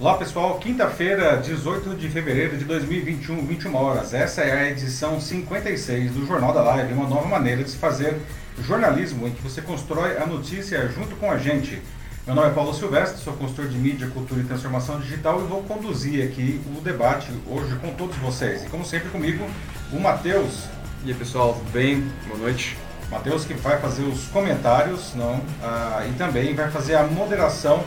[0.00, 4.14] Olá pessoal, quinta-feira, 18 de fevereiro de 2021, 21 horas.
[4.14, 8.16] Essa é a edição 56 do Jornal da Live, uma nova maneira de se fazer
[8.60, 11.82] jornalismo em que você constrói a notícia junto com a gente.
[12.24, 15.64] Meu nome é Paulo Silvestre, sou consultor de mídia, cultura e transformação digital e vou
[15.64, 18.64] conduzir aqui o debate hoje com todos vocês.
[18.64, 19.44] E como sempre comigo,
[19.92, 20.66] o Matheus.
[21.04, 22.08] E aí pessoal, tudo bem?
[22.28, 22.78] Boa noite.
[23.10, 27.82] Matheus que vai fazer os comentários não, ah, e também vai fazer a moderação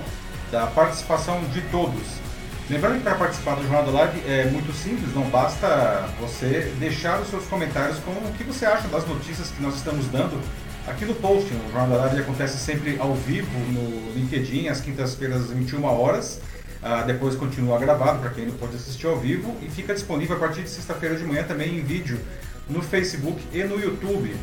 [0.51, 2.03] da participação de todos.
[2.69, 7.19] Lembrando que para participar do Jornal da Live é muito simples, não basta você deixar
[7.19, 10.39] os seus comentários com o que você acha das notícias que nós estamos dando
[10.87, 11.51] aqui no post.
[11.53, 16.39] O Jornal da Live acontece sempre ao vivo no LinkedIn, às quintas-feiras às 21 horas.
[16.81, 20.39] Uh, depois continua gravado para quem não pode assistir ao vivo e fica disponível a
[20.39, 22.19] partir de sexta-feira de manhã também em vídeo
[22.67, 24.33] no Facebook e no YouTube.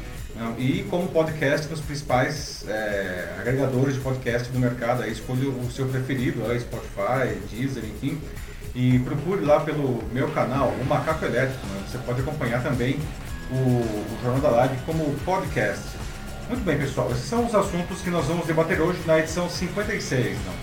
[0.56, 5.87] E como podcast nos principais é, agregadores de podcast do mercado, aí escolha o seu
[5.88, 8.20] preferido, aí Spotify, Deezer, enfim.
[8.73, 11.67] E procure lá pelo meu canal, o Macaco Elétrico.
[11.67, 11.83] Né?
[11.89, 13.00] Você pode acompanhar também
[13.50, 15.84] o, o Jornal da Live como podcast.
[16.48, 20.39] Muito bem, pessoal, esses são os assuntos que nós vamos debater hoje na edição 56.
[20.47, 20.55] Não?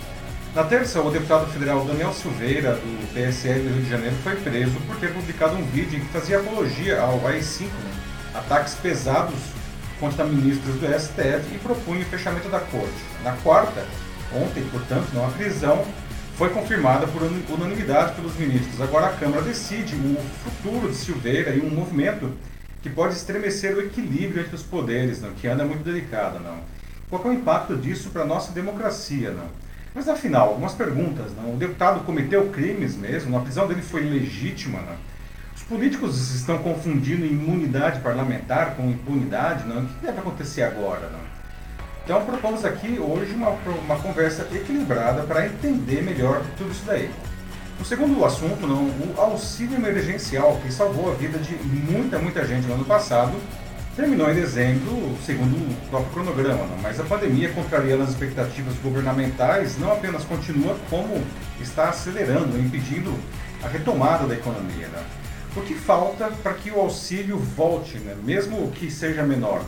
[0.54, 4.74] Na terça, o deputado federal Daniel Silveira, do PSL do Rio de Janeiro, foi preso
[4.86, 7.92] por ter publicado um vídeo em que fazia apologia ao AI-5, né?
[8.34, 9.34] ataques pesados
[9.98, 12.94] contra ministros do STF e propunha o fechamento da corte.
[13.24, 13.84] Na quarta,
[14.34, 15.84] ontem, portanto, não, a prisão
[16.36, 18.80] foi confirmada por unanimidade pelos ministros.
[18.80, 22.30] Agora a Câmara decide o futuro de Silveira e um movimento
[22.82, 26.38] que pode estremecer o equilíbrio entre os poderes, não, que anda muito delicado.
[26.38, 26.58] Não.
[27.08, 29.30] Qual é o impacto disso para a nossa democracia?
[29.30, 29.48] Não?
[29.94, 31.32] Mas afinal, algumas perguntas.
[31.34, 31.54] Não?
[31.54, 33.36] O deputado cometeu crimes mesmo?
[33.36, 34.80] A prisão dele foi legítima?
[34.80, 34.96] Não?
[35.68, 39.82] Políticos estão confundindo imunidade parlamentar com impunidade, não?
[39.82, 41.20] O que deve acontecer agora, não?
[42.04, 47.10] Então propomos aqui hoje uma, uma conversa equilibrada para entender melhor tudo isso daí.
[47.80, 52.66] O segundo assunto, não, o auxílio emergencial que salvou a vida de muita, muita gente
[52.66, 53.34] no ano passado,
[53.96, 56.78] terminou em dezembro, segundo o próprio cronograma, não?
[56.82, 61.20] mas a pandemia, contrariando as expectativas governamentais, não apenas continua, como
[61.60, 63.12] está acelerando, impedindo
[63.62, 64.88] a retomada da economia.
[64.92, 65.25] Não?
[65.56, 68.14] O que falta para que o auxílio volte, né?
[68.22, 69.64] mesmo que seja menor?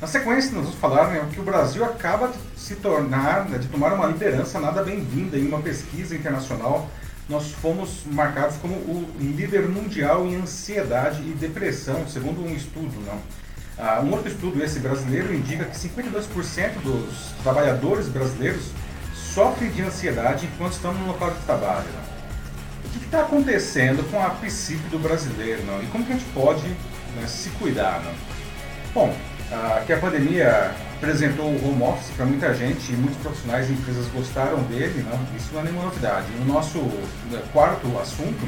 [0.00, 3.68] Na sequência, nós vamos falar né, que o Brasil acaba de se tornar, né, de
[3.68, 6.88] tomar uma liderança nada bem-vinda em uma pesquisa internacional.
[7.28, 12.98] Nós fomos marcados como o líder mundial em ansiedade e depressão, segundo um estudo.
[13.04, 13.20] Não?
[13.76, 18.70] Ah, um outro estudo, esse brasileiro, indica que 52% dos trabalhadores brasileiros
[19.14, 21.84] sofrem de ansiedade enquanto estão no local de trabalho.
[21.84, 22.09] Não?
[22.84, 25.82] O que está acontecendo com a psique do brasileiro, não?
[25.82, 28.12] E como que a gente pode né, se cuidar, não?
[28.94, 29.16] Bom,
[29.52, 33.72] a, que a pandemia apresentou o home office para muita gente e muitos profissionais e
[33.72, 35.18] empresas gostaram dele, não?
[35.36, 36.26] Isso não é nenhuma novidade.
[36.38, 38.46] No nosso né, quarto assunto,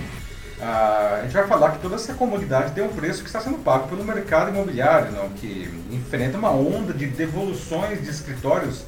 [0.60, 3.58] a, a gente vai falar que toda essa comodidade tem um preço que está sendo
[3.58, 5.28] pago pelo mercado imobiliário, não?
[5.30, 8.84] Que enfrenta uma onda de devoluções de escritórios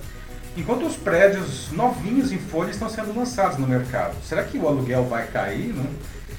[0.56, 4.16] enquanto os prédios novinhos em folha estão sendo lançados no mercado.
[4.22, 5.74] Será que o aluguel vai cair?
[5.74, 5.86] Não?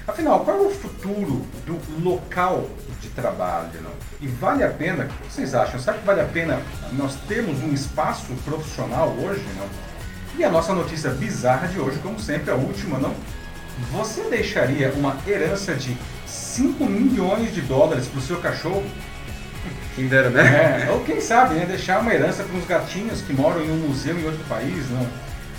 [0.07, 2.69] Afinal, qual é o futuro do local
[3.01, 3.81] de trabalho?
[3.81, 3.91] Não?
[4.21, 5.79] E vale a pena, o que vocês acham?
[5.79, 6.61] Será que vale a pena
[6.93, 9.43] nós termos um espaço profissional hoje?
[9.57, 9.67] Não?
[10.37, 13.15] E a nossa notícia bizarra de hoje, como sempre, a última, não?
[13.91, 15.97] Você deixaria uma herança de
[16.27, 18.83] 5 milhões de dólares para o seu cachorro?
[19.95, 20.85] Quem dera, né?
[20.87, 23.87] É, ou quem sabe, né, deixar uma herança para uns gatinhos que moram em um
[23.87, 25.07] museu em outro país, não?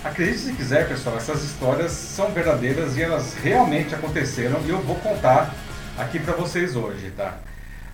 [0.03, 4.95] Acredite se quiser, pessoal, essas histórias são verdadeiras e elas realmente aconteceram e eu vou
[4.97, 5.53] contar
[5.97, 7.39] aqui para vocês hoje, tá?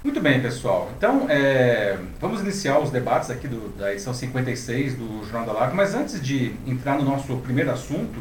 [0.03, 0.91] Muito bem, pessoal.
[0.97, 5.75] Então, é, vamos iniciar os debates aqui do, da edição 56 do Jornal da Live,
[5.77, 8.19] mas antes de entrar no nosso primeiro assunto,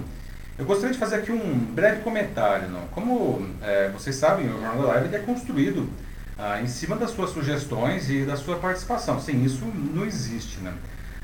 [0.56, 2.68] eu gostaria de fazer aqui um breve comentário.
[2.68, 2.82] Não?
[2.92, 5.90] Como é, vocês sabem, o Jornal da Live é construído
[6.42, 9.20] ah, em cima das suas sugestões e da sua participação.
[9.20, 10.58] Sem isso, não existe.
[10.58, 10.72] Né?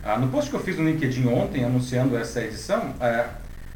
[0.04, 3.26] Ah, no post que eu fiz no LinkedIn ontem, anunciando essa edição, é,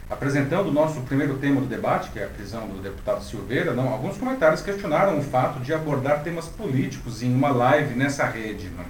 [0.08, 3.88] apresentando o nosso primeiro tema do debate, que é a prisão do deputado Silveira, não,
[3.88, 8.68] alguns comentários questionaram o fato de abordar temas políticos em uma live nessa rede.
[8.68, 8.84] Né?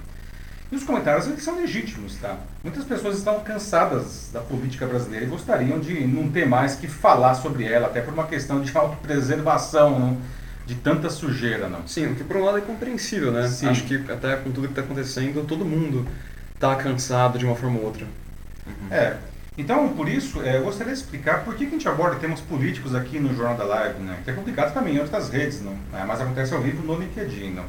[0.71, 2.37] E os comentários eles são legítimos, tá?
[2.63, 7.33] Muitas pessoas estão cansadas da política brasileira e gostariam de não ter mais que falar
[7.33, 10.17] sobre ela, até por uma questão de autopreservação, não?
[10.65, 11.87] De tanta sujeira, não.
[11.87, 13.47] Sim, o que por um lado é compreensível, né?
[13.47, 13.67] Sim.
[13.67, 16.07] Acho que até com tudo que está acontecendo, todo mundo
[16.53, 18.05] está cansado de uma forma ou outra.
[18.65, 18.87] Uhum.
[18.91, 19.17] É.
[19.57, 22.41] Então, por isso, é, eu gostaria de explicar por que, que a gente aborda temas
[22.41, 24.17] políticos aqui no Jornal da Live, né?
[24.23, 25.75] Que é complicado também em outras redes, não?
[25.93, 27.65] É, mas acontece ao vivo no LinkedIn, não?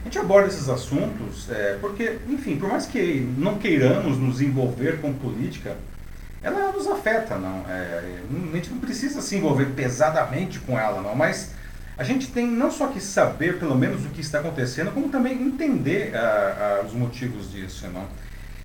[0.00, 5.00] A gente aborda esses assuntos é, porque, enfim, por mais que não queiramos nos envolver
[5.00, 5.76] com política,
[6.42, 7.64] ela nos afeta, não.
[7.68, 8.20] É,
[8.52, 11.52] a gente não precisa se envolver pesadamente com ela, não, mas
[11.98, 15.32] a gente tem não só que saber, pelo menos, o que está acontecendo, como também
[15.42, 18.06] entender uh, uh, os motivos disso, não.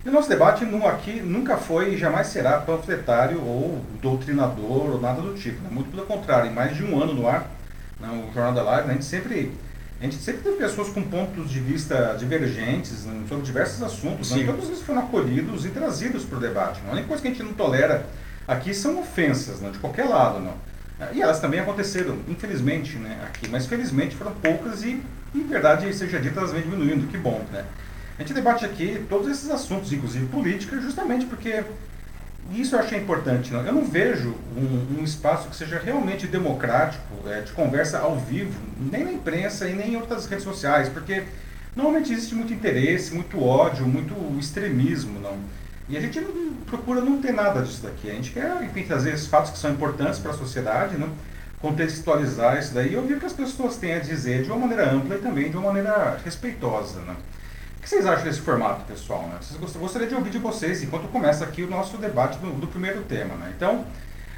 [0.04, 5.00] E o nosso debate no, aqui nunca foi e jamais será panfletário ou doutrinador ou
[5.00, 5.60] nada do tipo.
[5.62, 5.68] Né?
[5.72, 7.50] Muito pelo contrário, em mais de um ano no ar,
[8.00, 8.92] não, o Jornal da Live, né?
[8.92, 9.52] a gente sempre
[10.00, 14.30] a gente sempre teve pessoas com pontos de vista divergentes né, sobre diversos assuntos.
[14.32, 14.44] Né?
[14.44, 16.80] Todos eles foram acolhidos e trazidos para o debate.
[16.82, 16.90] Não?
[16.90, 18.04] A única coisa que a gente não tolera
[18.46, 19.70] aqui são ofensas, né?
[19.70, 20.40] de qualquer lado.
[20.40, 20.54] Não?
[21.12, 23.18] E elas também aconteceram, infelizmente, né?
[23.24, 23.48] aqui.
[23.48, 25.02] Mas felizmente foram poucas e,
[25.34, 27.08] em verdade, seja dito, elas vêm diminuindo.
[27.08, 27.44] Que bom.
[27.52, 27.64] Né?
[28.16, 31.64] A gente debate aqui todos esses assuntos, inclusive política, justamente porque
[32.52, 33.52] isso eu achei importante.
[33.52, 33.64] Não?
[33.66, 38.58] Eu não vejo um, um espaço que seja realmente democrático, é, de conversa ao vivo,
[38.78, 41.24] nem na imprensa e nem em outras redes sociais, porque
[41.74, 45.18] normalmente existe muito interesse, muito ódio, muito extremismo.
[45.18, 45.36] Não?
[45.88, 48.10] E a gente não, procura não ter nada disso daqui.
[48.10, 51.10] A gente quer enfim, trazer esses fatos que são importantes para a sociedade, não?
[51.60, 54.90] contextualizar isso daí e ouvir o que as pessoas têm a dizer de uma maneira
[54.90, 57.00] ampla e também de uma maneira respeitosa.
[57.00, 57.16] Não?
[57.84, 59.28] que vocês acham desse formato, pessoal?
[59.28, 59.36] Né?
[59.40, 63.02] Vocês gostaria de ouvir de vocês enquanto começa aqui o nosso debate do, do primeiro
[63.02, 63.34] tema.
[63.36, 63.52] Né?
[63.54, 63.84] Então,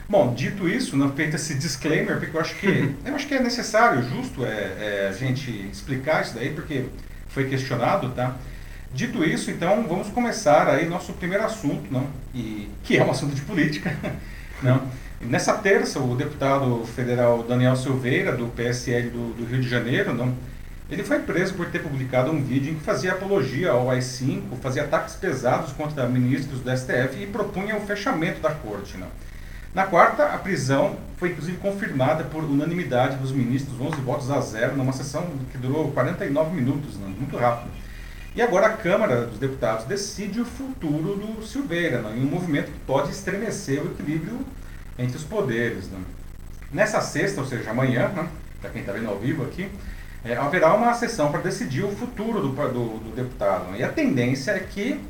[0.09, 2.67] bom, dito isso, não feito esse disclaimer, porque eu acho que
[3.07, 6.87] eu acho que é necessário, justo, é, é, a gente explicar isso daí, porque
[7.29, 8.35] foi questionado, tá?
[8.97, 12.07] Dito isso, então, vamos começar aí nosso primeiro assunto, não?
[12.35, 13.95] E, que é um assunto de política.
[14.63, 14.81] não?
[15.21, 20.35] Nessa terça, o deputado federal Daniel Silveira, do PSL do, do Rio de Janeiro, não?
[20.91, 24.85] Ele foi preso por ter publicado um vídeo em que fazia apologia ao AI-5, fazia
[24.85, 28.97] ataques pesados contra ministros do STF e propunha o fechamento da corte.
[28.97, 29.07] Né?
[29.75, 34.75] Na quarta, a prisão foi inclusive confirmada por unanimidade dos ministros, 11 votos a zero,
[34.75, 37.15] numa sessão que durou 49 minutos, né?
[37.19, 37.85] muito rápido.
[38.37, 42.19] E agora a Câmara dos Deputados decide o futuro do Silveira, né?
[42.19, 44.41] em um movimento que pode estremecer o equilíbrio
[44.99, 45.89] entre os poderes.
[45.89, 45.99] Né?
[46.71, 48.29] Nessa sexta, ou seja, amanhã, né?
[48.61, 49.71] para quem está vendo ao vivo aqui,
[50.23, 53.71] é, haverá uma sessão para decidir o futuro do, do, do deputado.
[53.71, 53.79] Né?
[53.79, 55.01] E a tendência é que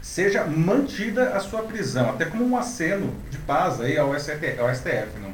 [0.00, 5.18] seja mantida a sua prisão, até como um aceno de paz aí ao, STF.
[5.20, 5.32] Não?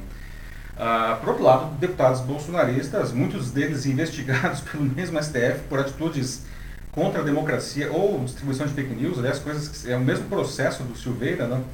[0.76, 6.50] Ah, por outro lado, deputados bolsonaristas, muitos deles investigados pelo mesmo STF por atitudes
[6.92, 10.82] contra a democracia ou distribuição de fake news, aliás, coisas que é o mesmo processo
[10.82, 11.64] do Silveira, não?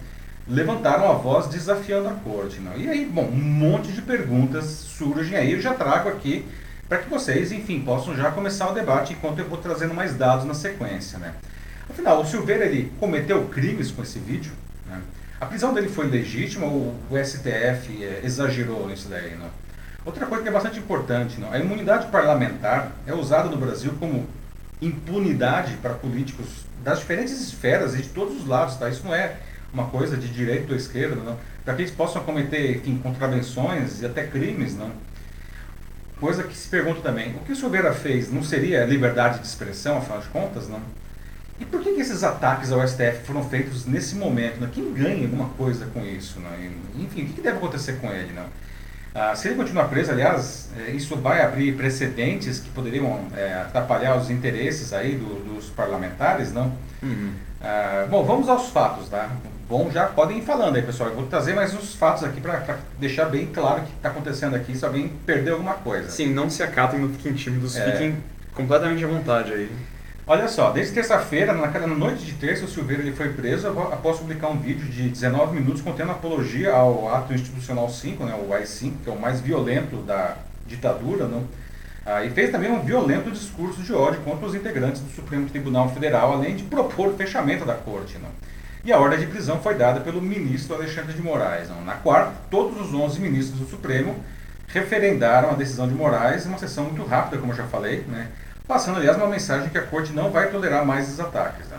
[0.49, 2.61] levantaram a voz desafiando a corte.
[2.61, 2.77] Não?
[2.77, 5.53] E aí, bom, um monte de perguntas surgem aí.
[5.53, 6.45] Eu já trago aqui
[6.89, 10.45] para que vocês, enfim, possam já começar o debate enquanto eu vou trazendo mais dados
[10.45, 11.19] na sequência.
[11.19, 11.35] Né?
[11.91, 14.53] Afinal, o Silveira ele cometeu crimes com esse vídeo?
[14.87, 15.01] Né?
[15.41, 19.31] A prisão dele foi legítima ou o STF é, exagerou nisso daí?
[19.31, 19.49] Né?
[20.05, 21.51] Outra coisa que é bastante importante, não?
[21.53, 24.29] a imunidade parlamentar é usada no Brasil como
[24.81, 26.47] impunidade para políticos
[26.83, 28.77] das diferentes esferas e de todos os lados.
[28.77, 28.89] Tá?
[28.89, 29.37] Isso não é
[29.73, 31.37] uma coisa de direita ou esquerda, não?
[31.65, 34.77] para que eles possam cometer enfim, contravenções e até crimes.
[34.77, 34.91] Não?
[36.21, 39.99] Coisa que se pergunta também, o que o Silveira fez não seria liberdade de expressão,
[39.99, 40.81] afinal de contas, não?
[41.59, 44.61] E por que, que esses ataques ao STF foram feitos nesse momento?
[44.61, 44.69] Não?
[44.69, 46.39] Quem ganha alguma coisa com isso?
[46.41, 46.51] Não?
[47.03, 48.33] Enfim, o que, que deve acontecer com ele?
[48.33, 48.47] Não?
[49.19, 54.15] Ah, se ele continuar preso, aliás, é, isso vai abrir precedentes que poderiam é, atrapalhar
[54.19, 56.71] os interesses aí do, dos parlamentares, não?
[57.03, 57.33] Uhum.
[57.63, 59.31] Ah, bom, vamos aos fatos, tá?
[59.67, 61.09] Bom, já podem ir falando aí, pessoal.
[61.09, 64.55] Eu vou trazer mais uns fatos aqui para deixar bem claro o que está acontecendo
[64.55, 66.11] aqui, se alguém perdeu alguma coisa.
[66.11, 67.93] Sim, não se acatem, não fiquem tímidos, é...
[67.93, 68.17] fiquem
[68.55, 69.71] completamente à vontade aí.
[70.29, 74.49] Olha só, desde terça-feira, naquela noite de terça, o Silveira ele foi preso após publicar
[74.49, 79.09] um vídeo de 19 minutos contendo apologia ao ato institucional 5, né, o AI-5, que
[79.09, 81.45] é o mais violento da ditadura, não?
[82.05, 85.89] Ah, e fez também um violento discurso de ódio contra os integrantes do Supremo Tribunal
[85.91, 88.19] Federal, além de propor o fechamento da corte.
[88.19, 88.31] Não?
[88.85, 91.69] E a ordem de prisão foi dada pelo ministro Alexandre de Moraes.
[91.69, 91.85] Não?
[91.85, 94.17] Na quarta, todos os 11 ministros do Supremo
[94.67, 98.29] referendaram a decisão de Moraes em uma sessão muito rápida, como eu já falei, né?
[98.67, 101.69] Passando, aliás, uma mensagem que a corte não vai tolerar mais esses ataques.
[101.71, 101.79] Não?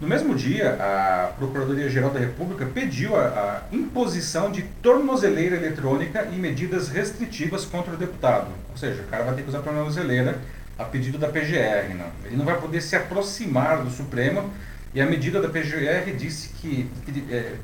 [0.00, 3.22] No mesmo dia, a Procuradoria-Geral da República pediu a,
[3.70, 8.48] a, imposição de tornozeleira eletrônica e medidas restritivas contra o deputado.
[8.70, 10.38] Ou seja, o cara vai ter que usar tornozeleira
[10.78, 11.94] a pedido da PGR.
[11.96, 12.10] Não?
[12.26, 14.50] Ele não vai poder se aproximar do Supremo
[14.94, 17.54] e a medida da PGR disse que, que é,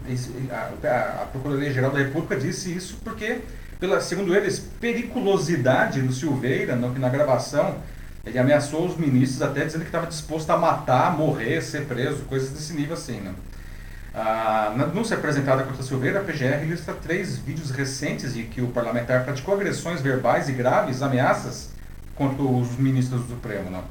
[0.51, 3.41] a, a Procuradoria-Geral da República disse isso porque,
[3.79, 7.77] pela, segundo eles, periculosidade do Silveira, no, na gravação
[8.25, 12.51] ele ameaçou os ministros até dizendo que estava disposto a matar, morrer, ser preso, coisas
[12.51, 13.21] desse nível assim.
[13.21, 13.35] Né?
[14.15, 18.69] Ah, na denúncia apresentada contra Silveira, a PGR lista três vídeos recentes de que o
[18.69, 21.71] parlamentar praticou agressões verbais e graves ameaças
[22.15, 23.71] contra os ministros do Supremo.
[23.71, 23.83] Né?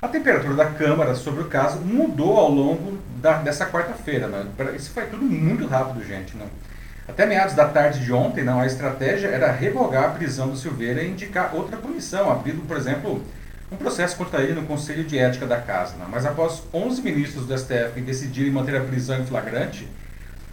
[0.00, 4.26] A temperatura da Câmara sobre o caso mudou ao longo da, dessa quarta-feira.
[4.26, 4.46] Né?
[4.74, 6.34] Isso foi tudo muito rápido, gente.
[6.34, 6.46] Né?
[7.06, 11.02] Até meados da tarde de ontem, não, a estratégia era revogar a prisão do Silveira
[11.02, 13.22] e indicar outra punição, abrindo, por exemplo,
[13.70, 15.94] um processo contra ele no Conselho de Ética da Casa.
[15.98, 16.08] Não?
[16.08, 19.86] Mas após 11 ministros do STF decidirem manter a prisão em flagrante,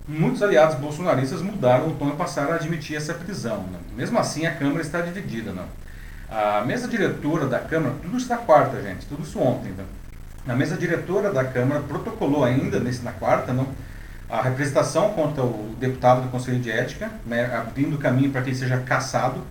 [0.07, 3.65] muitos aliados bolsonaristas mudaram o tom e passaram a admitir essa prisão.
[3.71, 3.79] Não?
[3.95, 5.51] Mesmo assim, a Câmara está dividida.
[5.51, 5.65] Não?
[6.29, 9.73] A mesa diretora da Câmara, tudo isso na quarta, gente, tudo isso ontem.
[9.75, 10.53] Não?
[10.53, 13.67] A mesa diretora da Câmara protocolou ainda, nesse, na quarta, não,
[14.29, 18.57] a representação contra o deputado do Conselho de Ética, né, abrindo caminho para que ele
[18.57, 19.41] seja cassado,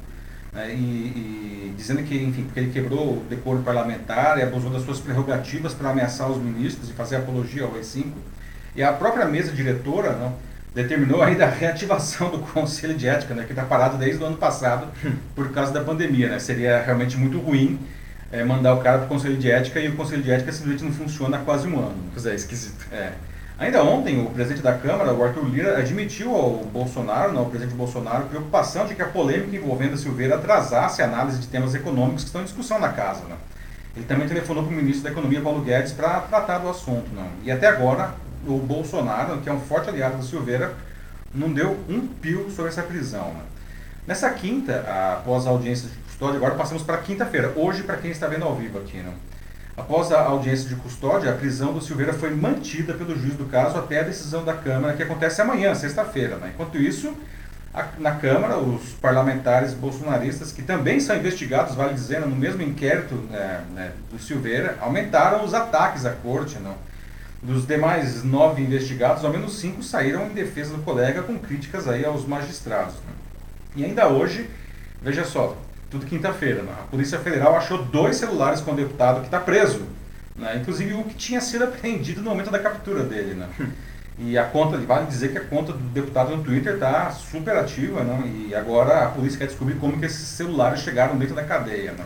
[0.56, 4.82] né, e, e, dizendo que, enfim, porque ele quebrou o decoro parlamentar e abusou das
[4.82, 8.06] suas prerrogativas para ameaçar os ministros e fazer apologia ao E5.
[8.75, 10.34] E a própria mesa diretora não,
[10.75, 14.38] determinou ainda a reativação do Conselho de Ética, né, que está parado desde o ano
[14.38, 14.88] passado
[15.34, 16.30] por causa da pandemia.
[16.30, 17.78] Né, seria realmente muito ruim
[18.32, 20.84] é, mandar o cara para o Conselho de Ética e o Conselho de Ética simplesmente
[20.84, 21.96] não funciona há quase um ano.
[22.12, 22.86] Pois é, esquisito.
[22.90, 23.12] É.
[23.58, 27.75] Ainda ontem, o presidente da Câmara, o Arthur Lira, admitiu ao Bolsonaro, não, ao presidente
[27.75, 32.22] Bolsonaro, preocupação de que a polêmica envolvendo a Silveira atrasasse a análise de temas econômicos
[32.22, 33.25] que estão em discussão na casa.
[33.25, 33.34] Né?
[33.96, 37.10] Ele também telefonou para o ministro da Economia, Paulo Guedes, para tratar do assunto.
[37.14, 37.26] Não?
[37.44, 38.14] E até agora,
[38.46, 40.75] o Bolsonaro, que é um forte aliado da Silveira,
[41.34, 43.28] não deu um pio sobre essa prisão.
[43.28, 43.40] Né?
[44.06, 44.84] Nessa quinta,
[45.16, 48.54] após a audiência de custódia, agora passamos para quinta-feira, hoje para quem está vendo ao
[48.54, 48.98] vivo aqui.
[48.98, 49.14] Né?
[49.76, 53.76] Após a audiência de custódia, a prisão do Silveira foi mantida pelo juiz do caso
[53.76, 56.37] até a decisão da Câmara, que acontece amanhã, sexta-feira.
[56.37, 56.52] Né?
[56.54, 57.14] Enquanto isso,
[57.75, 63.14] a, na Câmara, os parlamentares bolsonaristas, que também são investigados, vale dizer, no mesmo inquérito
[63.30, 66.59] né, né, do Silveira, aumentaram os ataques à corte.
[66.59, 66.75] Não?
[67.42, 72.02] Dos demais nove investigados, ao menos cinco saíram em defesa do colega com críticas aí
[72.02, 72.95] aos magistrados.
[72.95, 73.12] Né?
[73.76, 74.49] E ainda hoje,
[75.02, 75.54] veja só,
[75.90, 76.62] tudo quinta-feira.
[76.62, 76.72] Né?
[76.72, 79.82] A Polícia Federal achou dois celulares com o deputado que está preso.
[80.34, 80.58] Né?
[80.60, 83.34] Inclusive um que tinha sido apreendido no momento da captura dele.
[83.34, 83.48] Né?
[84.18, 88.02] E a conta, vale dizer que a conta do deputado no Twitter está super ativa,
[88.02, 88.46] né?
[88.48, 91.92] e agora a polícia quer descobrir como que esses celulares chegaram dentro da cadeia.
[91.92, 92.04] Né?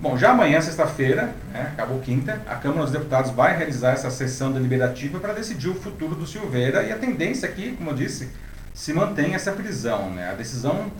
[0.00, 4.52] Bom, já amanhã, sexta-feira, né, acabou quinta, a Câmara dos Deputados vai realizar essa sessão
[4.52, 8.28] deliberativa para decidir o futuro do Silveira e a tendência aqui, como eu disse,
[8.74, 10.10] se mantém essa prisão.
[10.10, 10.28] Né?
[10.28, 10.90] A decisão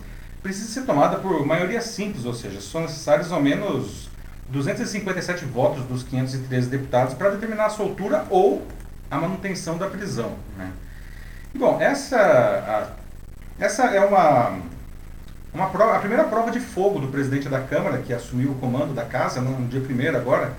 [0.44, 4.10] precisa ser tomada por maioria simples, ou seja, são necessários ao menos
[4.50, 8.62] 257 votos dos 513 deputados para determinar a soltura ou
[9.10, 10.36] a manutenção da prisão.
[10.58, 10.70] Né?
[11.54, 14.58] Bom, essa, a, essa é uma,
[15.54, 18.92] uma prova, a primeira prova de fogo do presidente da Câmara, que assumiu o comando
[18.92, 20.52] da casa no dia 1 agora,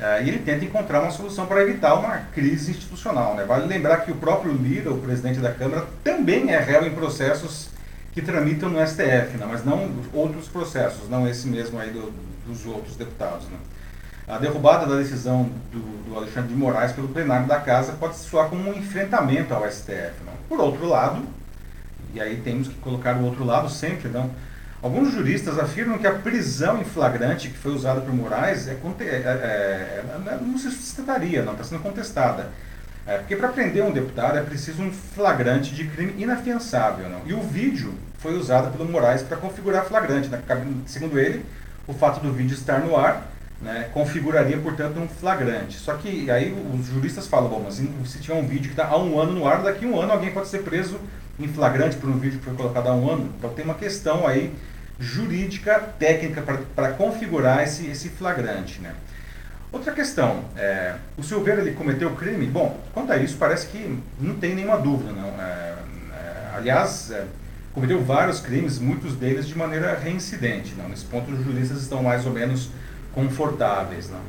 [0.00, 3.36] uh, e ele tenta encontrar uma solução para evitar uma crise institucional.
[3.36, 3.44] Né?
[3.44, 7.69] Vale lembrar que o próprio Lira, o presidente da Câmara, também é réu em processos
[8.12, 9.46] que tramitam no STF, né?
[9.48, 12.12] mas não outros processos, não esse mesmo aí do,
[12.46, 13.46] dos outros deputados.
[13.48, 13.56] Né?
[14.26, 18.48] A derrubada da decisão do, do, Alexandre de Moraes pelo plenário da Casa pode soar
[18.48, 20.24] como um enfrentamento ao STF.
[20.24, 20.32] Né?
[20.48, 21.22] Por outro lado,
[22.12, 24.30] e aí temos que colocar o outro lado sempre, não?
[24.82, 29.04] Alguns juristas afirmam que a prisão em flagrante que foi usada por Moraes é, é,
[29.04, 32.48] é, é não se sustentaria, não está sendo contestada.
[33.06, 37.08] É, porque para prender um deputado é preciso um flagrante de crime inafiançável.
[37.08, 37.20] Não?
[37.26, 40.28] E o vídeo foi usado pelo Moraes para configurar flagrante.
[40.28, 40.40] Né?
[40.86, 41.44] Segundo ele,
[41.86, 43.26] o fato do vídeo estar no ar
[43.60, 45.78] né, configuraria, portanto, um flagrante.
[45.78, 48.98] Só que aí os juristas falam, bom, mas se tiver um vídeo que está há
[48.98, 50.98] um ano no ar, daqui a um ano alguém pode ser preso
[51.38, 53.32] em flagrante por um vídeo que foi colocado há um ano.
[53.38, 54.52] Então tem uma questão aí
[54.98, 56.42] jurídica, técnica
[56.74, 58.80] para configurar esse, esse flagrante.
[58.80, 58.94] Né?
[59.72, 62.46] Outra questão, é, o Silveira ele cometeu crime?
[62.46, 65.12] Bom, quanto a isso parece que não tem nenhuma dúvida.
[65.12, 65.28] Não.
[65.40, 65.74] É,
[66.12, 67.24] é, aliás, é,
[67.72, 70.74] cometeu vários crimes, muitos deles de maneira reincidente.
[70.76, 70.88] Não.
[70.88, 72.70] Nesse ponto os juristas estão mais ou menos
[73.14, 74.10] confortáveis.
[74.10, 74.20] Não.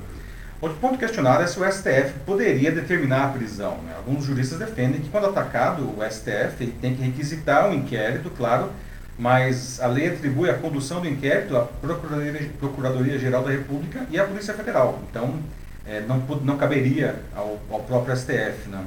[0.61, 3.79] Outro ponto questionado é se o STF poderia determinar a prisão.
[3.83, 3.95] Né?
[3.97, 8.71] Alguns juristas defendem que quando atacado o STF ele tem que requisitar um inquérito, claro,
[9.17, 14.53] mas a lei atribui a condução do inquérito à Procuradoria-Geral da República e à Polícia
[14.53, 14.99] Federal.
[15.09, 15.39] Então,
[15.85, 18.69] é, não, não caberia ao, ao próprio STF.
[18.69, 18.85] Não.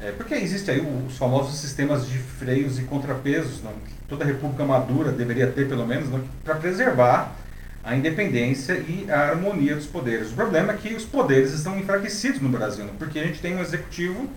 [0.00, 4.64] É, porque existe aí os famosos sistemas de freios e contrapesos, não, que toda república
[4.64, 6.08] madura deveria ter, pelo menos,
[6.44, 7.34] para preservar
[7.82, 10.32] a independência e a harmonia dos poderes.
[10.32, 13.56] O problema é que os poderes estão enfraquecidos no Brasil, não, porque a gente tem
[13.56, 14.28] um executivo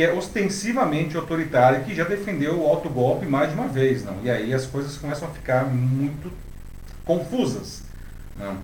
[0.00, 4.02] que é ostensivamente autoritária, que já defendeu o autogolpe mais de uma vez.
[4.02, 4.16] Não?
[4.22, 6.32] E aí as coisas começam a ficar muito
[7.04, 7.82] confusas.
[8.34, 8.56] Não?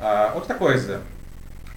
[0.00, 1.02] Ah, outra coisa,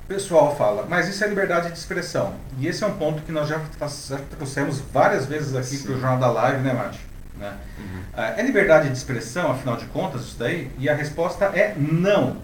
[0.03, 2.33] o pessoal fala, mas isso é liberdade de expressão.
[2.57, 5.99] E esse é um ponto que nós já, já trouxemos várias vezes aqui para o
[5.99, 7.05] Jornal da Live, né, Mati?
[7.37, 7.53] Né?
[7.77, 8.01] Uhum.
[8.15, 10.71] Ah, é liberdade de expressão, afinal de contas, isso daí?
[10.79, 12.37] E a resposta é não.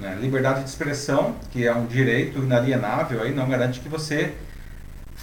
[0.00, 0.18] Né?
[0.20, 4.34] Liberdade de expressão, que é um direito inalienável, aí não garante que você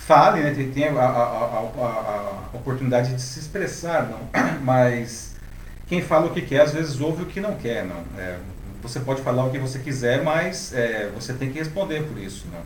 [0.06, 4.20] fale, né, tem a, a, a, a, oportunidade de se expressar, não?
[4.64, 5.36] mas
[5.88, 8.04] quem fala o que quer às vezes ouve o que não quer, não?
[8.18, 8.38] É,
[8.82, 12.46] você pode falar o que você quiser, mas é, você tem que responder por isso,
[12.52, 12.62] não?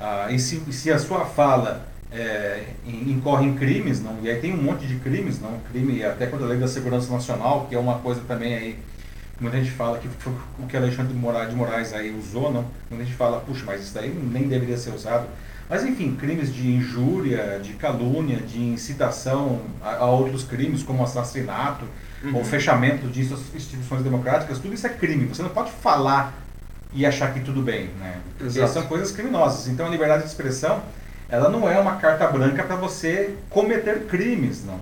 [0.00, 4.18] Ah, e se, se a sua fala é, incorre em crimes, não?
[4.22, 5.58] E aí tem um monte de crimes, não?
[5.70, 8.78] Crime até quando a lei da segurança nacional, que é uma coisa também aí
[9.40, 12.64] muita gente fala que foi o que Alexandre de Moraes, de Moraes aí usou, não?
[12.90, 15.26] Muita gente fala, puxa, mas isso daí nem deveria ser usado.
[15.74, 21.84] Mas enfim, crimes de injúria, de calúnia, de incitação a, a outros crimes, como assassinato
[22.22, 22.36] uhum.
[22.36, 25.26] ou fechamento de instituições democráticas, tudo isso é crime.
[25.26, 26.32] Você não pode falar
[26.92, 28.20] e achar que tudo bem, né?
[28.40, 28.72] Exato.
[28.72, 29.66] São coisas criminosas.
[29.66, 30.80] Então a liberdade de expressão,
[31.28, 34.78] ela não é uma carta branca para você cometer crimes, não.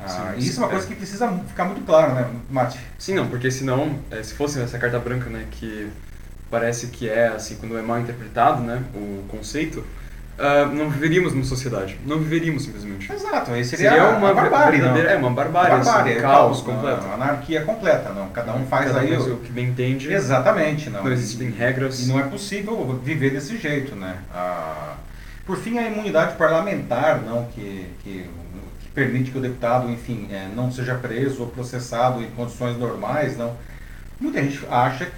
[0.00, 2.78] Ah, sim, isso é uma coisa que precisa ficar muito claro, né, Mate?
[2.96, 5.90] Sim, não, porque senão, é, se fosse essa carta branca, né, que
[6.48, 9.84] parece que é, assim, quando é mal interpretado, né, o conceito,
[10.38, 11.98] uh, não viveríamos numa sociedade.
[12.06, 13.12] Não viveríamos simplesmente.
[13.12, 14.96] Exato, aí seria, seria uma, barbárie, não?
[14.96, 17.04] É, uma barbárie, uma barbárie assim, um caos completo.
[17.04, 18.28] Uma anarquia completa, não.
[18.28, 19.34] Cada um faz Cada aí o...
[19.34, 20.12] o que bem entende.
[20.12, 21.04] Exatamente, não.
[21.04, 22.00] Não existem regras.
[22.00, 24.16] E não é possível viver desse jeito, né.
[24.32, 24.94] Ah,
[25.44, 28.28] por fim, a imunidade parlamentar, não, que, que,
[28.80, 33.36] que permite que o deputado, enfim, é, não seja preso ou processado em condições normais,
[33.36, 33.56] não.
[34.20, 35.08] Muita gente acha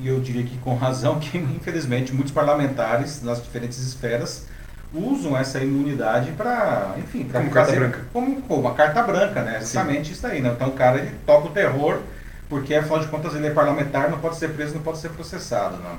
[0.00, 4.46] e eu diria que com razão, que infelizmente muitos parlamentares nas diferentes esferas
[4.92, 8.00] usam essa imunidade para, enfim, para como carta branca.
[8.12, 9.58] Como, como uma carta branca, né?
[9.60, 10.12] Exatamente Sim.
[10.12, 10.52] isso aí, né?
[10.54, 12.00] Então o cara ele toca o terror,
[12.48, 15.76] porque afinal de contas ele é parlamentar, não pode ser preso, não pode ser processado,
[15.76, 15.96] não.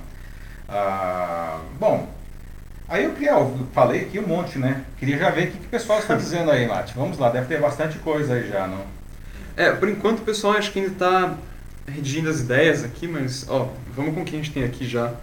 [0.67, 2.09] Ah, bom,
[2.87, 4.83] aí eu queria, eu falei aqui um monte, né?
[4.97, 6.93] Queria já ver o que, que o pessoal está dizendo aí, Mate.
[6.95, 8.83] Vamos lá, deve ter bastante coisa aí já, não?
[9.55, 11.33] É, por enquanto o pessoal acho que ainda está
[11.87, 15.13] redigindo as ideias aqui, mas ó, vamos com o que a gente tem aqui já,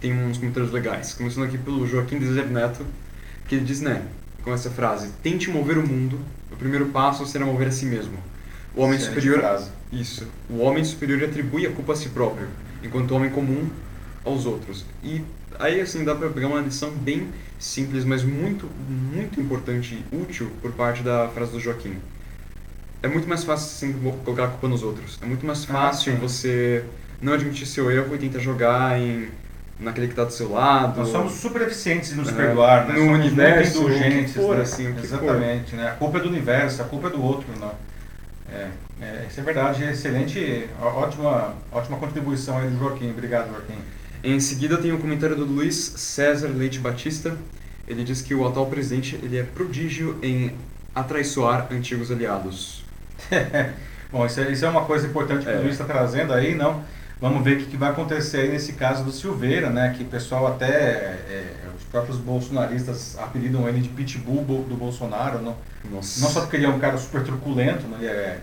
[0.00, 1.14] tem uns comentários legais.
[1.14, 2.84] Começando aqui pelo Joaquim Dezer Neto,
[3.48, 4.02] que ele diz, né,
[4.42, 6.18] com essa frase: Tente mover o mundo,
[6.50, 8.18] o primeiro passo será mover a si mesmo.
[8.74, 9.40] O homem Excelente superior.
[9.40, 9.70] Frase.
[9.92, 10.26] Isso.
[10.50, 12.48] O homem superior atribui a culpa a si próprio,
[12.82, 13.68] enquanto o homem comum
[14.24, 14.84] aos outros.
[15.02, 15.22] E
[15.58, 20.50] aí, assim, dá para pegar uma lição bem simples, mas muito, muito importante e útil
[20.60, 21.96] por parte da frase do Joaquim
[23.06, 25.18] é muito mais fácil sempre colocar a culpa nos outros.
[25.22, 26.84] É muito mais ah, fácil ah, você
[27.22, 29.28] não admitir seu erro e tentar jogar em
[29.78, 31.00] naquele que está do seu lado.
[31.00, 32.94] Nós somos super eficientes em nos é, perdoar, né?
[32.94, 34.62] No somos universo, muito indulgentes, for, né?
[34.62, 35.88] assim, Exatamente, né?
[35.88, 37.74] A culpa é do universo, a culpa é do outro, não.
[38.50, 38.68] É,
[39.00, 43.10] é, isso é verdade, é excelente, ótima, ótima contribuição aí do Joaquim.
[43.10, 43.78] Obrigado, Joaquim.
[44.24, 47.36] Em seguida tem o um comentário do Luiz César Leite Batista.
[47.86, 50.52] Ele diz que o atual presidente ele é prodígio em
[50.94, 52.85] atraiçoar antigos aliados.
[54.10, 55.56] Bom, isso é, isso é uma coisa importante que é.
[55.56, 56.82] o Luiz está trazendo aí, não?
[57.20, 59.94] Vamos ver o que, que, vai acontecer aí nesse caso do Silveira, né?
[59.96, 65.56] Que o pessoal até, é, os próprios bolsonaristas apelidam ele de pitbull do Bolsonaro, não?
[65.90, 66.20] Nossa.
[66.20, 67.96] Não só porque ele é um cara super truculento, né?
[68.00, 68.40] Ele é,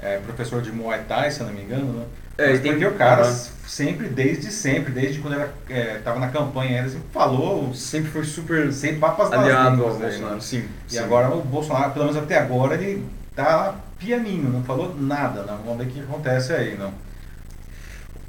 [0.00, 2.04] é professor de Muay Thai, se eu não me engano, né?
[2.38, 3.34] É, Mas porque o cara uhum.
[3.66, 7.74] sempre, desde sempre, desde quando ele estava é, na campanha, ele sempre falou...
[7.74, 10.06] Sempre foi super sempre papas aliado ao né?
[10.06, 10.68] Bolsonaro, sim.
[10.86, 10.98] E sim.
[10.98, 15.58] agora o Bolsonaro, pelo menos até agora, ele tá pianinho, não falou nada, não.
[15.58, 16.92] Vamos ver o que acontece aí, não.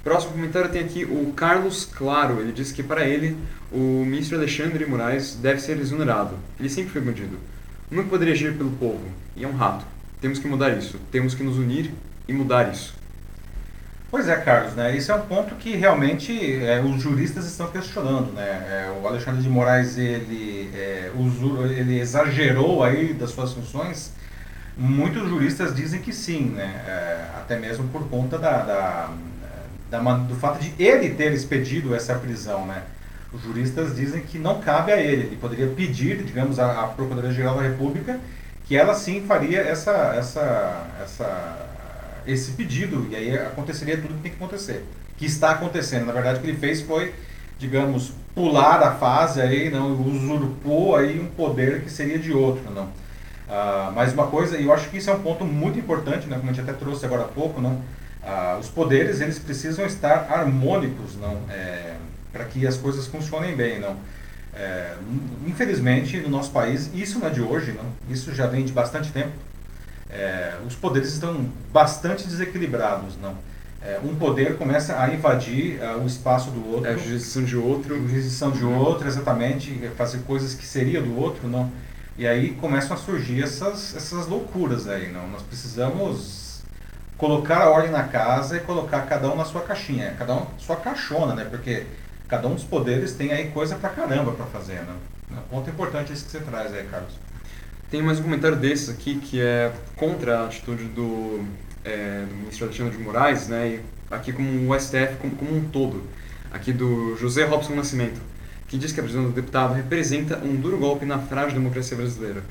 [0.04, 2.40] Próximo comentário tem aqui o Carlos Claro.
[2.40, 3.38] Ele diz que para ele
[3.72, 6.36] o ministro Alexandre Moraes deve ser exonerado.
[6.60, 7.38] Ele sempre foi bandido.
[7.92, 9.04] Nunca poderia agir pelo povo.
[9.36, 9.86] E é um rato.
[10.22, 10.98] Temos que mudar isso.
[11.12, 11.92] Temos que nos unir
[12.28, 12.96] e mudar isso.
[14.10, 14.96] Pois é, Carlos, né?
[14.96, 18.46] Esse é um ponto que realmente é, os juristas estão questionando, né?
[18.48, 21.12] É, o Alexandre de Moraes ele, é,
[21.76, 24.14] ele exagerou aí das suas funções
[24.78, 26.84] Muitos juristas dizem que sim, né?
[26.88, 29.10] É, até mesmo por conta da, da,
[29.90, 32.84] da, do fato de ele ter expedido essa prisão, né?
[33.34, 37.64] Os juristas dizem que não cabe a ele, ele poderia pedir, digamos, à, Procuradoria-Geral da
[37.64, 38.20] República
[38.66, 41.68] que ela sim faria essa, essa, essa,
[42.26, 44.84] esse pedido, e aí aconteceria tudo que tem que acontecer,
[45.18, 46.06] que está acontecendo.
[46.06, 47.14] Na verdade, o que ele fez foi,
[47.58, 52.90] digamos, pular a fase aí, não usurpou aí um poder que seria de outro, não.
[53.50, 56.38] Ah, mais uma coisa, e eu acho que isso é um ponto muito importante, né,
[56.38, 57.82] como a gente até trouxe agora há pouco, não?
[58.24, 61.40] Ah, os poderes eles precisam estar harmônicos, não?
[61.50, 61.96] É,
[62.34, 63.96] para que as coisas funcionem bem, não?
[64.54, 64.96] É,
[65.46, 67.86] infelizmente, no nosso país, isso não é de hoje, não?
[68.10, 69.32] Isso já vem de bastante tempo.
[70.10, 73.36] É, os poderes estão bastante desequilibrados, não?
[73.82, 76.90] É, um poder começa a invadir uh, o espaço do outro.
[76.90, 77.96] É a jurisdição de outro.
[77.96, 79.72] A jurisdição de outro, exatamente.
[79.96, 81.72] Fazer coisas que seria do outro, não?
[82.18, 85.28] E aí começam a surgir essas, essas loucuras aí, não?
[85.28, 86.62] Nós precisamos
[87.18, 90.48] colocar a ordem na casa e colocar cada um na sua caixinha, é, cada um
[90.58, 91.46] sua caixona, né?
[91.46, 91.86] Porque
[92.28, 94.96] cada um dos poderes tem aí coisa pra caramba pra fazer, né?
[95.32, 97.14] Um ponto importante esse que você traz aí, Carlos.
[97.90, 101.46] Tem mais um comentário desses aqui que é contra a atitude do,
[101.86, 105.70] é, do ministro Alexandre de Moraes, né, e aqui como o STF como, como um
[105.70, 106.04] todo,
[106.52, 108.20] aqui do José Robson Nascimento,
[108.68, 112.44] que diz que a prisão do deputado representa um duro golpe na frágil democracia brasileira,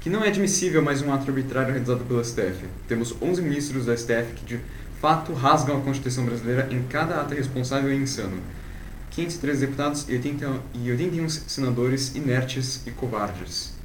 [0.00, 2.64] que não é admissível mais um ato arbitrário realizado pelo STF.
[2.88, 4.60] Temos 11 ministros do STF que de
[5.00, 8.40] fato rasgam a Constituição brasileira em cada ato irresponsável e insano.
[9.10, 13.79] 503 deputados e, 80, e 81 senadores inertes e covardes.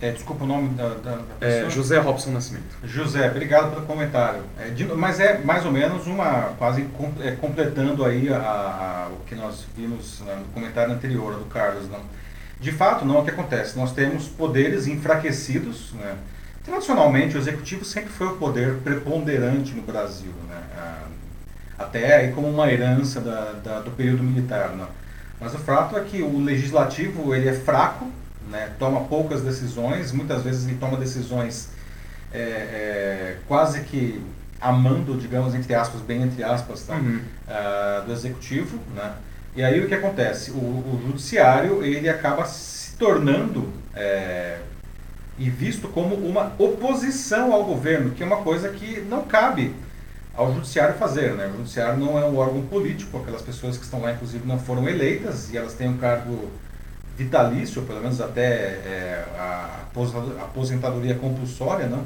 [0.00, 1.70] É, desculpa o nome da, da, É, pessoa.
[1.70, 2.76] José Robson Nascimento.
[2.84, 4.42] José, obrigado pelo comentário.
[4.58, 9.08] É, de- mas é mais ou menos uma, quase com- é, completando aí a, a-
[9.10, 11.88] o que nós vimos né, no comentário anterior do Carlos.
[11.90, 11.98] Não?
[12.60, 13.76] De fato, não é o que acontece.
[13.76, 15.92] Nós temos poderes enfraquecidos.
[15.94, 16.14] Né?
[16.64, 20.32] Tradicionalmente, o executivo sempre foi o poder preponderante no Brasil.
[20.48, 20.60] Né?
[21.76, 24.68] Até aí como uma herança da, da- do período militar.
[24.70, 24.86] Né?
[25.40, 28.08] Mas o fato é que o legislativo ele é fraco,
[28.50, 28.72] né?
[28.78, 31.70] toma poucas decisões, muitas vezes ele toma decisões
[32.32, 34.20] é, é, quase que
[34.60, 36.96] amando, digamos, entre aspas, bem entre aspas, tá?
[36.96, 37.20] Uhum.
[37.46, 39.14] ah, do executivo, né?
[39.54, 40.50] E aí o que acontece?
[40.50, 44.58] O, o judiciário ele acaba se tornando é,
[45.38, 49.74] e visto como uma oposição ao governo, que é uma coisa que não cabe
[50.34, 51.50] ao judiciário fazer, né?
[51.52, 54.88] O judiciário não é um órgão político, aquelas pessoas que estão lá, inclusive, não foram
[54.88, 56.50] eleitas e elas têm um cargo
[57.18, 62.04] vitalício, pelo menos até é, a aposenta- aposentadoria compulsória, não?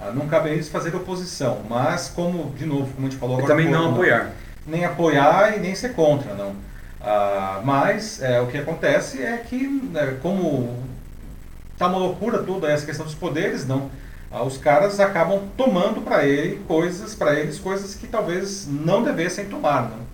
[0.00, 3.36] Ah, não cabe a eles fazer oposição, mas como, de novo, como a gente falou
[3.38, 4.30] E agora há também não pouco, apoiar.
[4.66, 6.54] nem apoiar e nem ser contra, não.
[7.00, 10.82] Ah, mas é, o que acontece é que, né, como
[11.78, 13.90] tá uma loucura toda essa questão dos poderes, não.
[14.30, 19.44] Ah, os caras acabam tomando para ele coisas, para eles coisas que talvez não devessem
[19.46, 20.06] tomar, não.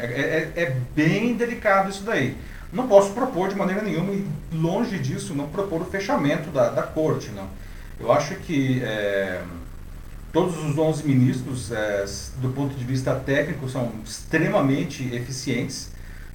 [0.00, 2.36] É, é- é- é bem delicado isso daí.
[2.74, 6.82] Não posso propor de maneira nenhuma e longe disso não propor o fechamento da, da
[6.82, 7.48] corte, não.
[8.00, 9.40] Eu acho que é,
[10.32, 12.04] todos os 11 ministros, é,
[12.42, 15.92] do ponto de vista técnico, são extremamente eficientes.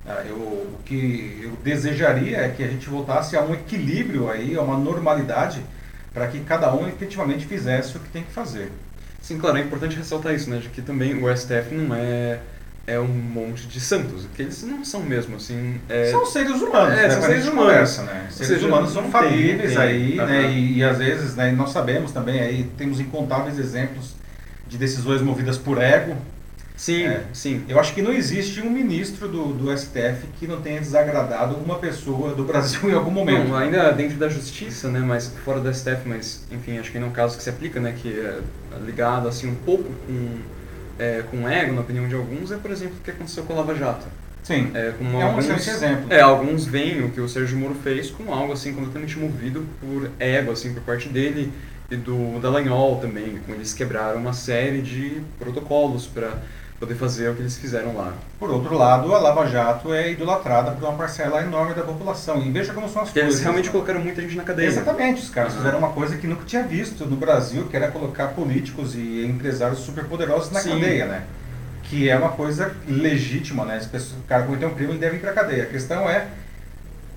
[0.08, 4.56] Ah, eu, o que eu desejaria é que a gente voltasse a um equilíbrio aí,
[4.56, 5.62] a uma normalidade,
[6.13, 8.71] para que cada um efetivamente fizesse o que tem que fazer.
[9.21, 10.60] Sim, claro, é importante ressaltar isso, né?
[10.60, 12.39] De que também o STF não é,
[12.88, 15.80] é um monte de santos, que eles não são mesmo, assim...
[15.88, 17.10] É, São seres humanos, É, né?
[17.12, 17.72] são seres humanos.
[17.72, 18.28] conversa, né?
[18.32, 20.52] Seres seja, humanos são não falíveis não aí, né?
[20.52, 24.15] E, e às vezes, né, nós sabemos também aí, temos incontáveis exemplos
[24.68, 26.15] de decisões movidas por ego.
[26.76, 27.24] sim, É.
[27.34, 27.63] sim.
[27.68, 31.76] Eu acho que não existe um ministro do, do STF que não tenha desagradado uma
[31.78, 33.54] pessoa do Brasil em algum momento.
[33.56, 37.12] Ainda dentro da justiça, né, mas fora do STF, mas enfim, acho que ainda é
[37.12, 38.39] um caso que se aplica, né, que é
[38.86, 40.38] ligado assim um pouco com
[41.00, 43.58] é, com ego, na opinião de alguns, é por exemplo o que aconteceu com a
[43.58, 44.06] Lava Jato.
[44.44, 44.72] Sim.
[44.74, 46.14] É, como É um alguns, excelente exemplo.
[46.14, 50.10] É, alguns veem o que o Sérgio Moro fez como algo assim completamente movido por
[50.20, 51.52] ego, assim, por parte dele
[51.90, 56.38] e do Dallagnol também, como eles quebraram uma série de protocolos para
[56.80, 58.13] poder fazer o que eles fizeram lá.
[58.39, 62.42] Por outro lado, a Lava Jato é idolatrada por uma parcela enorme da população.
[62.42, 63.36] E veja como são as Porque coisas.
[63.36, 63.72] eles realmente né?
[63.72, 64.68] colocaram muita gente na cadeia.
[64.68, 65.62] Exatamente, os caras Aham.
[65.62, 69.80] fizeram uma coisa que nunca tinha visto no Brasil, que era colocar políticos e empresários
[69.80, 70.72] superpoderosos na Sim.
[70.72, 71.24] cadeia, né?
[71.84, 73.82] Que é uma coisa legítima, né?
[73.94, 75.63] O cara cometeu um crime, ele deve ir para cadeia.
[75.63, 76.28] A questão é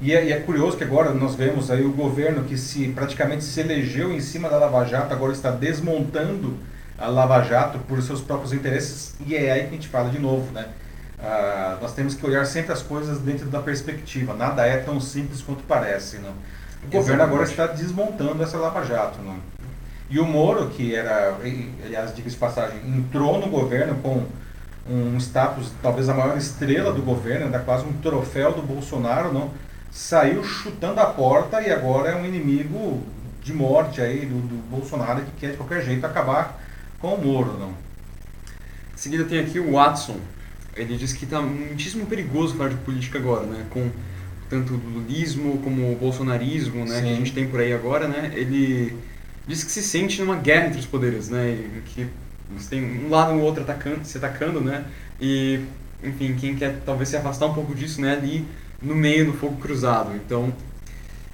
[0.01, 3.45] e, é, e é curioso que agora nós vemos aí o governo que se praticamente
[3.45, 6.57] se elegeu em cima da Lava Jato, agora está desmontando
[6.99, 10.19] a Lava Jato por seus próprios interesses, e é aí que a gente fala de
[10.19, 10.69] novo, né?
[11.19, 15.41] Ah, nós temos que olhar sempre as coisas dentro da perspectiva, nada é tão simples
[15.41, 16.33] quanto parece, não?
[16.85, 19.37] O governo agora está desmontando essa Lava Jato, não?
[20.11, 21.37] E o Moro, que era,
[21.85, 24.27] aliás, diga de passagem, entrou no governo com
[24.89, 29.51] um status, talvez a maior estrela do governo, era quase um troféu do Bolsonaro, não?
[29.91, 33.03] Saiu chutando a porta e agora é um inimigo
[33.43, 36.62] de morte aí do, do Bolsonaro que quer de qualquer jeito acabar
[37.03, 37.71] com o Moro, não?
[37.71, 40.17] Em seguida tem aqui o Watson.
[40.75, 43.67] Ele diz que está muitíssimo perigoso falar de política agora, né?
[43.69, 43.91] Com
[44.49, 47.03] tanto o lulismo como o bolsonarismo, né?
[47.03, 48.33] Que a gente tem por aí agora, né?
[48.35, 48.97] Ele
[49.47, 51.59] diz que se sente numa guerra entre os poderes, né?
[51.87, 52.07] Que
[52.57, 54.85] você tem um lado ou outro atacando, se atacando, né?
[55.21, 55.61] E,
[56.03, 58.13] enfim, quem quer talvez se afastar um pouco disso, né?
[58.13, 58.47] Ali
[58.81, 60.15] no meio, no fogo cruzado.
[60.15, 60.53] Então,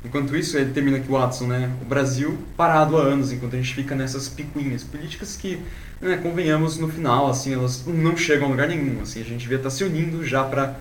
[0.05, 1.71] Enquanto isso, ele termina aqui o Watson, né?
[1.83, 5.61] O Brasil parado há anos, enquanto a gente fica nessas picuinhas políticas que,
[6.01, 9.03] né, convenhamos, no final, assim, elas não chegam a lugar nenhum.
[9.03, 10.77] Assim, a gente devia estar se unindo já para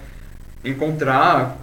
[0.63, 1.57] encontrar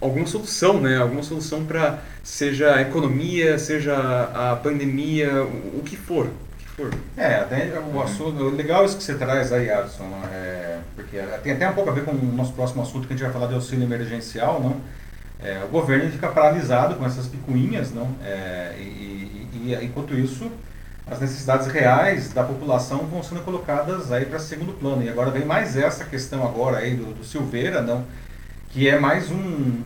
[0.00, 0.98] alguma solução, né?
[0.98, 3.94] Alguma solução para seja a economia, seja
[4.34, 6.90] a pandemia, o, o que for, o que for.
[7.16, 11.68] É, até o assunto, legal isso que você traz aí, Adson, é, porque tem até
[11.68, 13.54] um pouco a ver com o nosso próximo assunto que a gente vai falar de
[13.54, 14.80] auxílio emergencial, não?
[15.42, 18.08] É, o governo fica paralisado com essas picuinhas, não?
[18.24, 20.50] É, e, e, enquanto isso,
[21.06, 25.02] as necessidades reais da população vão sendo colocadas aí para segundo plano.
[25.02, 28.04] E agora vem mais essa questão agora aí do, do Silveira, não?
[28.70, 29.82] Que é mais um,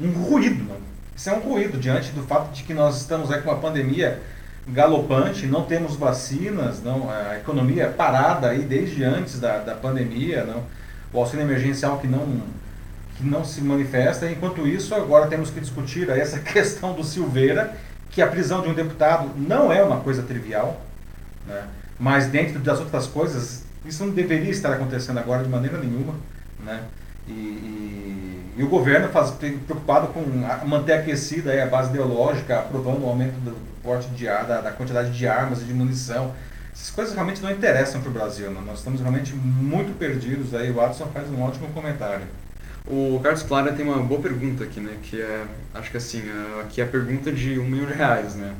[0.00, 0.76] um ruído, não?
[1.16, 4.20] Isso é um ruído diante do fato de que nós estamos aí com uma pandemia
[4.68, 10.44] galopante, não temos vacinas, não, a economia é parada aí desde antes da, da pandemia,
[10.44, 10.64] não,
[11.12, 12.42] o auxílio emergencial que não,
[13.16, 14.30] que não se manifesta.
[14.30, 17.76] Enquanto isso, agora temos que discutir essa questão do Silveira,
[18.10, 20.80] que a prisão de um deputado não é uma coisa trivial,
[21.46, 21.64] né,
[21.98, 26.14] mas dentro das outras coisas, isso não deveria estar acontecendo agora de maneira nenhuma.
[26.64, 26.82] Né,
[27.28, 30.22] e, e, e, o governo faz, preocupado com
[30.66, 35.26] manter aquecida a base ideológica, aprovando o aumento do porte de da, da, quantidade de
[35.26, 36.32] armas e de munição.
[36.72, 38.50] Essas coisas realmente não interessam para o Brasil.
[38.50, 38.62] Né?
[38.64, 40.54] Nós estamos realmente muito perdidos.
[40.54, 42.26] Aí o Watson faz um ótimo comentário.
[42.86, 44.96] O Carlos Clara tem uma boa pergunta aqui, né?
[45.02, 45.44] Que é,
[45.74, 46.22] acho que assim,
[46.62, 48.54] aqui é a pergunta de um milhão de reais, né?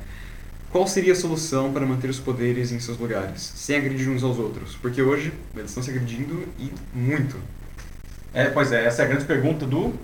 [0.71, 4.39] Qual seria a solução para manter os poderes em seus lugares, sem agredir uns aos
[4.39, 4.75] outros?
[4.75, 7.37] Porque hoje eles estão se agredindo e muito.
[8.35, 9.95] É, pois é, essa é a grande pergunta do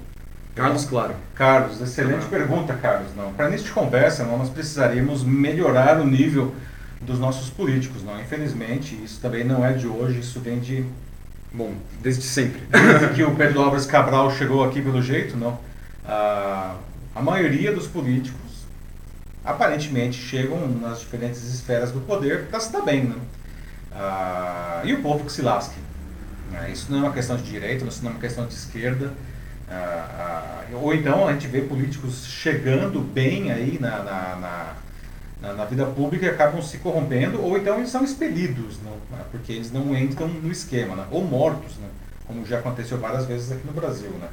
[0.54, 1.14] Carlos Claro.
[1.34, 3.14] Carlos, excelente pergunta, Carlos.
[3.16, 6.54] Não, para início de conversa, não, nós precisaríamos melhorar o nível
[7.00, 8.20] dos nossos políticos, não.
[8.20, 10.84] Infelizmente, isso também não é de hoje, isso vem de
[11.52, 12.60] bom, desde sempre.
[12.70, 15.58] Desde que o Pedro Álvares Cabral chegou aqui pelo jeito, não.
[16.04, 16.76] A,
[17.14, 18.40] a maioria dos políticos
[19.44, 23.16] aparentemente chegam nas diferentes esferas do poder para se dar bem, né?
[23.94, 25.78] Ah, e o povo que se lasque.
[26.50, 26.70] Né?
[26.72, 29.12] Isso não é uma questão de direita, isso não é uma questão de esquerda.
[29.68, 34.72] Ah, ah, ou então a gente vê políticos chegando bem aí na, na, na,
[35.42, 39.20] na, vida pública acabam se corrompendo, ou então eles são expelidos, né?
[39.30, 41.04] porque eles não entram no esquema, né?
[41.10, 41.88] ou mortos, né?
[42.26, 44.10] como já aconteceu várias vezes aqui no Brasil.
[44.10, 44.28] Né?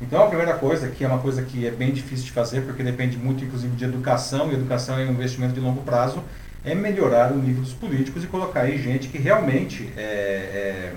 [0.00, 2.82] Então a primeira coisa, que é uma coisa que é bem difícil de fazer, porque
[2.82, 6.22] depende muito inclusive de educação, e educação é um investimento de longo prazo,
[6.62, 10.94] é melhorar o nível dos políticos e colocar aí gente que realmente é, é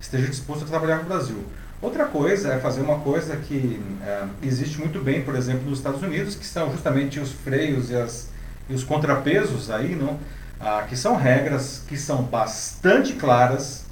[0.00, 1.44] esteja disposto a trabalhar no Brasil.
[1.80, 6.02] Outra coisa é fazer uma coisa que é, existe muito bem, por exemplo, nos Estados
[6.02, 8.28] Unidos, que são justamente os freios e, as,
[8.68, 10.18] e os contrapesos aí, não?
[10.60, 13.84] Ah, que são regras que são bastante claras.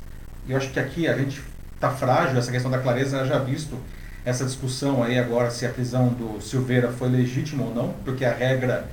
[0.47, 1.43] E eu acho que aqui a gente
[1.75, 3.77] está frágil, essa questão da clareza, já visto
[4.25, 8.33] essa discussão aí agora se a prisão do Silveira foi legítima ou não, porque a
[8.33, 8.89] regra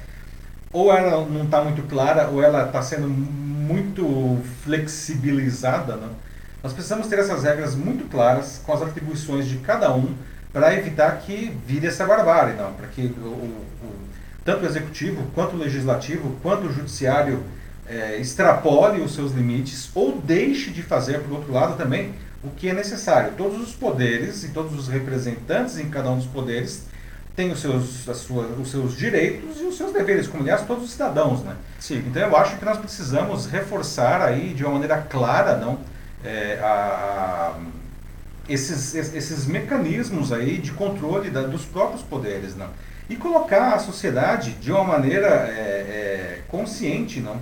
[0.71, 6.09] ou ela não está muito clara ou ela está sendo muito flexibilizada, não?
[6.61, 10.13] Nós precisamos ter essas regras muito claras, com as atribuições de cada um,
[10.53, 13.65] para evitar que vire essa barbárie, não, para que o, o,
[14.43, 17.43] tanto o executivo, quanto o legislativo, quanto o judiciário
[17.87, 22.69] é, extrapole os seus limites ou deixe de fazer, por outro lado, também o que
[22.69, 23.33] é necessário.
[23.37, 26.85] Todos os poderes e todos os representantes em cada um dos poderes
[27.35, 30.83] têm os seus, as suas, os seus direitos e os seus deveres, como aliás todos
[30.83, 31.55] os cidadãos, né?
[31.79, 32.03] Sim.
[32.07, 35.79] Então eu acho que nós precisamos reforçar aí de uma maneira clara, não,
[36.23, 37.59] é, a, a,
[38.47, 42.69] esses, esses mecanismos aí de controle da, dos próprios poderes, não?
[43.09, 47.37] E colocar a sociedade de uma maneira é, é, consciente, não?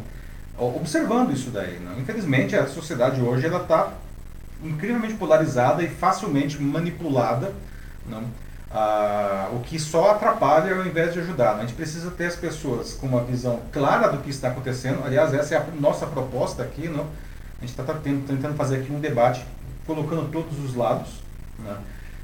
[0.58, 2.00] Observando isso daí, não?
[2.00, 3.93] Infelizmente a sociedade hoje está
[4.63, 7.54] incrivelmente polarizada e facilmente manipulada,
[8.06, 8.24] não?
[8.74, 11.58] Ah, o que só atrapalha ao invés de ajudar.
[11.58, 15.04] A gente precisa ter as pessoas com uma visão clara do que está acontecendo.
[15.06, 17.06] Aliás, essa é a nossa proposta aqui, não?
[17.58, 19.45] A gente está tá tentando fazer aqui um debate
[19.86, 21.21] colocando todos os lados,
[21.60, 21.76] né?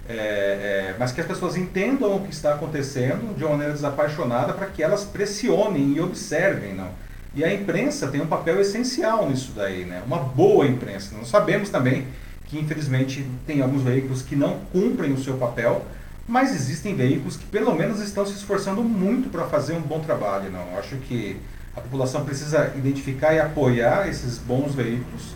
[0.09, 4.53] É, é, mas que as pessoas entendam o que está acontecendo de uma maneira desapaixonada
[4.53, 6.73] para que elas pressionem e observem.
[6.73, 6.89] Não?
[7.35, 10.01] E a imprensa tem um papel essencial nisso daí, né?
[10.05, 11.15] uma boa imprensa.
[11.17, 12.07] Nós sabemos também
[12.45, 15.85] que, infelizmente, tem alguns veículos que não cumprem o seu papel,
[16.27, 20.49] mas existem veículos que, pelo menos, estão se esforçando muito para fazer um bom trabalho.
[20.49, 20.71] Não?
[20.71, 21.37] Eu acho que
[21.75, 25.35] a população precisa identificar e apoiar esses bons veículos,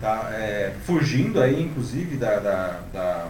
[0.00, 0.30] tá?
[0.32, 3.28] É, fugindo aí, inclusive, da, da, da,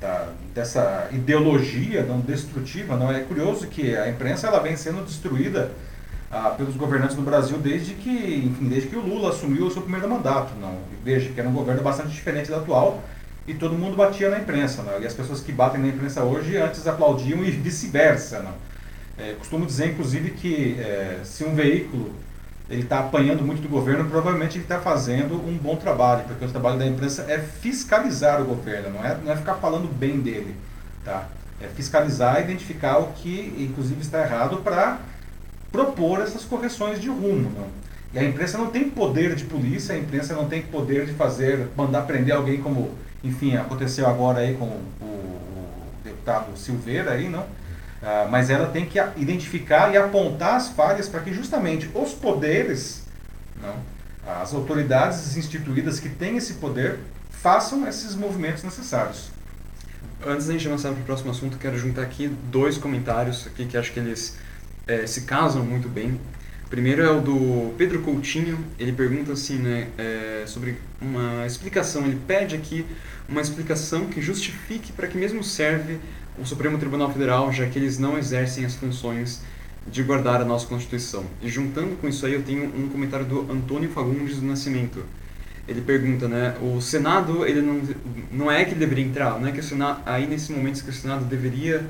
[0.00, 2.96] da, dessa ideologia não destrutiva.
[2.96, 5.70] Não é curioso que a imprensa ela vem sendo destruída
[6.30, 9.82] ah, pelos governantes no Brasil desde que, enfim, desde que o Lula assumiu o seu
[9.82, 10.54] primeiro mandato.
[10.60, 13.02] Não, veja que era um governo bastante diferente do atual
[13.46, 14.82] e todo mundo batia na imprensa.
[14.82, 15.00] Não?
[15.00, 18.44] E as pessoas que batem na imprensa hoje antes aplaudiam e vice-versa.
[19.18, 22.12] É, costumo dizer, inclusive, que é, se um veículo
[22.68, 26.48] ele está apanhando muito do governo, provavelmente ele está fazendo um bom trabalho, porque o
[26.48, 30.56] trabalho da imprensa é fiscalizar o governo, não é, não é ficar falando bem dele.
[31.04, 31.28] Tá?
[31.60, 34.98] É fiscalizar, identificar o que, inclusive, está errado para
[35.70, 37.50] propor essas correções de rumo.
[37.56, 37.66] Não?
[38.12, 41.68] E a imprensa não tem poder de polícia, a imprensa não tem poder de fazer,
[41.76, 42.90] mandar prender alguém como,
[43.22, 45.68] enfim, aconteceu agora aí com o, o
[46.02, 47.44] deputado Silveira aí, não?
[48.02, 53.02] Ah, mas ela tem que identificar e apontar as falhas para que justamente os poderes,
[53.60, 53.76] não,
[54.40, 56.98] as autoridades instituídas que têm esse poder,
[57.30, 59.30] façam esses movimentos necessários.
[60.24, 63.76] Antes da gente avançar para o próximo assunto, quero juntar aqui dois comentários aqui que
[63.76, 64.36] acho que eles
[64.86, 66.20] é, se casam muito bem.
[66.68, 72.20] Primeiro é o do Pedro Coutinho, ele pergunta assim, né, é, sobre uma explicação, ele
[72.26, 72.84] pede aqui
[73.28, 76.00] uma explicação que justifique para que mesmo serve
[76.38, 79.42] o Supremo Tribunal Federal, já que eles não exercem as funções
[79.86, 81.24] de guardar a nossa Constituição.
[81.42, 85.04] E juntando com isso aí, eu tenho um comentário do Antônio Fagundes do Nascimento.
[85.68, 87.80] Ele pergunta, né, o Senado, ele não,
[88.30, 90.90] não é que ele deveria entrar, não é que o Senado, aí nesse momento que
[90.90, 91.84] o Senado deveria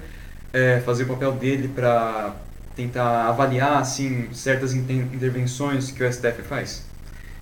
[0.52, 2.34] é, fazer o papel dele para
[2.74, 6.84] tentar avaliar assim certas intervenções que o STF faz?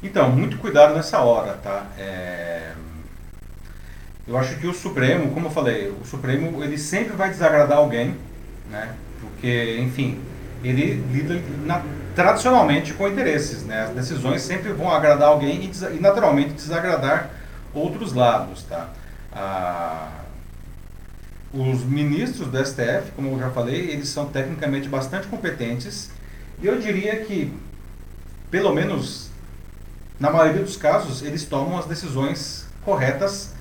[0.03, 1.87] Então, muito cuidado nessa hora, tá?
[1.99, 2.73] É...
[4.27, 8.17] Eu acho que o Supremo, como eu falei, o Supremo ele sempre vai desagradar alguém,
[8.71, 8.95] né?
[9.21, 10.19] Porque, enfim,
[10.63, 11.83] ele lida na,
[12.15, 13.83] tradicionalmente com interesses, né?
[13.83, 17.31] As decisões sempre vão agradar alguém e, e naturalmente desagradar
[17.75, 18.89] outros lados, tá?
[19.31, 20.11] Ah,
[21.53, 26.11] os ministros do STF, como eu já falei, eles são tecnicamente bastante competentes
[26.63, 27.53] e eu diria que,
[28.51, 29.29] pelo menos
[30.19, 33.54] na maioria dos casos, eles tomam as decisões corretas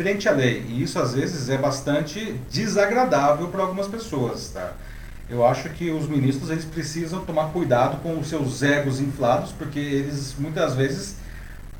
[0.00, 0.64] frente à lei.
[0.66, 4.48] E isso às vezes é bastante desagradável para algumas pessoas.
[4.48, 4.72] Tá?
[5.28, 9.78] Eu acho que os ministros eles precisam tomar cuidado com os seus egos inflados, porque
[9.78, 11.16] eles muitas vezes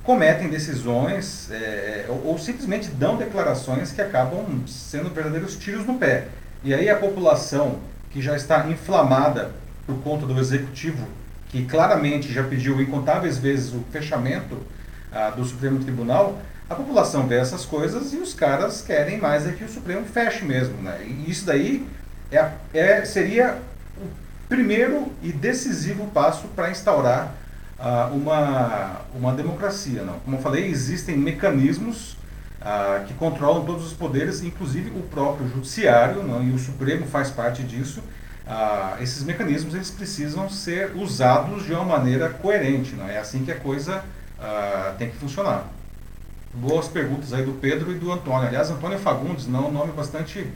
[0.05, 6.29] cometem decisões é, ou, ou, simplesmente dão declarações que acabam sendo verdadeiros tiros no pé.
[6.63, 7.79] E aí a população
[8.11, 9.53] que já está inflamada
[9.87, 11.07] por conta do executivo,
[11.49, 14.59] que claramente já pediu incontáveis vezes o fechamento
[15.11, 16.39] ah, do Supremo Tribunal,
[16.71, 20.45] a população vê essas coisas e os caras querem mais é que o Supremo feche
[20.45, 20.81] mesmo.
[20.81, 21.05] Né?
[21.05, 21.85] E isso daí
[22.31, 23.59] é, é, seria
[23.99, 24.07] o
[24.49, 27.35] primeiro e decisivo passo para instaurar
[27.77, 30.05] uh, uma, uma democracia.
[30.05, 30.21] Não?
[30.21, 32.13] Como eu falei, existem mecanismos
[32.61, 36.41] uh, que controlam todos os poderes, inclusive o próprio judiciário, não?
[36.41, 38.01] e o Supremo faz parte disso.
[38.47, 42.95] Uh, esses mecanismos eles precisam ser usados de uma maneira coerente.
[42.95, 43.09] Não?
[43.09, 44.05] É assim que a coisa
[44.97, 45.67] tem que funcionar.
[46.53, 48.49] Boas perguntas aí do Pedro e do Antônio.
[48.49, 50.47] Aliás, Antônio Fagundes, não, um nome bastante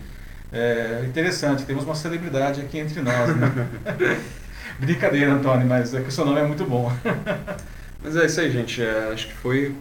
[0.52, 1.64] é, interessante.
[1.64, 3.36] Temos uma celebridade aqui entre nós.
[3.36, 3.68] Né?
[4.78, 6.92] Brincadeira, Antônio, mas é que o seu nome é muito bom.
[8.02, 8.82] mas é isso aí, gente.
[8.82, 9.74] É, acho que foi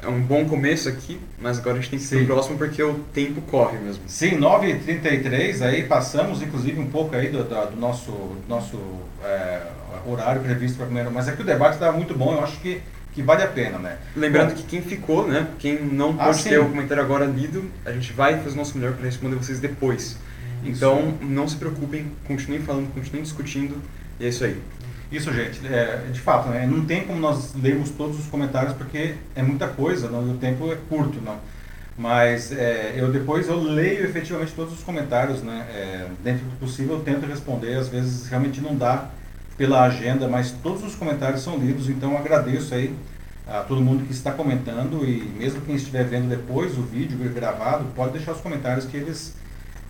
[0.00, 2.94] é um bom começo aqui, mas agora a gente tem que ser próximo porque o
[3.12, 4.02] tempo corre mesmo.
[4.06, 8.78] Sim, 9h33, aí passamos inclusive um pouco aí do, do, nosso, nosso
[9.24, 9.62] é,
[10.06, 12.80] horário previsto para primeira, mas aqui o debate estava muito bom, eu acho que,
[13.18, 13.98] que vale a pena, né?
[14.14, 17.24] Lembrando bom, que quem ficou, né, quem não ah, pode ah, ter o comentário agora
[17.24, 20.16] lido, a gente vai fazer o nosso melhor para responder vocês depois.
[20.62, 23.82] Então, não se preocupem, continuem falando, continuem discutindo,
[24.20, 24.56] e é isso aí.
[25.10, 25.66] Isso, gente.
[25.66, 29.66] É, de fato, né, não tem como nós lermos todos os comentários porque é muita
[29.66, 31.40] coisa, não, e o tempo é curto, não.
[31.96, 35.66] Mas é, eu depois eu leio efetivamente todos os comentários, né?
[35.74, 39.10] É, dentro do possível eu tento responder, às vezes realmente não dá
[39.58, 42.94] pela agenda, mas todos os comentários são lidos, então agradeço aí
[43.46, 47.84] a todo mundo que está comentando e mesmo quem estiver vendo depois o vídeo gravado,
[47.96, 49.34] pode deixar os comentários que eles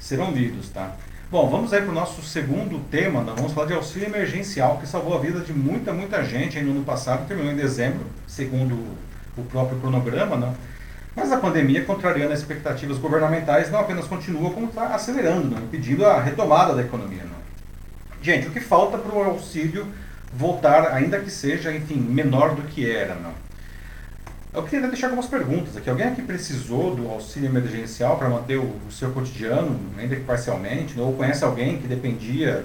[0.00, 0.96] serão lidos, tá?
[1.30, 4.86] Bom, vamos aí para o nosso segundo tema, nós vamos falar de auxílio emergencial, que
[4.86, 8.74] salvou a vida de muita, muita gente no ano passado, terminou em dezembro, segundo
[9.36, 10.54] o próprio cronograma, né?
[11.14, 15.60] Mas a pandemia, contrariando as expectativas governamentais, não apenas continua, como está acelerando, né?
[15.68, 17.24] pedindo a retomada da economia.
[17.24, 17.37] Né?
[18.20, 19.86] Gente, o que falta para o auxílio
[20.32, 23.32] voltar, ainda que seja, enfim, menor do que era, não?
[24.52, 25.88] Eu queria deixar algumas perguntas aqui.
[25.88, 31.02] Alguém aqui precisou do auxílio emergencial para manter o, seu cotidiano, ainda que parcialmente, né?
[31.02, 32.64] ou conhece alguém que dependia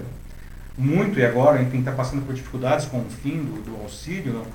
[0.76, 4.32] muito e agora, enfim, está passando por dificuldades com o fim do, do auxílio?
[4.32, 4.46] Não?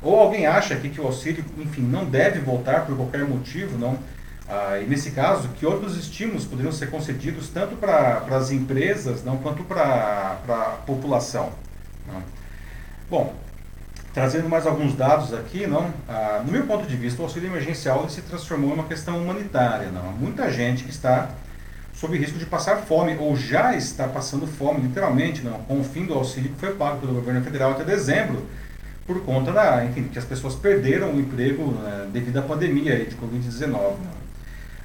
[0.00, 3.98] Ou alguém acha aqui que o auxílio, enfim, não deve voltar por qualquer motivo, não?
[4.48, 9.36] Ah, e nesse caso, que outros estímulos poderiam ser concedidos tanto para as empresas não,
[9.36, 11.52] quanto para a população?
[12.06, 12.22] Não?
[13.10, 13.34] Bom,
[14.18, 18.08] Trazendo mais alguns dados aqui, não, ah, no meu ponto de vista, o auxílio emergencial
[18.08, 19.90] se transformou em uma questão humanitária.
[19.92, 20.10] Não?
[20.12, 21.30] Muita gente que está
[21.94, 26.06] sob risco de passar fome ou já está passando fome, literalmente, não, com o fim
[26.06, 28.46] do auxílio que foi pago pelo governo federal até dezembro,
[29.06, 33.14] por conta da, enfim, que as pessoas perderam o emprego né, devido à pandemia de
[33.14, 33.94] Covid-19.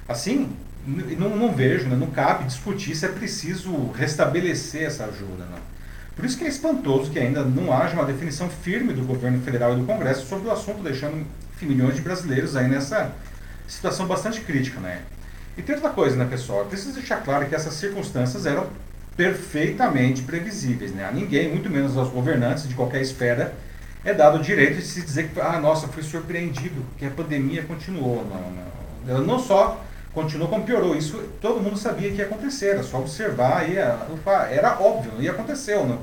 [0.08, 0.50] Assim,
[0.86, 5.44] não, não vejo, né, não cabe discutir se é preciso restabelecer essa ajuda.
[5.44, 5.58] Não.
[6.14, 9.74] Por isso que é espantoso que ainda não haja uma definição firme do governo federal
[9.74, 11.26] e do Congresso sobre o assunto, deixando
[11.62, 13.12] milhões de brasileiros aí nessa
[13.66, 14.78] situação bastante crítica.
[14.78, 15.00] Né?
[15.56, 16.66] E tem outra coisa, né, pessoal?
[16.66, 18.66] Preciso deixar claro que essas circunstâncias eram
[19.16, 21.06] perfeitamente previsíveis, né?
[21.08, 23.54] A ninguém, muito menos aos governantes de qualquer esfera,
[24.04, 27.62] é dado o direito de se dizer que, ah, nossa, fui surpreendido, que a pandemia
[27.62, 28.26] continuou.
[28.28, 28.74] Não, não.
[29.08, 29.82] Ela não só
[30.14, 30.96] continuou, como piorou.
[30.96, 33.98] Isso todo mundo sabia que ia acontecer, era só observar, ia,
[34.50, 35.86] era óbvio, e aconteceu.
[35.86, 35.98] Não?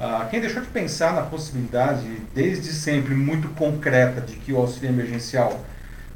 [0.00, 4.88] Ah, quem deixou de pensar na possibilidade, desde sempre muito concreta, de que o auxílio
[4.88, 5.64] emergencial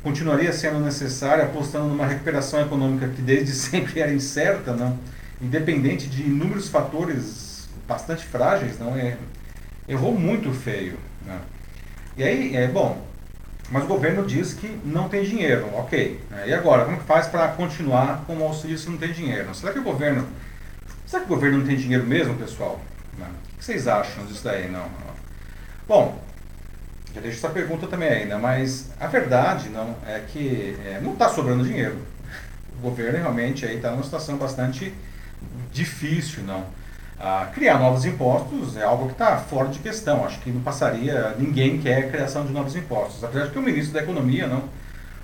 [0.03, 4.99] continuaria sendo necessário, apostando numa recuperação econômica que desde sempre era incerta, não?
[5.41, 9.17] independente de inúmeros fatores bastante frágeis, não é?
[9.89, 10.99] errou muito feio.
[11.25, 11.39] Né?
[12.17, 13.01] E aí, é bom,
[13.71, 16.21] mas o governo diz que não tem dinheiro, ok.
[16.31, 16.49] Né?
[16.49, 19.55] E agora, como que faz para continuar com o auxílio se não tem dinheiro?
[19.55, 20.27] Será que o governo.
[21.07, 22.81] Será que o governo não tem dinheiro mesmo, pessoal?
[23.19, 23.27] Não.
[23.27, 24.71] O que vocês acham disso daí?
[24.71, 24.87] Não.
[25.87, 26.23] Bom,
[27.15, 28.37] já deixo essa pergunta também aí, né?
[28.37, 31.97] mas a verdade não é que é, não está sobrando dinheiro.
[32.79, 34.95] O governo realmente está numa situação bastante
[35.73, 36.65] difícil, não.
[37.53, 40.25] Criar novos impostos é algo que está fora de questão.
[40.25, 43.25] Acho que não passaria, ninguém quer a criação de novos impostos.
[43.25, 44.63] Apesar de que o ministro da Economia, não,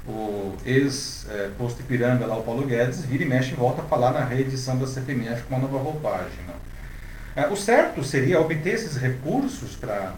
[0.06, 4.12] o ex-posto é, Ipiranga, lá, o Paulo Guedes, vira e mexe e volta a falar
[4.12, 6.40] na reedição da CPMF com uma nova roupagem.
[6.46, 7.42] Não.
[7.42, 10.12] É, o certo seria obter esses recursos para,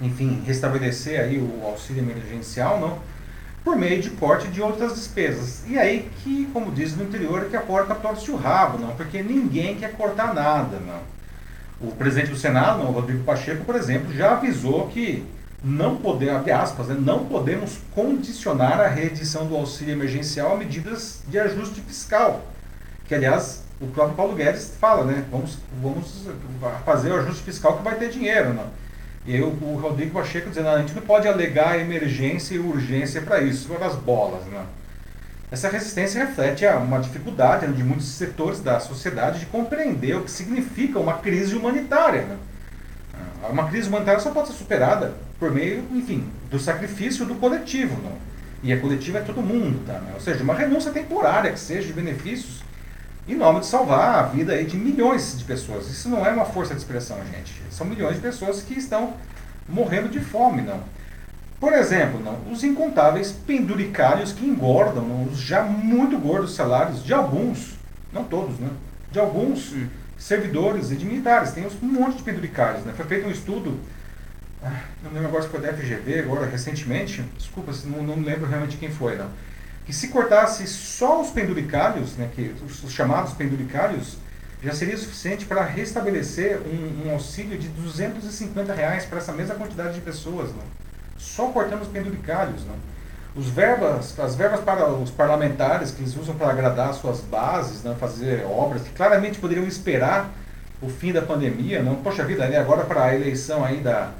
[0.00, 2.98] enfim, restabelecer aí o auxílio emergencial, não?
[3.64, 5.62] Por meio de corte de outras despesas.
[5.66, 9.22] E aí que, como diz no interior, que a porta torce o rabo, não, porque
[9.22, 11.00] ninguém quer cortar nada, não.
[11.80, 15.26] O presidente do Senado, não, Rodrigo Pacheco, por exemplo, já avisou que
[15.62, 15.98] não
[16.36, 21.80] abre aspas, né, não podemos condicionar a reedição do auxílio emergencial a medidas de ajuste
[21.80, 22.46] fiscal.
[23.06, 25.24] Que, aliás, o próprio Paulo Guedes fala, né?
[25.30, 26.26] Vamos, vamos
[26.84, 28.66] fazer o ajuste fiscal que vai ter dinheiro, não.
[29.26, 33.22] E eu, o Rodrigo Pacheco dizendo, ah, a gente não pode alegar emergência e urgência
[33.22, 34.44] para isso, para as bolas.
[34.44, 34.62] Né?
[35.50, 40.30] Essa resistência reflete uma dificuldade né, de muitos setores da sociedade de compreender o que
[40.30, 42.22] significa uma crise humanitária.
[42.22, 42.36] Né?
[43.42, 47.96] Ah, uma crise humanitária só pode ser superada por meio, enfim, do sacrifício do coletivo.
[48.02, 48.12] Né?
[48.62, 49.86] E a coletiva é todo mundo.
[49.86, 50.12] Tá, né?
[50.14, 52.63] Ou seja, uma renúncia temporária que seja de benefícios
[53.26, 55.88] em nome de salvar a vida aí de milhões de pessoas.
[55.88, 57.54] Isso não é uma força de expressão, gente.
[57.70, 59.14] São milhões de pessoas que estão
[59.68, 60.80] morrendo de fome, não.
[61.58, 67.14] Por exemplo, não, os incontáveis penduricários que engordam não, os já muito gordos salários de
[67.14, 67.76] alguns,
[68.12, 68.68] não todos, né?
[69.10, 69.86] De alguns hum.
[70.18, 71.52] servidores e de militares.
[71.52, 72.92] Tem um monte de penduricários, né?
[72.94, 73.80] Foi feito um estudo,
[74.62, 78.76] ah, não lembro agora se foi da FGV, agora recentemente, desculpa, não, não lembro realmente
[78.76, 79.30] quem foi, não
[79.84, 84.16] que se cortasse só os penduricários, né, que, os, os chamados penduricários,
[84.62, 89.94] já seria suficiente para restabelecer um, um, auxílio de 250 reais para essa mesma quantidade
[89.94, 90.62] de pessoas, né?
[91.18, 92.62] só cortando os penduricários.
[92.64, 92.74] Né?
[93.36, 97.94] Os verbas, as verbas para os parlamentares que eles usam para agradar suas bases, né,
[97.98, 100.30] fazer obras que claramente poderiam esperar
[100.80, 101.96] o fim da pandemia, não?
[101.96, 104.12] Poxa vida, né, agora para a eleição aí da,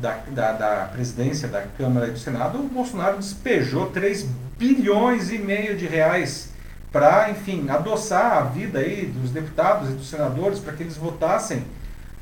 [0.00, 4.26] da, da, da, presidência da Câmara e do Senado, o Bolsonaro despejou 3
[4.58, 6.50] bilhões e meio de reais
[6.92, 11.64] para, enfim, adoçar a vida aí dos deputados e dos senadores para que eles votassem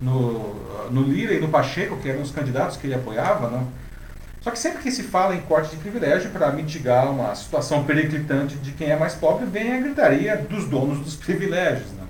[0.00, 3.68] no, no Lira e no Pacheco, que eram os candidatos que ele apoiava, não?
[4.40, 8.56] Só que sempre que se fala em corte de privilégio para mitigar uma situação periclitante
[8.56, 11.86] de quem é mais pobre, vem a gritaria dos donos dos privilégios.
[11.96, 12.03] Não?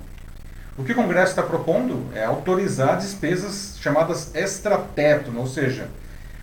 [0.77, 5.87] O que o Congresso está propondo é autorizar despesas chamadas extrateto, ou seja,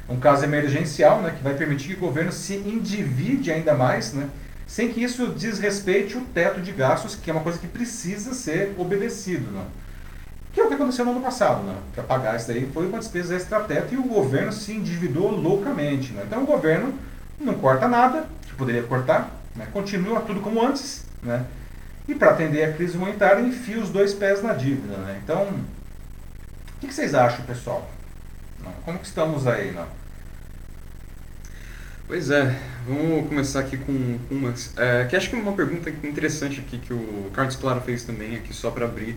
[0.08, 4.28] um caso emergencial né, que vai permitir que o governo se endivide ainda mais, né,
[4.66, 8.74] sem que isso desrespeite o teto de gastos, que é uma coisa que precisa ser
[8.78, 9.50] obedecido.
[9.50, 9.66] Né?
[10.50, 11.62] Que é o que aconteceu no ano passado.
[11.62, 11.74] Né?
[11.94, 16.12] Para pagar isso daí foi uma despesa extrateto e o governo se endividou loucamente.
[16.12, 16.22] Né?
[16.26, 16.94] Então o governo
[17.38, 19.66] não corta nada, que poderia cortar, né?
[19.74, 21.44] continua tudo como antes, né?
[22.08, 24.96] E para atender a crise humanitária, enfia os dois pés na dívida.
[24.96, 25.20] Né?
[25.22, 27.88] Então, o que, que vocês acham, pessoal?
[28.84, 29.72] Como que estamos aí?
[29.72, 29.86] Não?
[32.06, 32.54] Pois é,
[32.86, 34.76] vamos começar aqui com, com umas.
[34.76, 38.36] É, que acho que é uma pergunta interessante aqui que o Carlos Claro fez também,
[38.36, 39.16] aqui só para abrir.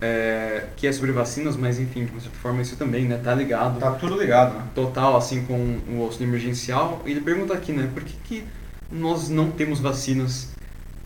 [0.00, 3.80] É, que é sobre vacinas, mas enfim, de certa forma isso também, né, tá ligado.
[3.80, 4.64] Tá tudo ligado, né?
[4.72, 7.02] Total, assim, com o auxílio emergencial.
[7.04, 8.44] E ele pergunta aqui, né, por que, que
[8.92, 10.50] nós não temos vacinas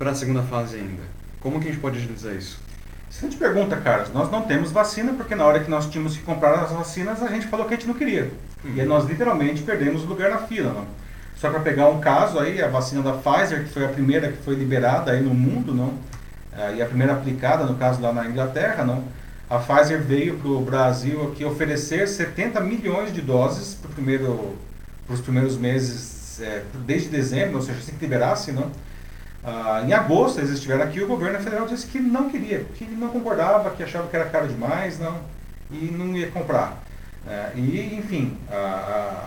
[0.02, 1.02] para a segunda fase ainda.
[1.38, 2.58] Como que a gente pode agilizar isso?
[3.08, 6.54] Gente pergunta, Carlos, nós não temos vacina porque na hora que nós tínhamos que comprar
[6.58, 8.32] as vacinas a gente falou que a gente não queria.
[8.64, 8.72] Uhum.
[8.74, 10.72] E nós literalmente perdemos o lugar na fila.
[10.72, 10.86] Não?
[11.36, 14.42] Só para pegar um caso aí, a vacina da Pfizer, que foi a primeira que
[14.42, 15.94] foi liberada aí no mundo, não?
[16.52, 19.04] É, e a primeira aplicada, no caso lá na Inglaterra, não?
[19.48, 24.56] A Pfizer veio para o Brasil aqui oferecer 70 milhões de doses para primeiro,
[25.08, 28.68] os primeiros meses, é, desde dezembro, ou seja, assim que liberasse, não?
[29.44, 33.08] Ah, em agosto eles estiveram aqui, o governo federal disse que não queria, que não
[33.08, 35.18] concordava, que achava que era caro demais, não,
[35.70, 36.82] e não ia comprar.
[37.26, 38.36] É, e, enfim,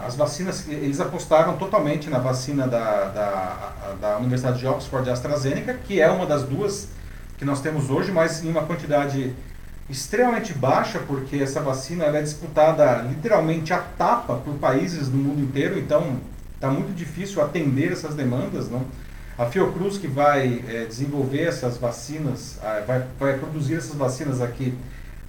[0.05, 5.73] as vacinas, eles apostaram totalmente na vacina da, da, da Universidade de Oxford e AstraZeneca,
[5.73, 6.89] que é uma das duas
[7.37, 9.33] que nós temos hoje, mas em uma quantidade
[9.89, 15.77] extremamente baixa, porque essa vacina é disputada literalmente a tapa por países do mundo inteiro,
[15.77, 16.17] então
[16.53, 18.69] está muito difícil atender essas demandas.
[18.69, 18.83] Não?
[19.37, 22.57] A Fiocruz, que vai é, desenvolver essas vacinas,
[22.87, 24.73] vai, vai produzir essas vacinas aqui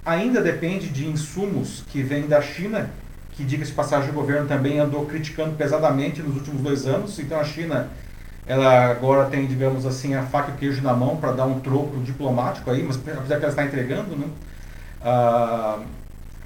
[0.07, 2.89] ainda depende de insumos que vêm da China,
[3.31, 7.19] que, diga-se passagem, o governo também andou criticando pesadamente nos últimos dois anos.
[7.19, 7.89] Então, a China,
[8.47, 11.59] ela agora tem, digamos assim, a faca e o queijo na mão para dar um
[11.59, 14.27] troco diplomático aí, mas apesar que ela está entregando, né?
[15.03, 15.79] Ah,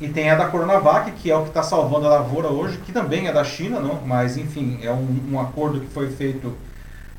[0.02, 2.92] e tem a da Coronavac, que é o que está salvando a lavoura hoje, que
[2.92, 4.02] também é da China, não?
[4.04, 6.52] mas enfim, é um, um acordo que foi feito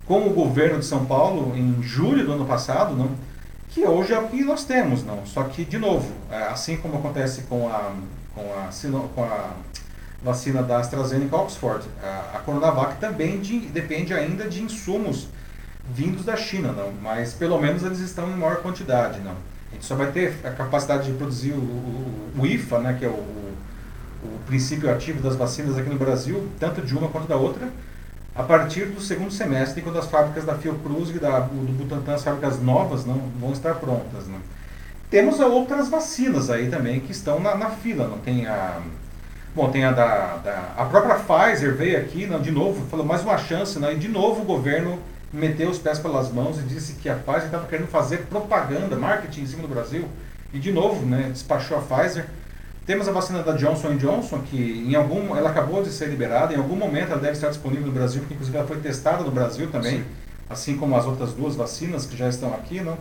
[0.06, 3.10] com o governo de São Paulo em julho do ano passado, não?
[3.72, 5.24] que hoje é o que nós temos, não.
[5.24, 7.92] Só que, de novo, é, assim como acontece com a,
[8.34, 9.50] com a, com a
[10.22, 15.28] vacina da AstraZeneca Oxford, a, a Coronavac também de, depende ainda de insumos
[15.92, 16.92] vindos da China, não.
[17.02, 19.36] Mas pelo menos eles estão em maior quantidade, não.
[19.70, 23.06] A gente só vai ter a capacidade de produzir o, o, o IFA, né, que
[23.06, 27.36] é o, o princípio ativo das vacinas aqui no Brasil, tanto de uma quanto da
[27.36, 27.68] outra,
[28.34, 32.24] a partir do segundo semestre, quando as fábricas da Fiocruz e da, do Butantan, as
[32.24, 34.26] fábricas novas, não vão estar prontas.
[34.26, 34.38] Né?
[35.10, 38.08] Temos outras vacinas aí também que estão na, na fila.
[38.08, 38.80] Não tem a
[39.54, 43.22] Bom, tem a da, da, A própria Pfizer veio aqui, não, de novo, falou mais
[43.22, 44.98] uma chance, não, e de novo o governo
[45.30, 49.42] meteu os pés pelas mãos e disse que a Pfizer estava querendo fazer propaganda, marketing
[49.42, 50.08] em cima do Brasil.
[50.54, 52.24] E de novo, né, despachou a Pfizer.
[52.84, 56.56] Temos a vacina da Johnson Johnson, que em algum, ela acabou de ser liberada, em
[56.56, 59.70] algum momento ela deve estar disponível no Brasil, porque inclusive ela foi testada no Brasil
[59.70, 60.04] também, Sim.
[60.50, 62.98] assim como as outras duas vacinas que já estão aqui, não?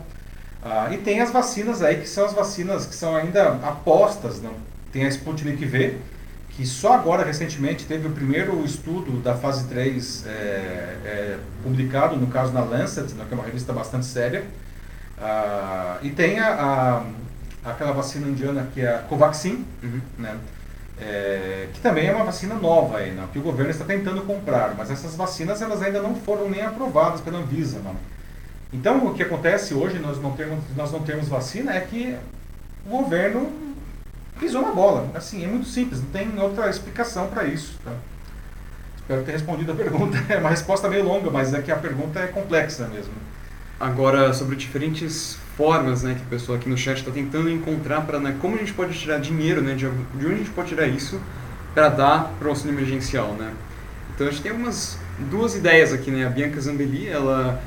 [0.63, 4.53] Ah, e tem as vacinas aí, que são as vacinas que são ainda apostas, não?
[4.93, 5.97] Tem a Sputnik V,
[6.51, 12.27] que só agora, recentemente, teve o primeiro estudo da fase 3 é, é, publicado, no
[12.27, 14.43] caso na Lancet, né, que é uma revista bastante séria.
[15.19, 17.03] Ah, e tem a, a
[17.63, 20.01] aquela vacina indiana que é a Covaxin, uhum.
[20.17, 20.37] né?
[20.99, 23.27] É, que também é uma vacina nova aí, né?
[23.33, 27.21] que o governo está tentando comprar, mas essas vacinas elas ainda não foram nem aprovadas
[27.21, 27.79] pela Anvisa.
[27.79, 27.95] Né?
[28.71, 32.15] Então o que acontece hoje, nós não, temos, nós não temos vacina, é que
[32.85, 33.51] o governo
[34.39, 35.09] pisou na bola.
[35.15, 37.79] Assim, é muito simples, não tem outra explicação para isso.
[37.83, 37.93] Tá?
[38.95, 40.17] Espero ter respondido a pergunta.
[40.29, 43.13] É uma resposta meio longa, mas é que a pergunta é complexa mesmo.
[43.79, 48.19] Agora, sobre diferentes formas né, que a pessoa aqui no chat está tentando encontrar para
[48.19, 50.87] né, como a gente pode tirar dinheiro, né, de, de onde a gente pode tirar
[50.87, 51.21] isso
[51.75, 53.33] para dar para o auxílio emergencial.
[53.33, 53.53] Né?
[54.15, 54.97] Então a gente tem algumas
[55.29, 56.09] duas ideias aqui.
[56.09, 56.25] Né?
[56.25, 57.61] A Bianca Zambelli, ela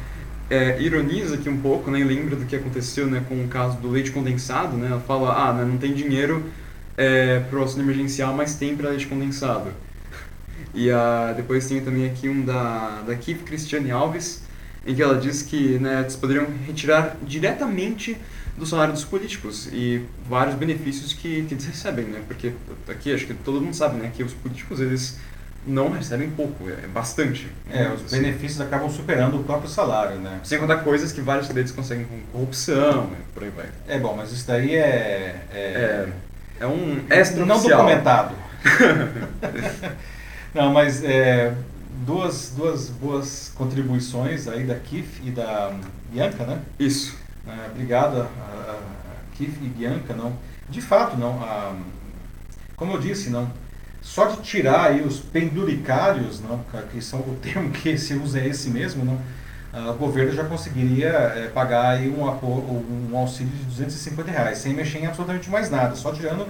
[0.51, 3.89] é, ironiza aqui um pouco, né, lembra do que aconteceu né, com o caso do
[3.89, 4.77] leite condensado.
[4.77, 4.89] Né?
[4.91, 6.43] Ela fala, ah, né, não tem dinheiro
[6.97, 9.71] é, para o auxílio emergencial, mas tem para leite condensado.
[10.77, 14.44] E a, depois tem também aqui um da, da Kif Cristiane Alves,
[14.87, 18.17] em que ela diz que né, eles poderiam retirar diretamente
[18.57, 22.23] do salário dos políticos e vários benefícios que, que eles recebem, né?
[22.27, 22.53] Porque
[22.89, 25.19] aqui acho que todo mundo sabe, né, que os políticos eles
[25.67, 27.49] não recebem pouco, é bastante.
[27.71, 28.21] É, os assim.
[28.21, 30.41] benefícios acabam superando o próprio salário, né?
[30.45, 33.17] Sem contar coisas que vários deles conseguem com corrupção, né?
[33.33, 33.67] por aí vai.
[33.89, 36.09] É bom, mas isso daí é é, é,
[36.61, 38.35] é um extra não documentado.
[40.55, 41.55] não, mas é,
[42.05, 45.73] duas, duas boas contribuições aí da Kif e da
[46.11, 46.61] Bianca, né?
[46.79, 47.17] Isso.
[47.47, 48.79] É, obrigado a, a,
[49.35, 50.37] Kif e Bianca, não.
[50.69, 51.43] De fato, não.
[51.43, 51.77] A,
[52.77, 53.49] como eu disse, não.
[54.03, 58.49] Só de tirar aí os penduricários, não, que são o termo que se usa é
[58.49, 59.19] esse mesmo, não.
[59.91, 62.23] O governo já conseguiria é, pagar aí um,
[63.13, 66.47] um auxílio de 250 reais, sem mexer em absolutamente mais nada, só tirando,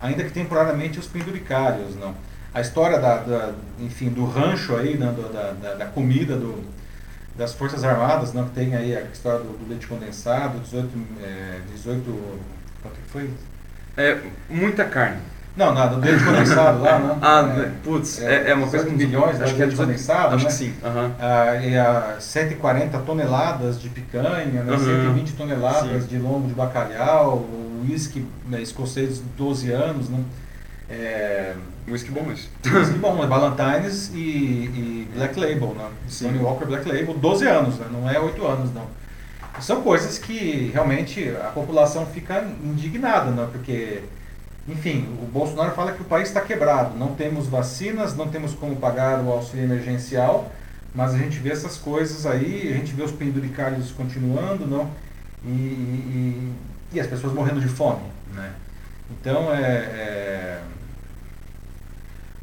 [0.00, 2.14] ainda que temporariamente, os penduricários, não
[2.54, 6.62] a história da, da, enfim, do rancho aí, né, do, da, da, comida do,
[7.36, 10.88] das Forças Armadas, né, que tem aí a história do, do leite condensado, 18,
[11.22, 12.02] é, 18,
[12.82, 13.30] quanto que foi?
[13.96, 14.18] É,
[14.50, 15.20] muita carne.
[15.54, 17.16] Não, nada, do leite condensado lá, né?
[17.20, 20.50] Ah, é, putz, é, é uma coisa com bilhões acho de leite condensado, acho né?
[20.50, 20.74] que sim.
[20.82, 21.12] Uhum.
[21.20, 24.72] Ah, e a 140 toneladas de picanha, né?
[24.72, 24.78] Uhum.
[24.78, 26.08] 120 toneladas sim.
[26.08, 27.46] de lombo de bacalhau,
[27.82, 30.20] uísque né, escocês de 12 anos, né?
[30.88, 31.54] É,
[31.88, 32.48] Whisky bom esse.
[32.68, 35.88] Whisky bom, é Ballantines e, e, Black Label, né?
[36.08, 36.36] Sim.
[36.38, 37.86] Walker Black Label, 12 anos, né?
[37.90, 38.86] não é 8 anos não.
[39.60, 43.48] São coisas que realmente a população fica indignada, né?
[43.52, 44.02] Porque,
[44.66, 48.76] enfim, o Bolsonaro fala que o país está quebrado, não temos vacinas, não temos como
[48.76, 50.50] pagar o auxílio emergencial,
[50.94, 54.90] Mas a gente vê essas coisas aí, a gente vê os penduricalhos continuando, não?
[55.44, 56.52] E, e,
[56.92, 58.02] e as pessoas morrendo de fome,
[58.34, 58.52] né?
[59.20, 60.60] Então, é, é,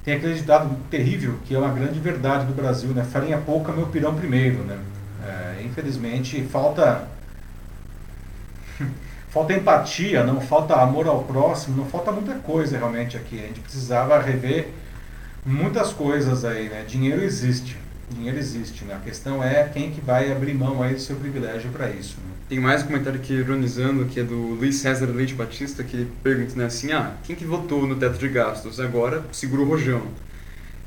[0.03, 3.03] tem aquele ditado terrível, que é uma grande verdade do Brasil, né?
[3.03, 4.77] Farinha pouca, meu pirão primeiro, né?
[5.25, 7.07] É, infelizmente, falta
[9.29, 13.39] falta empatia, não falta amor ao próximo, não falta muita coisa realmente aqui.
[13.39, 14.69] A gente precisava rever
[15.45, 16.85] muitas coisas aí, né?
[16.87, 17.77] Dinheiro existe,
[18.09, 18.95] dinheiro existe, né?
[18.95, 22.17] A questão é quem que vai abrir mão aí do seu privilégio para isso.
[22.17, 22.38] Né?
[22.49, 26.55] Tem mais um comentário aqui ironizando, que é do Luiz César Leite Batista, que pergunta
[26.55, 28.79] né, assim, ah, quem que votou no teto de gastos?
[28.79, 30.01] Agora segura o rojão.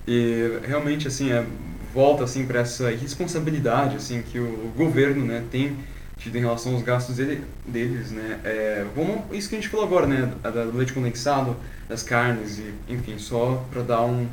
[0.04, 1.46] E realmente, assim, é,
[1.94, 5.76] volta assim para essa irresponsabilidade assim que o governo né, tem
[6.18, 8.40] tido em relação aos gastos dele, deles, né?
[8.42, 10.32] É, vamos, isso que a gente falou agora, né?
[10.42, 11.56] Do leite condensado,
[11.88, 14.26] das carnes, e, enfim, só para dar um,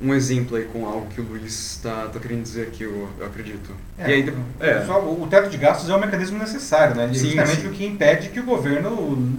[0.00, 3.26] um exemplo aí com algo que o Luiz está tá querendo dizer aqui, eu, eu
[3.26, 3.70] acredito.
[3.98, 4.84] É, e aí, é.
[4.86, 7.08] Só, o teto de gastos é um mecanismo necessário, né?
[7.12, 7.68] Sim, justamente sim.
[7.68, 9.38] o que impede que o governo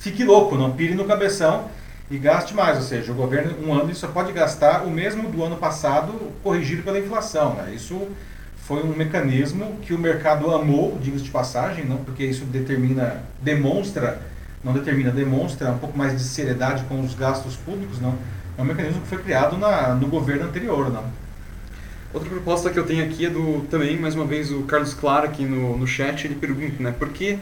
[0.00, 1.68] fique louco, não pire no cabeção
[2.10, 2.78] e gaste mais.
[2.78, 6.12] Ou seja, o governo, um ano, só pode gastar o mesmo do ano passado
[6.42, 7.54] corrigido pela inflação.
[7.54, 7.72] Né?
[7.74, 8.08] Isso
[8.64, 14.22] foi um mecanismo que o mercado amou, diga de passagem, não porque isso determina, demonstra,
[14.64, 18.14] não determina, demonstra um pouco mais de seriedade com os gastos públicos, não.
[18.58, 21.04] É um mecanismo que foi criado na, no governo anterior, não.
[22.12, 25.26] Outra proposta que eu tenho aqui é do, também, mais uma vez, o Carlos Clara
[25.26, 27.38] aqui no, no chat, ele pergunta, né, por que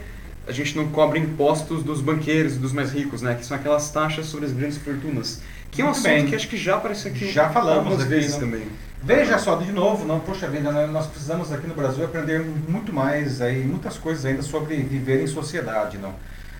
[0.47, 4.27] a gente não cobra impostos dos banqueiros dos mais ricos, né, que são aquelas taxas
[4.27, 5.41] sobre as grandes fortunas,
[5.71, 6.27] que é um Muito assunto bem.
[6.27, 8.41] que acho que já apareceu aqui já falamos algumas vezes não?
[8.41, 8.67] também.
[9.01, 12.93] Veja só, de novo, não, poxa vida, né, nós precisamos aqui no Brasil aprender muito
[12.93, 15.97] mais, aí, muitas coisas ainda sobre viver em sociedade.
[15.97, 16.13] Não?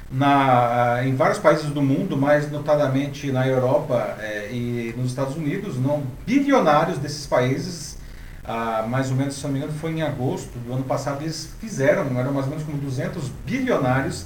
[0.09, 5.77] Na, em vários países do mundo, mais notadamente na Europa é, e nos Estados Unidos,
[5.77, 7.97] não, bilionários desses países,
[8.45, 11.49] ah, mais ou menos, se não me engano, foi em agosto do ano passado, eles
[11.59, 14.25] fizeram, eram mais ou menos como 200 bilionários,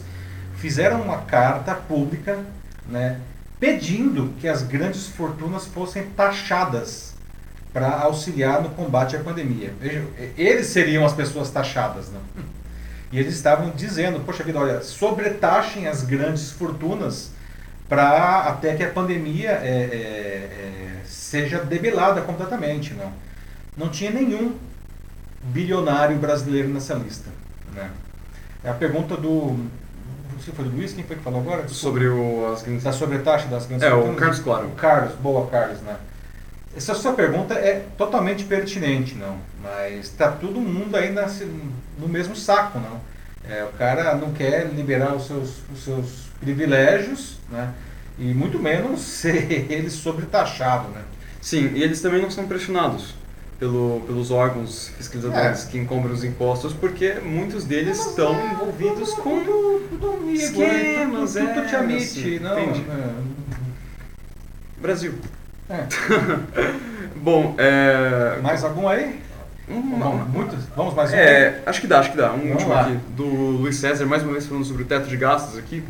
[0.57, 2.38] fizeram uma carta pública
[2.88, 3.19] né,
[3.59, 7.15] pedindo que as grandes fortunas fossem taxadas
[7.73, 9.73] para auxiliar no combate à pandemia.
[10.38, 12.19] Eles seriam as pessoas taxadas, né?
[13.12, 17.32] E eles estavam dizendo, poxa vida, olha, sobretaxem as grandes fortunas
[17.89, 23.12] para até que a pandemia é, é, é, seja debelada completamente, não?
[23.78, 24.55] Não tinha nenhum
[25.43, 27.30] bilionário brasileiro nessa lista,
[27.74, 27.89] né?
[28.64, 29.57] É a pergunta do
[30.39, 31.68] se foi do Luiz, quem foi que falou agora?
[31.68, 32.84] Sobre o, as grandes...
[32.84, 34.16] Da sobretaxa das grandes É, fortunas.
[34.16, 34.68] o Carlos Claro.
[34.68, 35.95] O Carlos, boa Carlos, né?
[36.76, 39.38] Essa sua pergunta é totalmente pertinente, não.
[39.61, 41.28] Mas está todo mundo ainda
[41.97, 42.99] no mesmo saco, não.
[43.49, 47.74] É, o cara não quer liberar os seus, os seus privilégios, né?
[48.17, 51.01] E muito menos ser ele sobretaxado, né?
[51.41, 53.15] Sim, e eles também não são pressionados
[53.59, 55.72] pelo, pelos órgãos fiscalizadores é.
[55.72, 60.32] que encobram os impostos, porque muitos deles Mas, estão é, envolvidos tudo, com tudo, tudo,
[60.32, 62.76] esquemas, tudo, tudo, tudo, te admite, não, é.
[64.80, 65.13] Brasil.
[65.72, 65.88] É.
[67.15, 68.39] Bom, é...
[68.41, 69.22] Mais algum aí?
[69.69, 70.65] Um, vamos, muitos?
[70.76, 71.15] Vamos mais um?
[71.15, 72.34] É, acho que dá, acho que dá.
[72.34, 72.82] Um vamos último lá.
[72.82, 75.82] aqui, do Luiz César, mais uma vez falando sobre o teto de gastos aqui.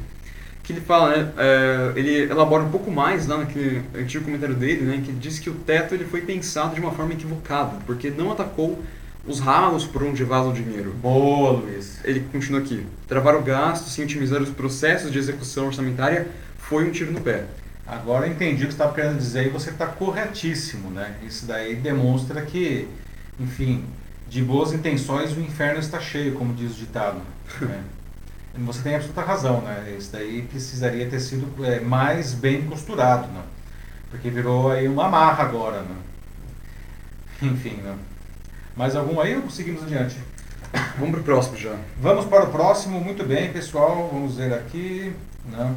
[0.61, 4.83] Que ele fala, né, é, ele elabora um pouco mais lá naquele antigo comentário dele,
[4.83, 8.11] né, que ele diz que o teto ele foi pensado de uma forma equivocada, porque
[8.11, 8.79] não atacou
[9.25, 10.93] os ralos por onde vaza o dinheiro.
[11.01, 11.99] Boa, Luiz.
[12.03, 12.85] Ele continua aqui.
[13.07, 16.27] Travar o gasto sem otimizar os processos de execução orçamentária
[16.57, 17.45] foi um tiro no pé.
[17.85, 21.15] Agora eu entendi o que você estava querendo dizer e você está corretíssimo, né?
[21.23, 22.87] Isso daí demonstra que,
[23.39, 23.85] enfim,
[24.29, 27.21] de boas intenções o inferno está cheio, como diz o ditado.
[27.59, 27.83] Né?
[28.65, 29.95] Você tem absoluta razão, né?
[29.97, 33.41] Isso daí precisaria ter sido é, mais bem costurado, né?
[34.09, 35.95] Porque virou aí uma marra agora, né?
[37.41, 37.95] Enfim, né?
[38.75, 40.17] Mais algum aí ou seguimos adiante?
[40.97, 41.75] Vamos para o próximo já.
[41.99, 44.09] Vamos para o próximo, muito bem, pessoal.
[44.11, 45.13] Vamos ver aqui.
[45.45, 45.75] Né?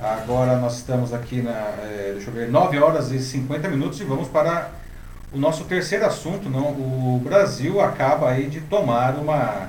[0.00, 4.04] Agora nós estamos aqui na, é, deixa eu ver, 9 horas e 50 minutos e
[4.04, 4.70] vamos para
[5.30, 6.48] o nosso terceiro assunto.
[6.48, 6.68] Não?
[6.68, 9.68] O Brasil acaba aí de tomar uma,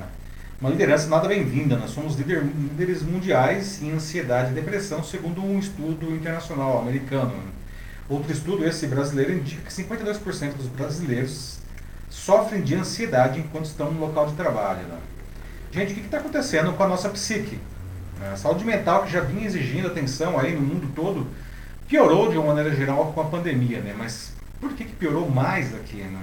[0.58, 1.76] uma liderança nada bem-vinda.
[1.76, 7.34] Nós somos líder, líderes mundiais em ansiedade e depressão, segundo um estudo internacional americano.
[8.08, 11.58] Outro estudo, esse brasileiro, indica que 52% dos brasileiros
[12.08, 14.80] sofrem de ansiedade enquanto estão no local de trabalho.
[14.86, 14.98] Né?
[15.70, 17.58] Gente, o que está acontecendo com a nossa psique?
[18.32, 21.26] A saúde mental, que já vinha exigindo atenção aí no mundo todo,
[21.88, 23.94] piorou de uma maneira geral com a pandemia, né?
[23.96, 26.22] Mas por que, que piorou mais aqui, né?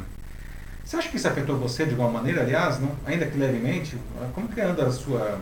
[0.85, 2.91] Você acha que isso afetou você de alguma maneira, aliás, não?
[3.05, 3.97] ainda que levemente?
[4.33, 5.39] Como que anda a sua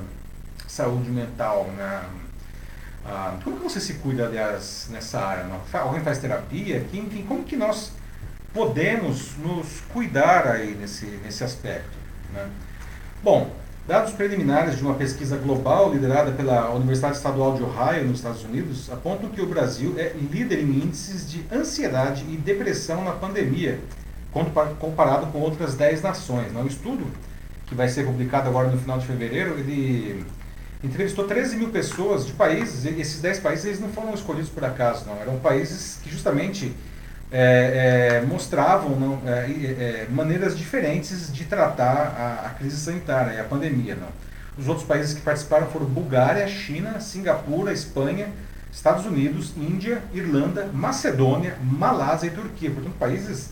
[0.67, 2.03] saúde mental, né?
[3.05, 5.45] Ah, como que você se cuida, aliás, nessa área?
[5.73, 6.85] Alguém faz terapia?
[6.91, 7.93] Enfim, como que nós
[8.53, 11.97] podemos nos cuidar aí nesse, nesse aspecto.
[12.33, 12.49] Né?
[13.23, 13.55] Bom,
[13.87, 18.91] dados preliminares de uma pesquisa global liderada pela Universidade Estadual de Ohio, nos Estados Unidos,
[18.91, 23.79] apontam que o Brasil é líder em índices de ansiedade e depressão na pandemia,
[24.77, 26.51] comparado com outras 10 nações.
[26.51, 26.61] Né?
[26.61, 27.07] O estudo,
[27.65, 30.25] que vai ser publicado agora no final de fevereiro, ele
[30.83, 35.05] entrevistou 13 mil pessoas de países, esses 10 países eles não foram escolhidos por acaso,
[35.05, 36.75] não, eram países que justamente
[37.31, 43.39] é, é, mostravam não, é, é, maneiras diferentes de tratar a, a, crise sanitária e
[43.39, 43.95] a pandemia.
[43.95, 44.07] Não.
[44.57, 48.29] Os outros países que participaram foram Bulgária, China, Singapura, Espanha,
[48.71, 52.71] Estados Unidos, Índia, Irlanda, Macedônia, Malásia e Turquia.
[52.71, 53.51] Portanto, países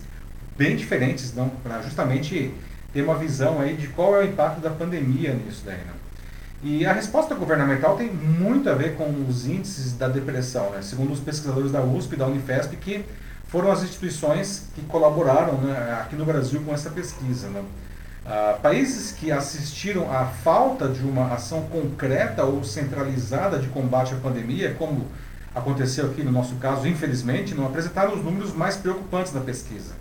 [0.57, 2.53] bem diferentes, não, para justamente
[2.93, 5.79] ter uma visão aí de qual é o impacto da pandemia nisso daí.
[5.85, 6.05] Não.
[6.63, 10.81] E a resposta governamental tem muito a ver com os índices da depressão, né?
[10.81, 13.05] segundo os pesquisadores da USP e da Unifesp, que
[13.47, 17.47] foram as instituições que colaboraram né, aqui no Brasil com essa pesquisa.
[17.49, 17.63] Né?
[18.25, 24.17] Ah, países que assistiram à falta de uma ação concreta ou centralizada de combate à
[24.17, 25.07] pandemia, como
[25.53, 29.93] aconteceu aqui no nosso caso, infelizmente, não apresentaram os números mais preocupantes da pesquisa.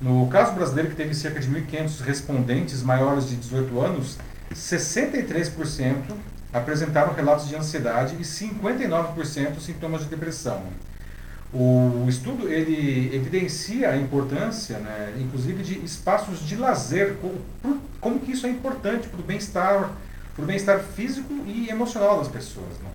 [0.00, 4.18] No caso brasileiro, que teve cerca de 1.500 respondentes maiores de 18 anos,
[4.52, 5.94] 63%
[6.52, 10.62] apresentaram relatos de ansiedade e 59% sintomas de depressão.
[11.54, 18.32] O estudo ele evidencia a importância, né, inclusive, de espaços de lazer, como, como que
[18.32, 19.90] isso é importante para o bem-estar
[20.34, 22.78] para o bem-estar físico e emocional das pessoas.
[22.82, 22.90] Né?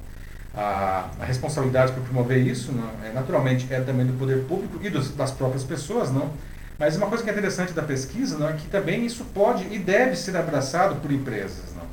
[0.55, 4.89] A, a, responsabilidade por promover isso, não, é, naturalmente, é também do poder público e
[4.89, 6.31] dos, das próprias pessoas, não?
[6.79, 9.79] Mas uma coisa que é interessante da pesquisa não, é que também isso pode e
[9.79, 11.73] deve ser abraçado por empresas.
[11.75, 11.83] Não?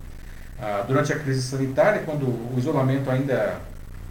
[0.60, 3.58] Ah, durante a crise sanitária, quando o isolamento ainda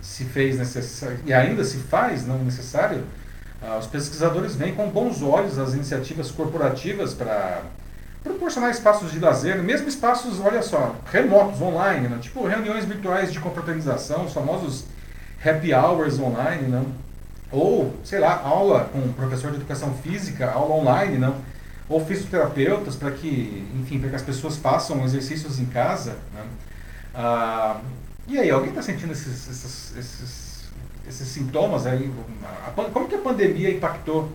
[0.04, 3.04] se fez necessário e ainda se faz não necessário,
[3.62, 7.62] ah, os pesquisadores veem com bons olhos as iniciativas corporativas para
[8.22, 12.18] proporcionar espaços de lazer, mesmo espaços, olha só, remotos, online, né?
[12.20, 14.86] tipo reuniões virtuais de confraternização, os famosos
[15.44, 16.86] happy hours online, não?
[17.50, 21.36] ou, sei lá, aula com professor de educação física, aula online, não?
[21.88, 26.18] ou fisioterapeutas para que, enfim, para que as pessoas façam exercícios em casa.
[26.34, 26.44] Né?
[27.16, 27.80] Ah,
[28.28, 30.64] e aí, alguém está sentindo esses, esses, esses,
[31.08, 32.10] esses, sintomas aí?
[32.76, 34.32] Como que a pandemia impactou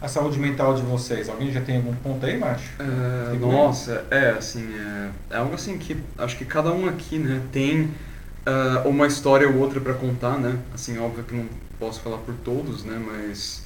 [0.00, 1.28] a saúde mental de vocês?
[1.28, 2.68] Alguém já tem algum ponto aí, Márcio?
[2.80, 7.40] É, nossa, é assim, é, é, algo assim que acho que cada um aqui, né,
[7.52, 10.58] tem uh, uma história ou outra para contar, né?
[10.74, 11.46] Assim, óbvio que não
[11.78, 13.62] posso falar por todos, né, mas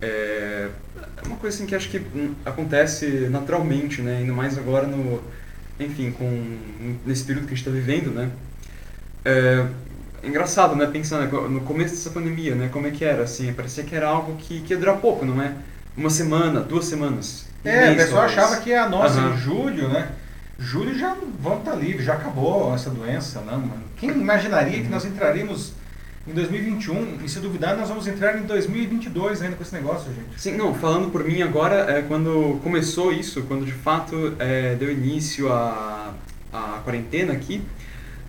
[0.00, 0.68] é,
[1.16, 2.02] é uma coisa assim que acho que
[2.44, 4.18] acontece naturalmente, né?
[4.18, 5.22] Ainda mais agora no,
[5.78, 6.58] enfim, com
[7.06, 8.30] nesse período que a gente está vivendo, né?
[9.24, 9.66] É,
[10.22, 10.86] engraçado, né?
[10.86, 12.68] Pensando no começo dessa pandemia, né?
[12.72, 13.52] Como é que era, assim?
[13.52, 15.54] Parecia que era algo que, que ia durar pouco, não é?
[15.96, 17.46] Uma semana, duas semanas.
[17.64, 19.34] É, o pessoal achava que a nossa uhum.
[19.34, 20.10] em julho, né?
[20.58, 23.82] Julho já vamos estar tá livre, já acabou essa doença, não, mano.
[23.96, 24.84] Quem imaginaria uhum.
[24.84, 25.72] que nós entraríamos
[26.26, 30.40] em 2021 e se duvidar nós vamos entrar em 2022 ainda com esse negócio, gente.
[30.40, 34.90] Sim, não, falando por mim agora, é, quando começou isso, quando de fato é, deu
[34.90, 36.12] início a,
[36.52, 37.62] a quarentena aqui,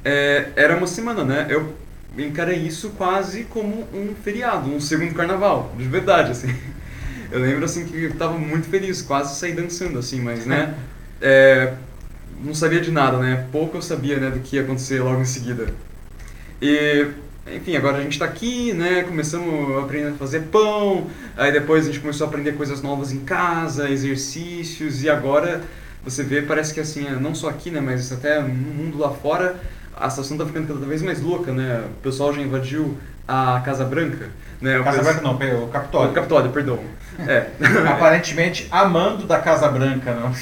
[0.03, 1.47] é, era uma semana, né?
[1.49, 1.73] Eu
[2.17, 6.53] encarei isso quase como um feriado, um segundo carnaval, de verdade, assim.
[7.31, 10.75] Eu lembro, assim, que eu tava muito feliz, quase saí dançando, assim, mas, né?
[11.23, 11.75] É,
[12.43, 13.47] não sabia de nada, né?
[13.51, 15.67] Pouco eu sabia, né, do que ia acontecer logo em seguida.
[16.59, 17.07] E,
[17.55, 19.03] enfim, agora a gente está aqui, né?
[19.03, 23.11] Começamos a aprender a fazer pão, aí depois a gente começou a aprender coisas novas
[23.11, 25.61] em casa, exercícios, e agora
[26.03, 29.11] você vê, parece que assim, é, não só aqui, né, mas até no mundo lá
[29.11, 29.59] fora,
[30.01, 31.83] a situação está ficando cada vez mais louca, né?
[31.85, 32.97] O pessoal já invadiu
[33.27, 34.29] a Casa Branca.
[34.59, 34.79] Né?
[34.79, 36.11] O Casa Branca não, o Capitólio.
[36.11, 36.79] O Capitólio, perdão.
[37.19, 37.47] É.
[37.87, 40.33] Aparentemente amando da Casa Branca, não?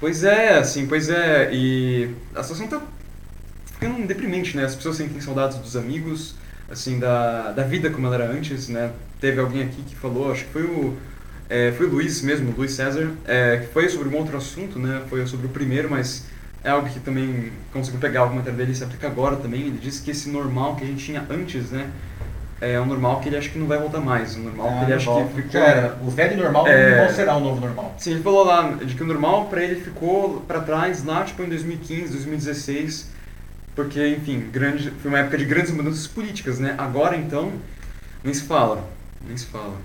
[0.00, 1.50] Pois é, assim, pois é.
[1.52, 2.80] E a situação está
[3.72, 4.64] ficando deprimente, né?
[4.64, 6.34] As pessoas sentem saudades dos amigos,
[6.70, 8.90] assim, da, da vida como ela era antes, né?
[9.20, 10.96] Teve alguém aqui que falou, acho que foi o...
[11.48, 15.02] É, foi o Luiz mesmo, Luiz César, é, que foi sobre um outro assunto, né?
[15.08, 16.24] Foi sobre o primeiro, mas
[16.66, 19.60] é algo que também conseguiu pegar o comentário dele e se aplica agora também.
[19.60, 21.88] Ele disse que esse normal que a gente tinha antes, né?
[22.60, 24.34] É um normal que ele acha que não vai voltar mais.
[24.34, 25.28] Um normal ah, que ele acha volta.
[25.28, 25.60] que ficou.
[25.60, 25.96] era.
[26.02, 27.06] O velho normal é...
[27.06, 27.94] não será o novo normal.
[27.98, 31.40] Sim, ele falou lá de que o normal para ele ficou para trás lá tipo
[31.44, 33.10] em 2015, 2016.
[33.76, 36.74] Porque, enfim, grande, foi uma época de grandes mudanças políticas, né?
[36.78, 37.52] Agora então,
[38.24, 38.82] nem se fala.
[39.24, 39.76] Nem se fala.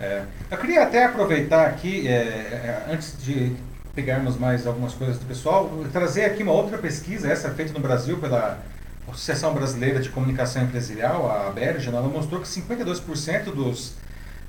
[0.00, 0.22] É.
[0.50, 3.54] Eu queria até aproveitar aqui, é, é antes de
[3.94, 8.18] pegarmos mais algumas coisas do pessoal, trazer aqui uma outra pesquisa, essa feita no Brasil
[8.18, 8.58] pela
[9.08, 13.94] Associação Brasileira de Comunicação Empresarial, a Berge, ela mostrou que 52% dos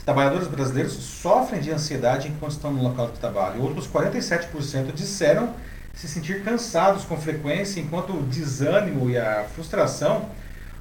[0.04, 3.62] trabalhadores brasileiros sofrem de ansiedade enquanto estão no local de trabalho.
[3.62, 5.54] Outros 47% disseram
[5.94, 10.30] se sentir cansados com frequência, enquanto o desânimo e a frustração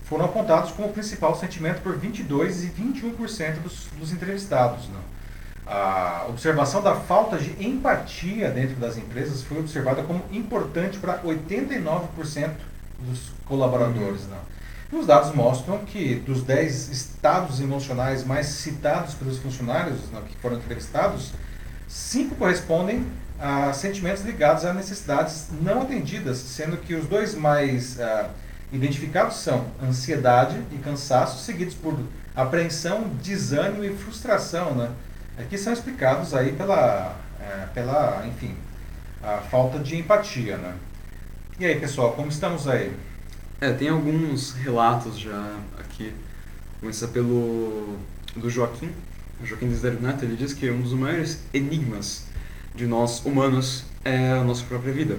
[0.05, 4.89] foram apontados como o principal sentimento por 22% e 21% dos, dos entrevistados.
[4.89, 5.01] Não?
[5.67, 12.51] A observação da falta de empatia dentro das empresas foi observada como importante para 89%
[12.99, 14.23] dos colaboradores.
[14.23, 14.31] Uhum.
[14.31, 14.55] Não?
[14.93, 20.37] E os dados mostram que dos 10 estados emocionais mais citados pelos funcionários não, que
[20.37, 21.33] foram entrevistados,
[21.89, 23.07] 5 correspondem
[23.41, 28.29] a sentimentos ligados a necessidades não atendidas, sendo que os dois mais uh,
[28.73, 31.99] identificados são ansiedade e cansaço, seguidos por
[32.37, 34.91] apreensão, desânimo e frustração, né?
[35.37, 38.55] Aqui são explicados aí pela, é, pela, enfim,
[39.23, 40.77] a falta de empatia, né?
[41.59, 42.93] E aí, pessoal, como estamos aí?
[43.61, 46.13] É, tem alguns relatos já aqui.
[46.81, 47.99] Começa pelo
[48.37, 48.91] do Joaquim,
[49.43, 52.25] Joaquim Desidério Neto, ele diz que um dos maiores enigmas
[52.75, 55.19] de nós humanos é a nossa própria vida.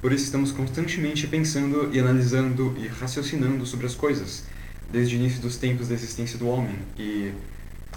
[0.00, 4.44] Por isso estamos constantemente pensando e analisando e raciocinando sobre as coisas,
[4.90, 6.76] desde o início dos tempos da existência do homem.
[6.98, 7.32] E,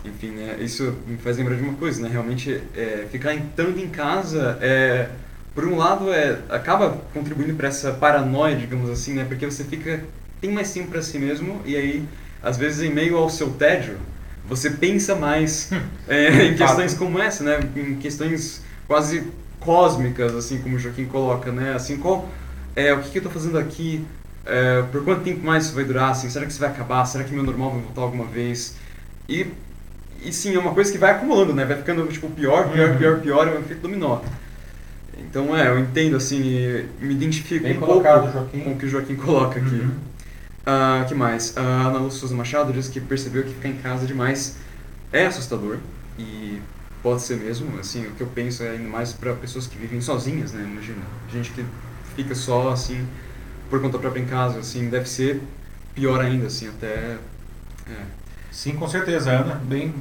[0.05, 2.09] enfim, né, isso me faz lembrar de uma coisa, né?
[2.09, 5.09] Realmente, é, ficar tanto em casa, é,
[5.55, 9.23] por um lado, é, acaba contribuindo para essa paranoia, digamos assim, né?
[9.23, 10.03] Porque você fica
[10.43, 12.05] tem mais tempo para si mesmo e aí,
[12.41, 13.97] às vezes, em meio ao seu tédio,
[14.47, 15.69] você pensa mais
[16.07, 17.59] é, em questões como essa, né?
[17.75, 19.25] Em questões quase
[19.61, 21.73] cósmicas, assim como o Joaquim coloca, né?
[21.73, 22.27] Assim, qual
[22.75, 24.05] é o que, que eu estou fazendo aqui?
[24.45, 26.11] É, por quanto tempo mais isso vai durar?
[26.11, 27.05] Assim, será que isso vai acabar?
[27.05, 28.75] Será que meu normal vai voltar alguma vez?
[29.29, 29.47] E,
[30.26, 31.65] e sim, é uma coisa que vai acumulando, né?
[31.65, 32.97] Vai ficando tipo pior, pior, uhum.
[32.97, 34.21] pior, pior, é um efeito dominó.
[35.17, 36.39] Então é, eu entendo assim,
[36.99, 38.03] me identifico Bem um pouco
[38.51, 39.76] com o que o Joaquim coloca aqui.
[39.76, 39.91] Uhum.
[40.65, 41.57] Uh, que mais?
[41.57, 44.57] A Ana Lúcia Souza Machado diz que percebeu que ficar em casa demais
[45.11, 45.78] é assustador
[46.17, 46.61] e
[47.03, 49.99] Pode ser mesmo, assim, o que eu penso é ainda mais para pessoas que vivem
[49.99, 50.63] sozinhas, né?
[50.63, 51.65] Imagina, gente que
[52.15, 53.05] fica só, assim,
[53.69, 55.41] por conta própria em casa, assim, deve ser
[55.93, 57.17] pior ainda, assim, até...
[57.89, 58.05] É.
[58.53, 59.91] Sim, com certeza, Ana, bem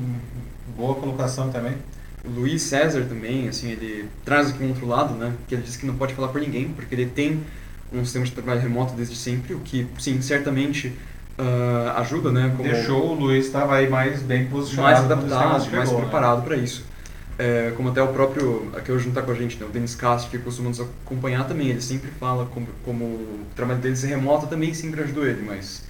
[0.76, 1.74] boa colocação também.
[2.22, 5.32] O Luiz César também, assim, ele traz aqui um outro lado, né?
[5.48, 7.42] Que ele diz que não pode falar por ninguém, porque ele tem
[7.90, 10.88] um sistema de trabalho remoto desde sempre, o que, sim, certamente
[11.38, 12.52] uh, ajuda, né?
[12.54, 16.00] Como Deixou o Luiz estava aí mais bem posicionado, mais adaptado, mais né?
[16.00, 16.44] preparado né?
[16.44, 16.84] para isso.
[17.38, 19.94] É, como até o próprio, aqui hoje não está com a gente, né, o Denis
[19.94, 24.08] Castro, que costuma nos acompanhar também, ele sempre fala como, como o trabalho dele ser
[24.08, 25.82] remoto também sempre ajudou ele, mas...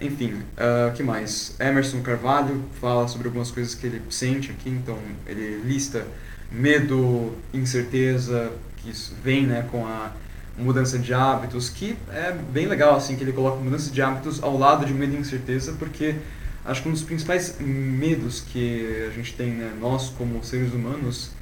[0.00, 1.56] Enfim, o uh, que mais?
[1.58, 4.96] Emerson Carvalho fala sobre algumas coisas que ele sente aqui, então
[5.26, 6.06] ele lista
[6.50, 8.92] medo, incerteza, que
[9.22, 10.12] vem né, com a
[10.56, 14.56] mudança de hábitos, que é bem legal assim que ele coloca mudança de hábitos ao
[14.56, 16.16] lado de medo e incerteza, porque
[16.64, 21.32] acho que um dos principais medos que a gente tem, né, nós como seres humanos,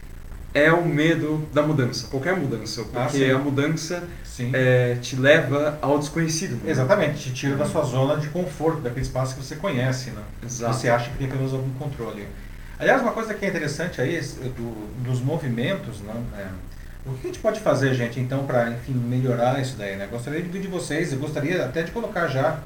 [0.57, 4.03] é o medo da mudança, qualquer mudança, ah, porque ah, a mudança
[4.55, 6.53] é, te leva ao desconhecido.
[6.65, 6.71] Né?
[6.71, 10.23] Exatamente, te tira da sua zona de conforto, daquele espaço que você conhece, né?
[10.43, 10.75] Exato.
[10.75, 12.27] Você acha que tem pelo menos algum controle.
[12.79, 14.19] Aliás, uma coisa que é interessante aí
[14.57, 16.15] do, dos movimentos, né?
[16.39, 16.47] É,
[17.05, 20.09] o que a gente pode fazer, gente, então, para enfim melhorar isso daí, né?
[20.11, 22.61] Gostaria de pedir de vocês, eu gostaria até de colocar já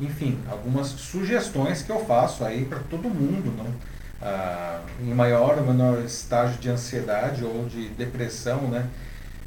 [0.00, 3.66] enfim, algumas sugestões que eu faço aí para todo mundo, não?
[4.22, 8.86] Ah, em maior ou menor estágio de ansiedade ou de depressão, né?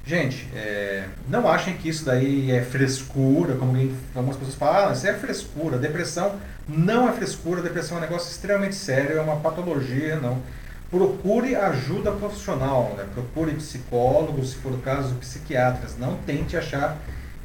[0.06, 3.78] Gente, é, não achem que isso daí é frescura, como
[4.14, 5.78] algumas pessoas falam, ah, isso é frescura.
[5.78, 6.36] Depressão
[6.68, 10.42] não é frescura, depressão é um negócio extremamente sério, é uma patologia, não.
[10.90, 13.06] Procure ajuda profissional, né?
[13.14, 15.98] procure psicólogos, se for o caso, psiquiatras.
[15.98, 16.98] Não tente achar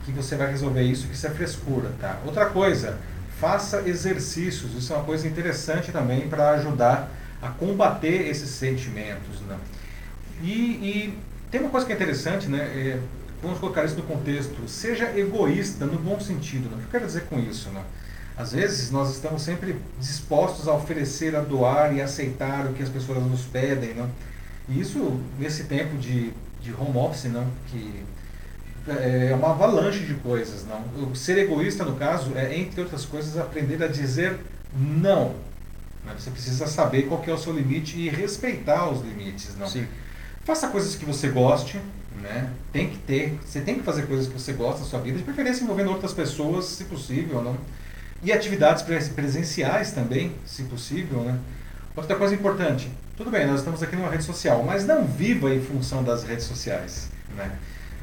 [0.04, 2.18] que você vai resolver isso, que isso é frescura, tá?
[2.26, 2.98] Outra coisa,
[3.40, 7.10] faça exercícios, isso é uma coisa interessante também para ajudar
[7.40, 9.56] a combater esses sentimentos, né?
[10.42, 11.18] E, e,
[11.50, 12.58] tem uma coisa que é interessante, né?
[12.58, 13.00] É,
[13.42, 16.76] vamos colocar isso no contexto, seja egoísta no bom sentido, né?
[16.76, 17.82] o que eu quero dizer com isso, né?
[18.36, 22.88] Às vezes nós estamos sempre dispostos a oferecer, a doar e aceitar o que as
[22.88, 24.08] pessoas nos pedem, né?
[24.68, 28.04] E isso, nesse tempo de, de home office, não, que
[28.90, 30.64] é, uma avalanche de coisas.
[30.66, 31.10] Não?
[31.10, 34.38] O ser egoísta, no caso, é, entre outras coisas, aprender a dizer
[34.76, 35.34] não.
[36.04, 36.14] Né?
[36.18, 39.56] Você precisa saber qual é o seu limite e respeitar os limites.
[39.56, 39.66] Não?
[39.66, 39.86] Sim.
[40.44, 41.78] Faça coisas que você goste,
[42.22, 42.50] né?
[42.72, 45.24] Tem que ter, você tem que fazer coisas que você gosta na sua vida, de
[45.24, 47.56] preferência envolvendo outras pessoas, se possível, não?
[48.22, 48.82] E atividades
[49.14, 51.38] presenciais também, se possível, né?
[51.94, 55.60] Outra coisa importante, tudo bem, nós estamos aqui numa rede social, mas não viva em
[55.60, 57.52] função das redes sociais, né?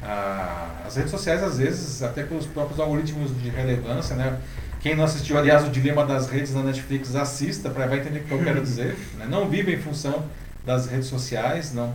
[0.02, 4.38] Ah, as redes sociais, às vezes, até pelos próprios algoritmos de relevância, né?
[4.80, 8.24] Quem não assistiu, aliás, o Dilema das Redes na Netflix, assista para vai entender o
[8.24, 8.96] que eu quero dizer.
[9.18, 9.26] Né?
[9.28, 10.24] Não viva em função
[10.64, 11.92] das redes sociais, não.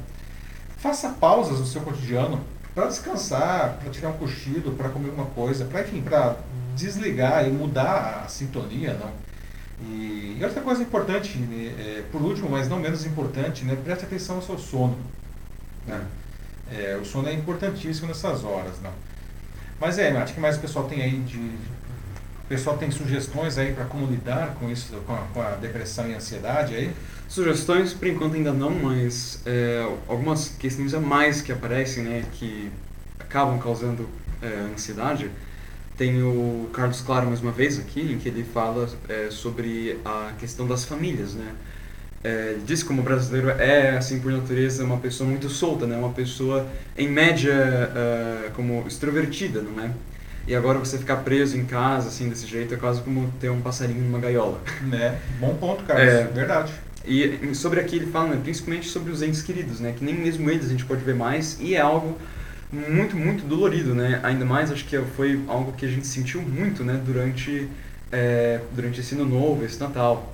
[0.78, 2.41] Faça pausas no seu cotidiano
[2.74, 6.36] para descansar, para tirar um cochilo, para comer uma coisa, para enfim, para
[6.76, 9.12] desligar e mudar a sintonia, não.
[9.88, 14.06] E, e outra coisa importante, né, é, por último, mas não menos importante, né, preste
[14.06, 14.97] atenção ao seu sono.
[15.88, 16.02] Né?
[16.72, 18.93] É, o sono é importantíssimo nessas horas, não.
[19.80, 23.74] Mas é, acho que mais o pessoal tem aí de, o pessoal tem sugestões aí
[23.74, 26.91] para como lidar com isso, com a, com a, depressão e ansiedade aí?
[27.28, 32.72] Sugestões, por enquanto ainda não, mas é, algumas questões a mais que aparecem, né, que
[33.19, 34.07] acabam causando
[34.41, 35.32] é, ansiedade.
[35.97, 40.34] Tem o Carlos Claro mais uma vez aqui, em que ele fala é, sobre a
[40.38, 41.53] questão das famílias, né.
[42.24, 46.67] É, diz como brasileiro é, assim, por natureza, uma pessoa muito solta, né, uma pessoa,
[46.95, 49.91] em média, uh, como extrovertida, não é?
[50.47, 53.61] E agora você ficar preso em casa, assim, desse jeito, é quase como ter um
[53.61, 54.59] passarinho numa gaiola.
[54.82, 55.19] Né?
[55.39, 56.07] Bom ponto, Carlos.
[56.07, 56.74] É, verdade.
[57.05, 59.93] E sobre aqui ele fala, né, principalmente sobre os entes queridos, né?
[59.97, 61.57] Que nem mesmo eles a gente pode ver mais.
[61.59, 62.17] E é algo
[62.72, 64.19] muito, muito dolorido, né?
[64.24, 66.99] Ainda mais, acho que foi algo que a gente sentiu muito, né?
[67.03, 67.67] Durante,
[68.11, 70.34] é, durante esse ano novo, esse Natal.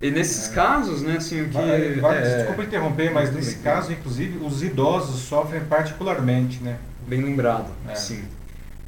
[0.00, 0.54] E nesses é.
[0.54, 2.00] casos, né, assim, o que...
[2.00, 6.78] Vai, é, desculpa interromper, mas nesse bem, caso, inclusive, os idosos sofrem particularmente, né?
[7.06, 7.94] Bem lembrado, é.
[7.94, 8.24] sim.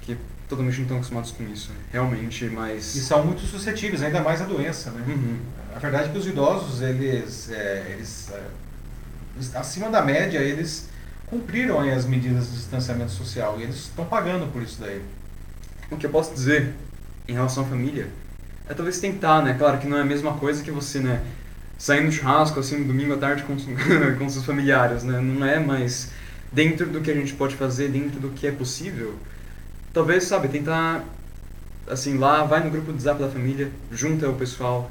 [0.02, 0.16] Que
[0.48, 2.94] totalmente não estão acostumados com isso, realmente, mas...
[2.94, 5.02] E são muito suscetíveis, ainda mais à doença, né?
[5.09, 5.38] Uhum.
[5.74, 10.88] A verdade é que os idosos, eles, é, eles é, acima da média, eles
[11.26, 15.02] cumpriram as medidas de distanciamento social e eles estão pagando por isso daí.
[15.90, 16.74] O que eu posso dizer
[17.26, 18.09] em relação à família
[18.68, 19.54] é talvez tentar, né?
[19.58, 21.22] Claro que não é a mesma coisa que você, né?
[21.78, 23.56] Sair no churrasco, assim, no domingo à tarde com,
[24.18, 25.20] com seus familiares, né?
[25.20, 26.10] Não é, mas
[26.52, 29.14] dentro do que a gente pode fazer, dentro do que é possível,
[29.92, 31.04] talvez, sabe, tentar,
[31.86, 34.90] assim, lá, vai no grupo do WhatsApp da família, junta o pessoal,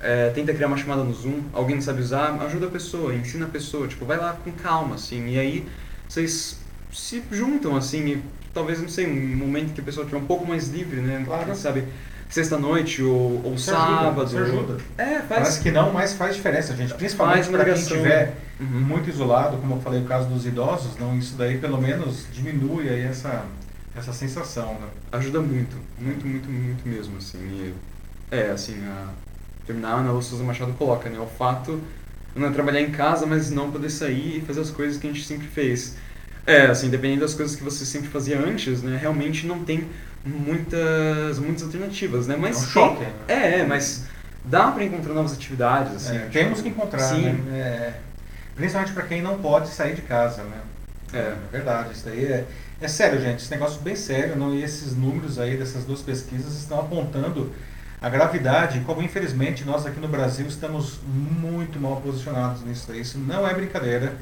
[0.00, 3.46] é, tenta criar uma chamada no Zoom, alguém não sabe usar, ajuda a pessoa, ensina
[3.46, 5.66] a pessoa, tipo, vai lá com calma, assim, e aí
[6.08, 6.58] vocês
[6.92, 8.22] se juntam, assim, e
[8.52, 11.54] talvez, não sei, um momento que a pessoa estiver um pouco mais livre, né, claro.
[11.54, 11.84] sabe,
[12.28, 14.22] sexta-noite ou, ou sábado.
[14.22, 14.76] Ajuda, ajuda.
[14.98, 15.26] É, faz.
[15.28, 16.94] Parece que não, mas faz diferença, gente.
[16.94, 18.66] Principalmente para quem estiver uhum.
[18.66, 22.88] muito isolado, como eu falei no caso dos idosos, não, isso daí pelo menos diminui
[22.88, 23.44] aí essa,
[23.96, 24.88] essa sensação, né?
[25.12, 27.38] Ajuda muito, muito, muito, muito mesmo, assim.
[27.38, 27.74] E,
[28.30, 29.08] é, assim, a,
[29.66, 31.18] terminar, a Ana Lúcia Machado coloca, né?
[31.18, 31.80] O fato
[32.34, 35.24] não trabalhar em casa, mas não poder sair e fazer as coisas que a gente
[35.24, 35.96] sempre fez.
[36.46, 38.96] É, assim, dependendo das coisas que você sempre fazia antes, né?
[39.00, 39.88] Realmente não tem
[40.26, 42.36] muitas, muitas alternativas, né?
[42.38, 42.96] Mas é um choque.
[42.96, 43.14] Tem, né?
[43.28, 44.04] é, é, mas
[44.44, 46.16] dá para encontrar novas atividades, assim.
[46.16, 47.32] É, temos que encontrar, Sim.
[47.32, 47.58] Né?
[47.58, 47.94] É,
[48.54, 50.60] principalmente para quem não pode sair de casa, né?
[51.12, 52.44] É, é verdade, isso daí é,
[52.80, 54.52] é sério, gente, esse negócio bem sério, não?
[54.52, 57.52] E esses números aí dessas duas pesquisas estão apontando
[58.00, 62.92] a gravidade, como infelizmente nós aqui no Brasil estamos muito mal posicionados nisso.
[62.94, 64.14] Isso não é brincadeira.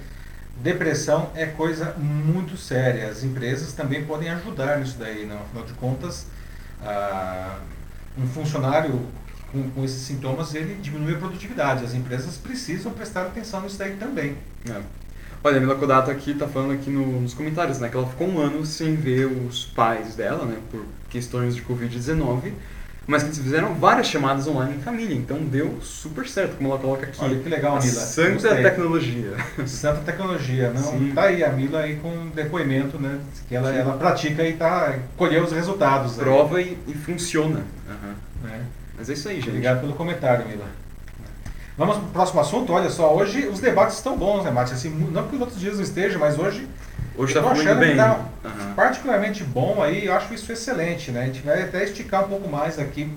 [0.63, 3.09] Depressão é coisa muito séria.
[3.09, 5.37] As empresas também podem ajudar nisso daí, não?
[5.37, 6.27] afinal de contas,
[6.83, 7.59] ah,
[8.17, 9.01] um funcionário
[9.51, 11.85] com, com, esses sintomas ele diminui a produtividade.
[11.85, 14.37] As empresas precisam prestar atenção nisso daí também.
[14.69, 14.81] É.
[15.43, 18.27] Olha, a Mila Kodato aqui está falando aqui no, nos comentários, né, que ela ficou
[18.27, 22.53] um ano sem ver os pais dela, né, por questões de Covid-19
[23.07, 26.79] mas que eles fizeram várias chamadas online em família, então deu super certo, como ela
[26.79, 27.23] coloca aqui.
[27.23, 27.93] Olha que legal, Mila.
[27.93, 28.63] Santa Gostei.
[28.63, 29.33] tecnologia.
[29.67, 30.83] Santa tecnologia, não?
[30.83, 31.13] Sim.
[31.15, 33.21] Tá aí a Mila aí com depoimento, né?
[33.49, 36.15] Que ela, ela pratica e tá colheu os resultados.
[36.15, 37.63] Prova e, e, funciona.
[37.89, 38.49] Uhum.
[38.51, 38.61] É.
[38.97, 39.49] Mas é isso aí, gente.
[39.49, 40.65] Obrigado pelo comentário, Mila.
[41.77, 42.73] Vamos para o próximo assunto.
[42.73, 44.77] Olha só, hoje os debates estão bons, né, Márcio?
[44.77, 46.69] Assim, não que os outros dias não estejam, mas hoje
[47.17, 47.97] Hoje está fluindo bem.
[47.97, 48.75] Tá uhum.
[48.75, 51.23] particularmente bom aí, eu acho isso excelente, né?
[51.23, 53.09] A gente vai até esticar um pouco mais aqui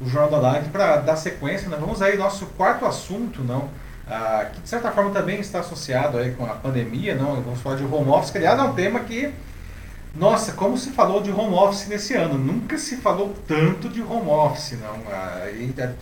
[0.00, 1.68] o Jornal da Live para dar sequência.
[1.68, 1.76] Né?
[1.78, 3.68] Vamos aí nosso quarto assunto, não?
[4.06, 7.40] Ah, que de certa forma também está associado aí com a pandemia, não?
[7.40, 9.32] Vamos falar de home office, que aliás é um tema que,
[10.14, 12.38] nossa, como se falou de home office nesse ano?
[12.38, 14.96] Nunca se falou tanto de home office, não?
[15.10, 15.46] Ah,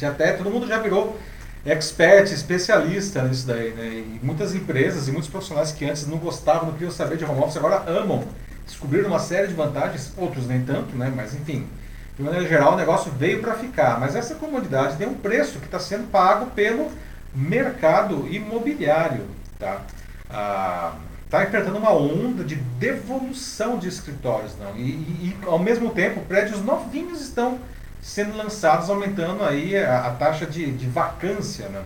[0.09, 1.18] até todo mundo já virou
[1.64, 3.86] expert, especialista nisso daí, né?
[3.86, 7.40] E muitas empresas e muitos profissionais que antes não gostavam, não queriam saber de home
[7.40, 8.24] office, agora amam.
[8.66, 11.12] Descobriram uma série de vantagens, outros nem tanto, né?
[11.14, 11.66] Mas enfim,
[12.16, 13.98] de maneira geral o negócio veio para ficar.
[14.00, 16.90] Mas essa comodidade tem um preço que está sendo pago pelo
[17.34, 19.26] mercado imobiliário,
[19.58, 19.82] tá?
[20.30, 20.94] Ah,
[21.24, 24.76] está enfrentando uma onda de devolução de escritórios, não?
[24.76, 27.58] E, e, e ao mesmo tempo prédios novinhos estão
[28.03, 31.68] sendo lançados, aumentando aí a, a taxa de, de vacância.
[31.68, 31.82] Né?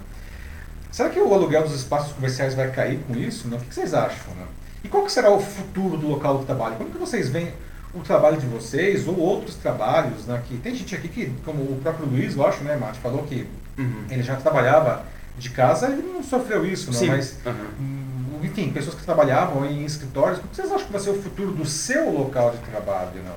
[0.91, 3.49] Será que o aluguel dos espaços comerciais vai cair com isso?
[3.49, 3.57] Né?
[3.57, 4.35] O que vocês acham?
[4.35, 4.47] Né?
[4.85, 6.77] E qual que será o futuro do local de trabalho?
[6.77, 7.53] Como que vocês veem
[7.95, 10.43] o trabalho de vocês ou outros trabalhos, né?
[10.47, 13.47] Que tem gente aqui que, como o próprio Luiz, eu acho, né, Mate, falou que
[13.79, 14.05] uhum.
[14.11, 15.05] ele já trabalhava
[15.39, 18.41] de casa, ele não sofreu isso, não, mas uhum.
[18.43, 21.53] enfim, pessoas que trabalhavam em escritórios, o que vocês acham que vai ser o futuro
[21.53, 23.35] do seu local de trabalho, não?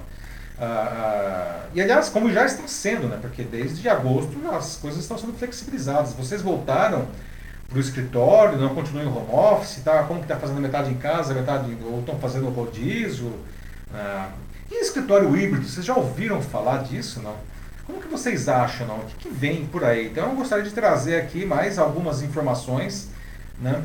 [0.60, 3.18] Ah, ah, e aliás, como já está sendo, né?
[3.22, 6.14] Porque desde agosto as coisas estão sendo flexibilizadas.
[6.14, 7.08] Vocês voltaram
[7.70, 10.04] para o escritório, não continuam em home office, tá?
[10.04, 13.32] Como que está fazendo metade em casa, metade ou estão fazendo rodízio?
[13.94, 14.30] Ah,
[14.72, 17.36] e escritório híbrido, vocês já ouviram falar disso, não?
[17.86, 18.98] Como que vocês acham, não?
[18.98, 20.08] O que, que vem por aí?
[20.08, 23.10] Então eu gostaria de trazer aqui mais algumas informações,
[23.62, 23.82] né?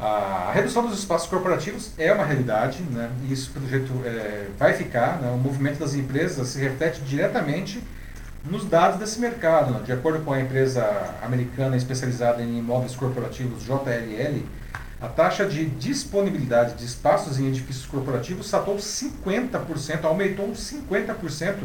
[0.00, 3.10] A redução dos espaços corporativos é uma realidade, né?
[3.24, 5.20] e isso, pelo jeito, é, vai ficar.
[5.20, 5.28] Né?
[5.30, 7.82] O movimento das empresas se reflete diretamente
[8.44, 9.72] nos dados desse mercado.
[9.72, 9.82] Né?
[9.84, 10.84] De acordo com a empresa
[11.20, 14.44] americana especializada em imóveis corporativos, JLL,
[15.00, 21.56] a taxa de disponibilidade de espaços em edifícios corporativos saltou 50%, aumentou 50%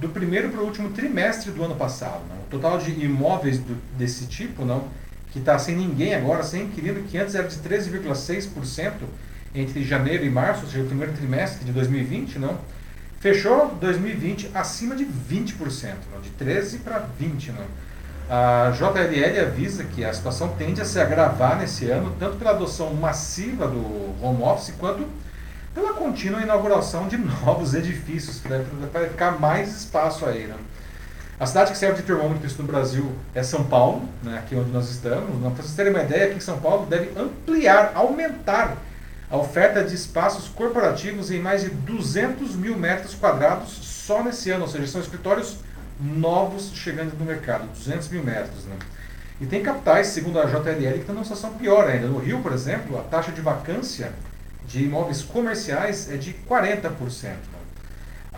[0.00, 2.22] do primeiro para o último trimestre do ano passado.
[2.28, 2.36] Não?
[2.36, 4.84] O total de imóveis do, desse tipo, não,
[5.32, 8.92] que está sem ninguém agora, sem inquilino, que antes era de 13,6%
[9.54, 12.58] entre janeiro e março, ou seja, o primeiro trimestre de 2020, não,
[13.20, 17.52] fechou 2020 acima de 20%, não, de 13% para 20%.
[17.52, 17.88] Não.
[18.30, 22.92] A JLL avisa que a situação tende a se agravar nesse ano, tanto pela adoção
[22.92, 25.06] massiva do home office, quanto
[25.74, 28.42] pela contínua inauguração de novos edifícios,
[28.92, 30.46] para ficar mais espaço aí.
[30.46, 30.54] Né?
[31.40, 34.70] A cidade que serve de termômetro isso no Brasil é São Paulo, né, aqui onde
[34.70, 35.40] nós estamos.
[35.40, 38.76] Para vocês terem uma ideia, aqui em São Paulo deve ampliar, aumentar
[39.30, 44.62] a oferta de espaços corporativos em mais de 200 mil metros quadrados só nesse ano,
[44.62, 45.58] ou seja, são escritórios
[46.00, 48.64] novos chegando no mercado, 200 mil metros.
[48.64, 48.76] Né?
[49.40, 52.08] E tem capitais, segundo a JLL, que estão numa situação pior ainda.
[52.08, 54.12] No Rio, por exemplo, a taxa de vacância
[54.66, 56.90] de imóveis comerciais é de 40%.
[57.22, 57.57] Né?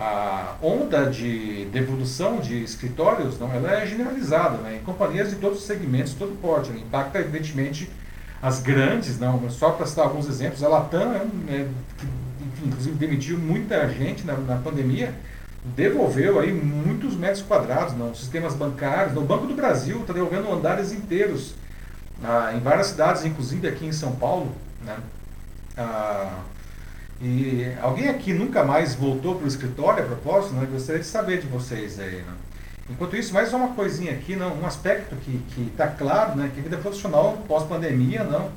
[0.03, 4.79] A onda de devolução de escritórios não, ela é generalizada né?
[4.81, 6.71] em companhias de todos os segmentos, todo porte.
[6.71, 6.81] Né?
[6.81, 7.91] Impacta, evidentemente,
[8.41, 11.17] as grandes, não, só para citar alguns exemplos, a Latam, é,
[11.55, 12.07] é, que,
[12.47, 15.13] enfim, inclusive demitiu muita gente na, na pandemia,
[15.77, 20.93] devolveu aí muitos metros quadrados, não, sistemas bancários, o Banco do Brasil está devolvendo andares
[20.93, 21.55] inteiros
[22.25, 24.51] ah, em várias cidades, inclusive aqui em São Paulo,
[24.83, 24.97] né?
[25.77, 26.39] Ah,
[27.21, 30.67] e alguém aqui nunca mais voltou para o escritório a propósito, né?
[30.71, 32.35] Gostaria de saber de vocês aí, né?
[32.89, 36.51] Enquanto isso, mais uma coisinha aqui, não, um aspecto que está claro, né?
[36.53, 38.51] Que a vida profissional pós-pandemia, não,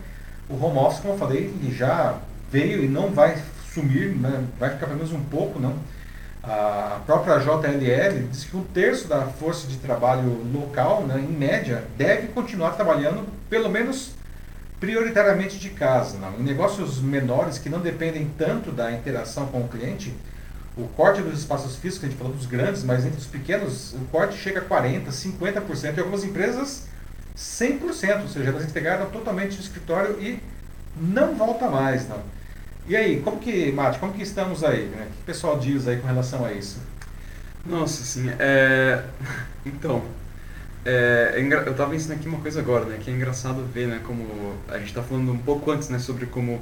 [0.50, 2.18] o home office, como eu falei, ele já
[2.52, 3.42] veio e não vai
[3.74, 4.46] sumir, né?
[4.60, 5.76] vai ficar pelo menos um pouco, não
[6.44, 11.86] a própria JLL diz que um terço da força de trabalho local, né, em média,
[11.98, 14.12] deve continuar trabalhando pelo menos
[14.84, 16.18] prioritariamente de casa.
[16.18, 16.38] Não?
[16.38, 20.14] Em negócios menores que não dependem tanto da interação com o cliente,
[20.76, 24.00] o corte dos espaços físicos, a gente falou dos grandes, mas entre os pequenos, o
[24.12, 26.86] corte chega a 40%, 50%, e algumas empresas
[27.34, 30.44] 100%, ou seja, elas integraram totalmente o escritório e
[30.98, 32.10] não volta mais.
[32.10, 32.22] Não.
[32.86, 34.88] E aí, como que, Mate, como que estamos aí?
[34.88, 35.08] Né?
[35.10, 36.82] O que o pessoal diz aí com relação a isso?
[37.66, 39.02] Nossa, assim, é...
[39.66, 40.04] Então,
[40.86, 42.98] é, é eu estava ensinando aqui uma coisa agora, né?
[43.00, 44.02] Que é engraçado ver, né?
[44.06, 46.00] Como a gente está falando um pouco antes, né?
[46.00, 46.62] Sobre como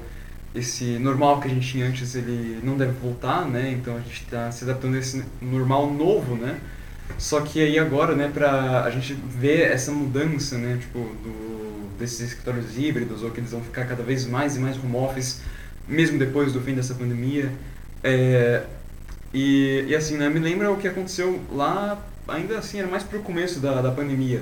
[0.54, 3.72] esse normal que a gente tinha antes, ele não deve voltar, né?
[3.72, 6.60] Então a gente está se adaptando a esse normal novo, né?
[7.18, 8.30] Só que aí agora, né?
[8.34, 10.78] Pra a gente ver essa mudança, né?
[10.80, 14.78] Tipo, do, desses escritórios híbridos, ou que eles vão ficar cada vez mais e mais
[14.78, 15.42] home office
[15.88, 17.52] mesmo depois do fim dessa pandemia.
[18.04, 18.64] É,
[19.34, 23.20] e, e assim, né, me lembra o que aconteceu lá, ainda assim, era mais pro
[23.20, 24.42] começo da, da pandemia,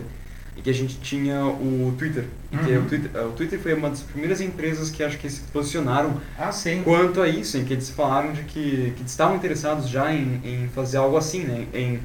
[0.57, 2.25] em que a gente tinha o Twitter.
[2.51, 2.59] Uhum.
[2.59, 6.19] Que o, Twitter o Twitter foi uma das primeiras empresas que acho que se posicionaram
[6.37, 6.49] ah,
[6.83, 10.69] quanto a isso, em que eles falaram de que, que estavam interessados já em, em
[10.69, 11.99] fazer algo assim, né, em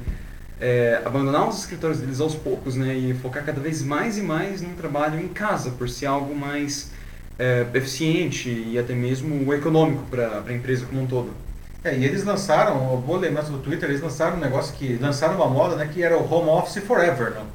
[0.59, 4.61] é, abandonar os escritórios deles aos poucos, né, e focar cada vez mais e mais
[4.61, 6.91] no trabalho em casa, por ser algo mais
[7.37, 11.31] é, eficiente e até mesmo econômico para a empresa como um todo.
[11.85, 15.35] É, e eles lançaram, eu vou lembrar do Twitter, eles lançaram um negócio que, lançaram
[15.35, 17.45] uma moda, né, que era o Home Office Forever, não?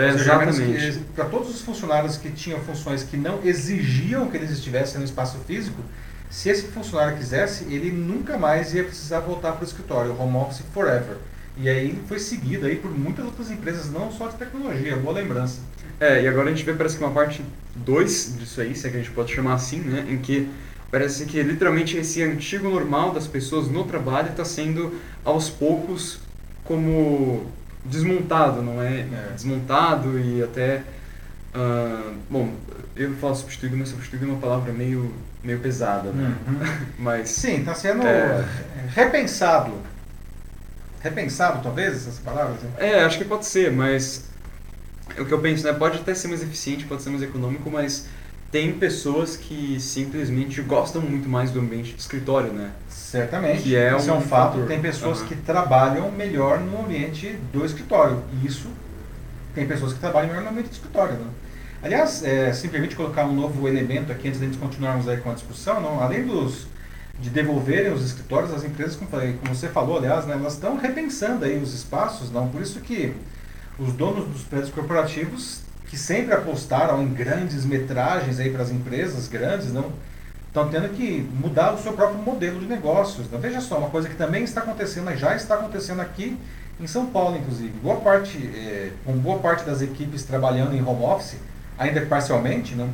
[0.00, 1.00] É, exatamente.
[1.16, 5.36] Para todos os funcionários que tinham funções que não exigiam que eles estivessem no espaço
[5.48, 5.82] físico,
[6.30, 10.62] se esse funcionário quisesse, ele nunca mais ia precisar voltar para o escritório, Home Office
[10.72, 11.16] Forever.
[11.58, 15.58] E aí foi seguido aí por muitas outras empresas, não só de tecnologia, boa lembrança.
[15.98, 17.44] É, e agora a gente vê parece que uma parte
[17.74, 20.06] 2 disso aí, se é que a gente pode chamar assim, né?
[20.08, 20.48] Em que
[20.92, 26.20] parece que literalmente esse antigo normal das pessoas no trabalho está sendo aos poucos
[26.62, 27.50] como
[27.84, 29.00] desmontado, não é?
[29.00, 29.32] é?
[29.34, 30.84] Desmontado e até
[31.54, 32.54] Uh, bom,
[32.96, 35.12] eu falo substituído, mas substituído é uma palavra meio,
[35.44, 36.34] meio pesada, né?
[36.48, 36.60] Uhum.
[36.98, 38.42] mas, Sim, está sendo é...
[38.94, 39.72] repensado.
[41.02, 42.58] Repensado, talvez, essas palavras?
[42.78, 44.24] É, acho que pode ser, mas
[45.18, 45.74] o que eu penso, né?
[45.74, 48.06] Pode até ser mais eficiente, pode ser mais econômico, mas
[48.52, 52.70] tem pessoas que simplesmente gostam muito mais do ambiente de escritório, né?
[52.86, 53.62] Certamente.
[53.62, 54.52] Que é Isso um é um fato.
[54.52, 54.68] Fator.
[54.68, 55.26] Tem pessoas uhum.
[55.26, 58.22] que trabalham melhor no ambiente do escritório.
[58.34, 58.68] E isso
[59.54, 61.14] tem pessoas que trabalham melhor no ambiente do escritório.
[61.14, 61.26] Né?
[61.82, 65.30] Aliás, é, simplesmente colocar um novo elemento aqui antes de a gente continuarmos aí com
[65.30, 66.66] a discussão, não, além dos
[67.18, 70.76] de devolverem os escritórios, as empresas, como, falei, como você falou, aliás, né, elas estão
[70.76, 73.14] repensando aí os espaços, não, por isso que
[73.78, 75.60] os donos dos prédios corporativos,
[75.92, 79.92] que sempre apostaram em grandes metragens aí para as empresas grandes, não,
[80.48, 83.30] estão tendo que mudar o seu próprio modelo de negócios.
[83.30, 83.38] Não?
[83.38, 86.38] Veja só, uma coisa que também está acontecendo, já está acontecendo aqui
[86.80, 87.74] em São Paulo, inclusive.
[87.82, 91.36] Boa parte, é, com boa parte das equipes trabalhando em home office,
[91.78, 92.88] ainda parcialmente, não,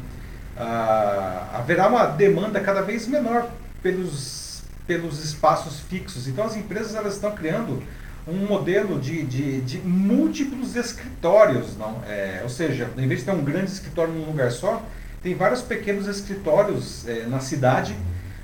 [0.57, 3.49] ah, haverá uma demanda cada vez menor
[3.81, 6.27] pelos, pelos espaços fixos.
[6.27, 7.81] Então as empresas elas estão criando
[8.29, 12.03] um modelo de, de, de múltiplos escritórios, não?
[12.07, 14.83] É, ou seja, em vez de ter um grande escritório num lugar só,
[15.23, 17.97] tem vários pequenos escritórios é, na cidade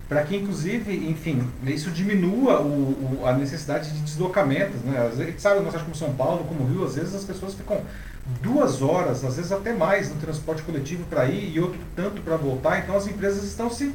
[0.09, 5.11] para que inclusive, enfim, isso diminua o, o, a necessidade de deslocamentos, né?
[5.11, 7.81] A gente sabe, nós como São Paulo, como Rio, às vezes as pessoas ficam
[8.43, 12.37] duas horas, às vezes até mais, no transporte coletivo para ir e outro tanto para
[12.37, 12.81] voltar.
[12.81, 13.95] Então as empresas estão se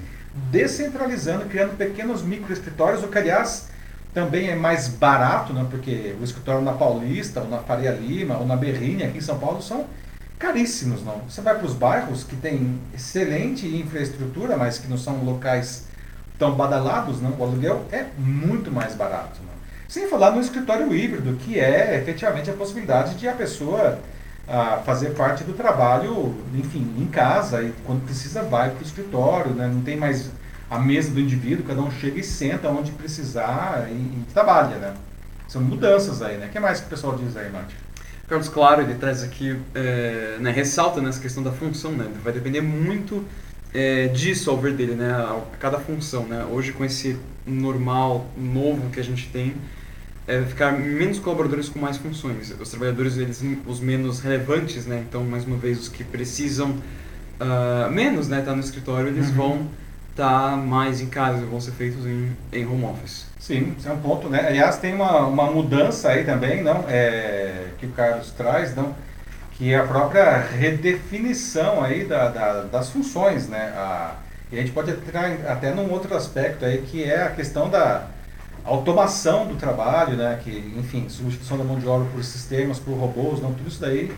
[0.52, 3.68] descentralizando, criando pequenos micro escritórios, o que aliás
[4.14, 5.66] também é mais barato, né?
[5.70, 9.38] porque o escritório na Paulista, ou na Faria Lima, ou na Berrini, aqui em São
[9.38, 9.86] Paulo, são
[10.38, 11.04] caríssimos.
[11.04, 11.20] não.
[11.30, 15.86] Você vai para os bairros que têm excelente infraestrutura, mas que não são locais
[16.38, 19.40] tão badalados, não, o aluguel é muito mais barato.
[19.42, 19.50] Não.
[19.88, 24.00] Sem falar no escritório híbrido, que é efetivamente a possibilidade de a pessoa
[24.48, 29.52] ah, fazer parte do trabalho, enfim, em casa, e quando precisa vai para o escritório,
[29.52, 29.68] né?
[29.68, 30.32] não tem mais
[30.70, 34.76] a mesa do indivíduo, cada um chega e senta onde precisar e, e trabalha.
[34.78, 34.94] Né?
[35.48, 36.46] São mudanças aí, né?
[36.46, 37.76] O que mais que o pessoal diz aí, Mate?
[38.28, 42.08] Carlos Claro, ele traz aqui, é, né, ressalta nessa questão da função, né?
[42.24, 43.26] Vai depender muito
[43.74, 45.12] é, disso ao ver dele, né?
[45.12, 46.46] A cada função, né?
[46.52, 47.18] Hoje com esse
[47.48, 49.56] normal novo que a gente tem,
[50.28, 52.54] é ficar menos colaboradores com mais funções.
[52.60, 55.04] Os trabalhadores, eles, os menos relevantes, né?
[55.10, 58.38] Então, mais uma vez, os que precisam uh, menos, né?
[58.38, 59.34] Estar tá no escritório, eles uhum.
[59.34, 59.68] vão
[60.16, 63.26] tá mais em casa, vão ser feitos em, em home office.
[63.40, 64.46] Sim, isso é um ponto, né?
[64.48, 66.86] Aliás, tem uma, uma mudança aí também, não?
[66.88, 68.94] É, que o Carlos traz, não?
[69.60, 73.74] que é a própria redefinição aí da, da, das funções, né?
[73.76, 74.16] A,
[74.50, 78.08] e a gente pode entrar até num outro aspecto aí, que é a questão da
[78.64, 80.40] automação do trabalho, né?
[80.42, 84.16] Que, enfim, substituição da mão de obra por sistemas, por robôs, não, tudo isso daí.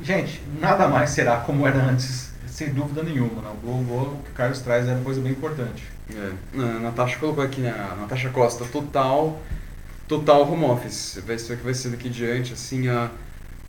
[0.00, 3.42] Gente, nada mais será como era antes, sem dúvida nenhuma.
[3.42, 3.52] Não?
[3.70, 5.84] O, o que o Carlos traz é uma coisa bem importante.
[6.10, 6.32] É.
[6.58, 7.70] A Natasha colocou aqui, né?
[7.70, 9.38] A Natasha Costa, total,
[10.08, 11.20] total home office.
[11.26, 13.10] Vai ser o que vai ser daqui diante, assim, a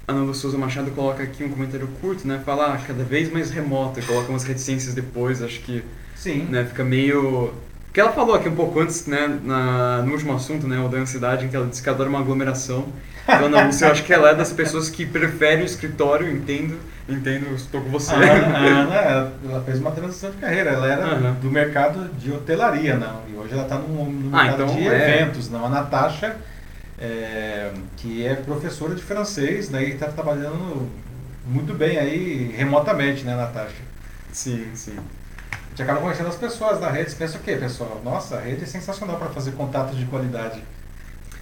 [0.07, 2.41] Ana Lu Souza Machado coloca aqui um comentário curto, né?
[2.45, 5.83] Fala ah, cada vez mais remota, coloca umas reticências depois, acho que
[6.15, 6.45] Sim.
[6.45, 7.53] Né, fica meio.
[7.97, 10.99] Que ela falou aqui um pouco antes, né, na, no último assunto, né, o da
[10.99, 12.85] ansiedade, em que ela disse que adora uma aglomeração.
[13.23, 16.77] Então, Ana Lúcia, eu acho que ela é das pessoas que prefere o escritório, entendo,
[17.09, 18.13] entendo, estou com você.
[18.13, 21.33] A Ana, a Ana ela fez uma transição de carreira, ela era uhum.
[21.41, 24.87] do mercado de hotelaria, não, e hoje ela está no, no ah, mercado então, de
[24.87, 25.15] é...
[25.15, 25.65] eventos, não.
[25.65, 26.35] A Natasha
[26.99, 30.87] é, que é professora de francês, né, e está trabalhando
[31.47, 33.81] muito bem aí remotamente, né, Natasha?
[34.31, 34.97] Sim, sim.
[35.77, 37.11] A gente acaba conhecendo as pessoas da rede.
[37.11, 38.01] Você pensa o quê, pessoal?
[38.03, 40.63] Nossa, a rede é sensacional para fazer contatos de qualidade.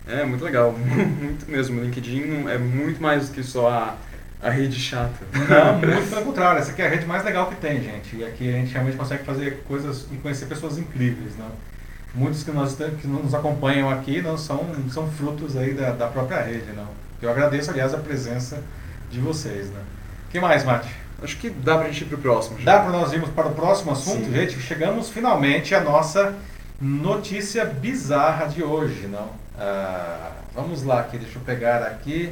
[0.05, 0.73] É, muito legal.
[0.75, 1.79] muito mesmo.
[1.79, 3.95] O LinkedIn é muito mais do que só a,
[4.43, 5.25] a rede chata.
[5.31, 6.59] Não, muito pelo contrário.
[6.59, 8.17] Essa aqui é a rede mais legal que tem, gente.
[8.17, 11.45] E aqui a gente realmente consegue fazer coisas e conhecer pessoas incríveis, né?
[12.13, 16.41] muitos que, nós, que nos acompanham aqui não são, são frutos aí da, da própria
[16.41, 16.87] rede, não.
[17.21, 18.61] Eu agradeço, aliás, a presença
[19.09, 19.81] de vocês, né?
[20.27, 21.04] O que mais, Mate?
[21.25, 22.59] Acho que dá pra gente ir pro próximo.
[22.59, 22.77] Já.
[22.77, 24.31] Dá para nós irmos para o próximo assunto, Sim.
[24.31, 24.59] gente?
[24.61, 26.35] Chegamos finalmente à nossa
[26.79, 29.29] notícia bizarra de hoje, não?
[29.57, 32.31] Ah, vamos lá, aqui, deixa eu pegar aqui.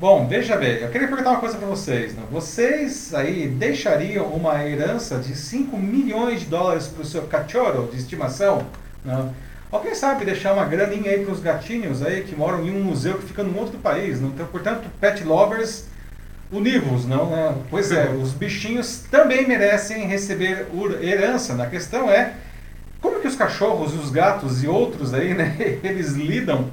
[0.00, 2.16] Bom, veja bem, eu queria perguntar uma coisa para vocês.
[2.16, 2.24] Não?
[2.24, 7.98] Vocês aí deixariam uma herança de 5 milhões de dólares para o seu cachorro de
[7.98, 8.66] estimação?
[9.04, 9.32] Não.
[9.70, 12.82] Ou quem sabe deixar uma graninha aí para os gatinhos aí que moram em um
[12.82, 14.20] museu que fica num outro país.
[14.20, 14.30] Não?
[14.30, 15.84] Então, portanto, pet lovers
[16.50, 17.30] univos, não?
[17.30, 17.54] Né?
[17.70, 20.66] Pois é, os bichinhos também merecem receber
[21.00, 21.60] herança.
[21.62, 22.34] A questão é
[23.00, 25.56] como que os cachorros, os gatos e outros aí, né?
[25.82, 26.70] Eles lidam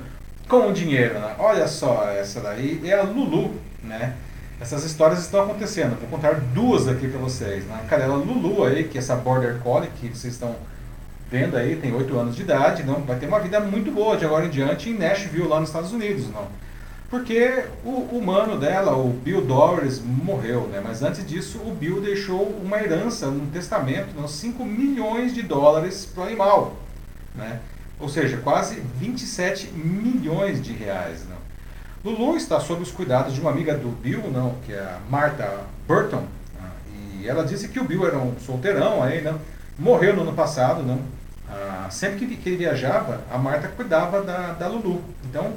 [0.47, 1.19] com o dinheiro.
[1.19, 1.35] Né?
[1.38, 3.53] Olha só, essa daí é a Lulu,
[3.84, 4.15] né?
[4.60, 5.99] essas histórias estão acontecendo.
[5.99, 7.65] Vou contar duas aqui para vocês.
[7.65, 7.80] Né?
[7.84, 10.56] A cadela Lulu aí, que é essa Border Collie que vocês estão
[11.30, 14.26] vendo aí, tem 8 anos de idade, não vai ter uma vida muito boa de
[14.26, 16.47] agora em diante em Nashville, lá nos Estados Unidos, não.
[17.10, 20.82] Porque o humano dela, o Bill Doris, morreu, né?
[20.84, 26.06] Mas antes disso, o Bill deixou uma herança, um testamento, não, 5 milhões de dólares
[26.06, 26.76] para o animal,
[27.36, 27.60] né?
[27.99, 31.36] Ou seja, quase 27 milhões de reais, não.
[32.03, 35.61] Lulu está sob os cuidados de uma amiga do Bill, não, que é a Martha
[35.88, 36.23] Burton,
[36.60, 36.69] né?
[37.19, 39.40] e ela disse que o Bill era um solteirão aí, não,
[39.77, 40.99] morreu no ano passado, não.
[41.49, 45.02] Ah, sempre que ele viajava, a Marta cuidava da, da Lulu.
[45.30, 45.53] Então,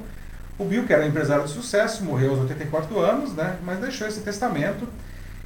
[0.59, 4.09] o Bill, que era um empresário de sucesso, morreu aos 84 anos, né, mas deixou
[4.09, 4.89] esse testamento,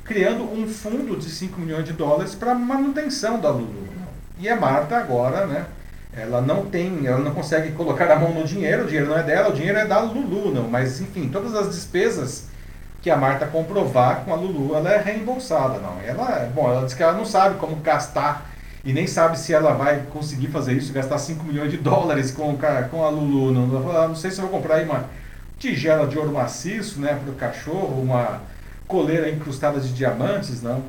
[0.05, 3.89] criando um fundo de 5 milhões de dólares para manutenção da Lulu.
[4.39, 5.67] E a Marta agora, né,
[6.15, 9.23] ela não tem, ela não consegue colocar a mão no dinheiro, o dinheiro não é
[9.23, 10.69] dela, o dinheiro é da Lulu, não.
[10.69, 12.49] Mas enfim, todas as despesas
[13.01, 16.01] que a Marta comprovar com a Lulu, ela é reembolsada, não.
[16.05, 18.52] Ela, bom, ela diz que ela não sabe como gastar
[18.85, 22.57] e nem sabe se ela vai conseguir fazer isso, gastar 5 milhões de dólares com,
[22.91, 23.53] com a Lulu.
[23.53, 25.05] Não, não, não sei se eu vou comprar aí uma
[25.59, 28.41] tigela de ouro maciço né, para o cachorro, uma
[28.89, 30.83] coleira incrustada de diamantes, não.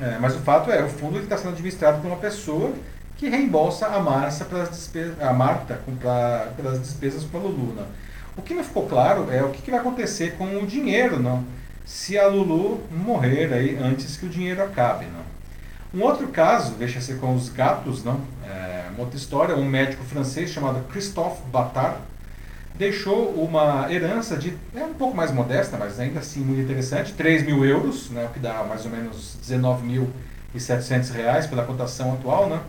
[0.00, 2.72] É, mas o fato é, o fundo está sendo administrado por uma pessoa
[3.16, 7.74] que reembolsa a, Marcia pelas despesas, a Marta pra, pelas despesas com a Lulu.
[7.76, 7.86] Não.
[8.36, 11.44] O que não ficou claro é o que, que vai acontecer com o dinheiro não,
[11.84, 15.04] se a Lulu morrer aí antes que o dinheiro acabe.
[15.04, 15.31] Não.
[15.94, 18.20] Um outro caso, deixa ser com os gatos, não?
[18.44, 21.98] É, uma outra história, um médico francês chamado Christophe Batard
[22.74, 27.44] deixou uma herança de, é um pouco mais modesta, mas ainda assim muito interessante, 3
[27.44, 32.60] mil euros, né, o que dá mais ou menos 19.700 reais pela cotação atual, né,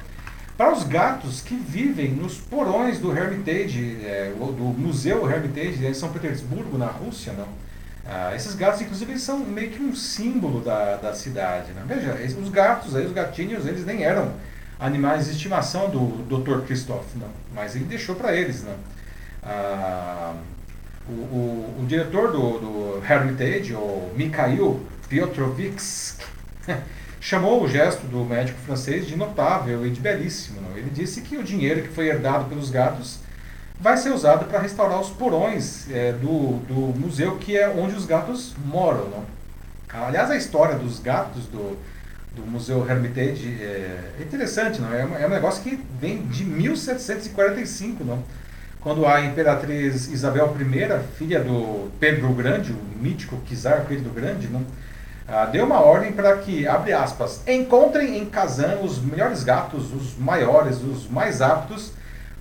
[0.58, 6.10] para os gatos que vivem nos porões do Hermitage, é, do Museu Hermitage em São
[6.10, 7.48] Petersburgo, na Rússia, não?
[8.06, 11.72] Ah, esses gatos, inclusive, eles são meio que um símbolo da, da cidade.
[11.72, 11.84] Né?
[11.88, 14.34] Veja, os gatos, aí, os gatinhos, eles nem eram
[14.80, 16.66] animais de estimação do Dr.
[16.66, 17.30] Christoph, não.
[17.56, 18.64] mas ele deixou para eles.
[18.64, 18.76] Né?
[19.42, 20.36] Ah,
[21.08, 26.18] o, o, o, diretor do, do Hermitage, o Mikhail Piotrovix,
[27.22, 30.60] chamou o gesto do médico francês de notável e de belíssimo.
[30.62, 30.78] Não?
[30.78, 33.20] Ele disse que o dinheiro que foi herdado pelos gatos
[33.80, 38.06] vai ser usado para restaurar os porões é, do, do museu, que é onde os
[38.06, 39.10] gatos moram.
[39.10, 39.26] Não?
[40.06, 41.78] Aliás, a história dos gatos do,
[42.36, 44.92] do Museu Hermitage é, é interessante, não?
[44.94, 48.24] É, é um negócio que vem de 1745, não?
[48.84, 54.62] quando a imperatriz Isabel I, filha do Pedro Grande, o mítico czar Pedro Grande, não?
[55.26, 60.18] Ah, deu uma ordem para que, abre aspas, encontrem em Kazan os melhores gatos, os
[60.18, 61.94] maiores, os mais aptos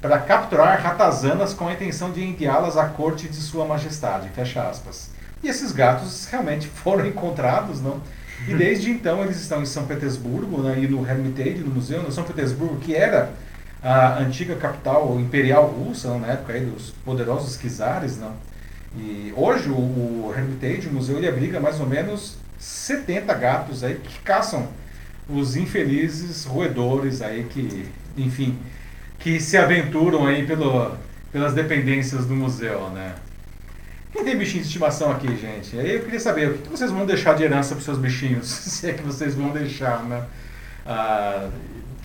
[0.02, 5.10] para capturar ratazanas com a intenção de enviá-las à corte de sua majestade, fecha aspas.
[5.40, 8.00] E esses gatos realmente foram encontrados, não?
[8.48, 12.10] E desde então eles estão em São Petersburgo, né, e no Hermitage, no museu, no
[12.10, 13.30] São Petersburgo, que era
[13.80, 18.32] a antiga capital imperial russa, não, na época aí dos poderosos czares, não?
[18.96, 23.94] E hoje o, o Hermitage, o museu, ele abriga mais ou menos 70 gatos aí
[23.94, 24.68] que caçam
[25.28, 28.58] os infelizes roedores aí que, enfim,
[29.22, 30.92] que se aventuram aí pelo,
[31.30, 33.14] pelas dependências do museu, né?
[34.12, 35.78] Quem tem bichinhos de estimação aqui, gente?
[35.78, 38.46] Aí eu queria saber, o que vocês vão deixar de herança para seus bichinhos?
[38.50, 40.24] Se é que vocês vão deixar, né?
[40.84, 41.48] Ah,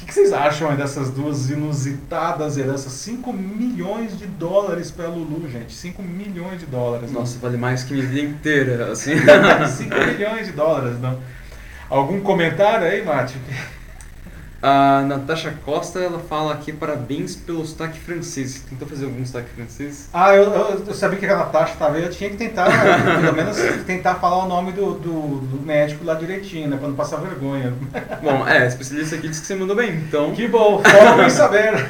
[0.02, 2.94] o que vocês acham dessas duas inusitadas heranças?
[2.94, 5.73] 5 milhões de dólares para Lulu, gente.
[5.73, 7.11] 5 milhões de dólares.
[7.11, 9.15] Nossa, vale mais que minha vida inteira, assim.
[9.68, 11.19] 5 milhões de dólares, não.
[11.89, 13.35] Algum comentário aí, Mate?
[14.62, 18.64] A Natasha Costa, ela fala aqui parabéns pelo sotaque francês.
[18.68, 20.10] Tentou fazer algum sotaque francês?
[20.12, 22.66] Ah, eu, eu, eu sabia que a Natasha estava aí, eu tinha que tentar,
[23.22, 26.96] pelo menos, tentar falar o nome do, do, do, médico lá direitinho, né, para não
[26.96, 27.74] passar vergonha.
[28.24, 30.34] Bom, é, especialista aqui disse que você mandou bem, então...
[30.34, 31.90] Que bom, foram bem saber.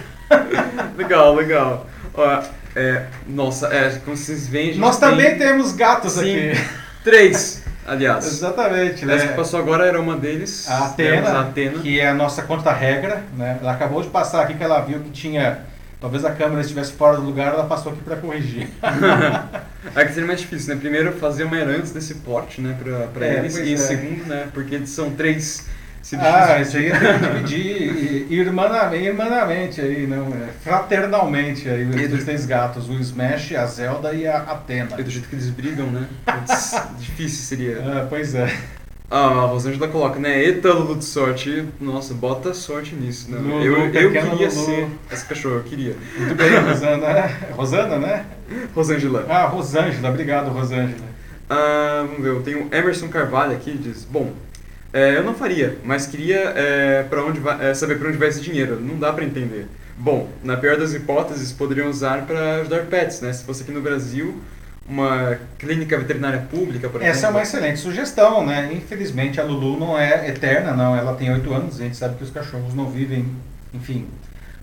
[0.97, 1.87] legal, legal.
[2.13, 2.43] Ó,
[2.75, 4.75] é, nossa, é, como vocês veem...
[4.75, 5.09] Nós tem...
[5.09, 6.67] também temos gatos Sim, aqui.
[7.03, 7.63] Três.
[7.87, 8.25] Aliás.
[8.25, 9.05] Exatamente.
[9.05, 9.15] Né?
[9.15, 10.69] Essa que passou agora era uma deles.
[10.69, 13.23] A Atena, a Atena, que é a nossa contra-regra.
[13.35, 13.57] Né?
[13.61, 15.59] Ela acabou de passar aqui que ela viu que tinha.
[15.99, 18.69] Talvez a câmera estivesse fora do lugar, ela passou aqui para corrigir.
[19.95, 20.79] é que seria mais difícil, né?
[20.79, 22.77] Primeiro, fazer uma herança desse porte, né,
[23.11, 23.57] para é, eles.
[23.57, 23.77] E é.
[23.77, 25.65] segundo, né, porque eles são três
[26.19, 32.89] ah, isso aí tem que dividir irmanamente aí, não, é, fraternalmente aí, os três gatos,
[32.89, 34.95] o Smash, a Zelda e a Atena.
[34.97, 36.07] E do jeito que eles brigam, né?
[36.99, 37.79] difícil seria.
[37.79, 38.55] Ah, pois é.
[39.09, 40.43] Ah, a Rosângela coloca, né?
[40.43, 41.65] Eita, Lulu de sorte.
[41.79, 43.37] Nossa, bota sorte nisso, né?
[43.37, 44.51] Lulu, eu, eu queria Lulu.
[44.51, 45.95] ser essa cachorra, eu queria.
[46.17, 47.31] Muito bem, Rosana.
[47.51, 48.25] Rosana, né?
[48.75, 49.25] Rosângela.
[49.29, 51.07] Ah, Rosângela, obrigado, Rosângela.
[51.49, 54.33] Ah, vamos ver, eu tenho Emerson Carvalho aqui, diz, bom,
[54.93, 58.29] é, eu não faria, mas queria é, pra onde vai, é, saber para onde vai
[58.29, 59.67] esse dinheiro, não dá para entender.
[59.97, 63.33] Bom, na pior das hipóteses, poderiam usar para ajudar pets, né?
[63.33, 64.41] Se fosse aqui no Brasil,
[64.87, 67.35] uma clínica veterinária pública, por Essa é exemplo.
[67.35, 68.71] uma excelente sugestão, né?
[68.71, 70.95] Infelizmente a Lulu não é eterna, não.
[70.95, 73.25] Ela tem 8 anos, a gente sabe que os cachorros não vivem,
[73.73, 74.07] enfim,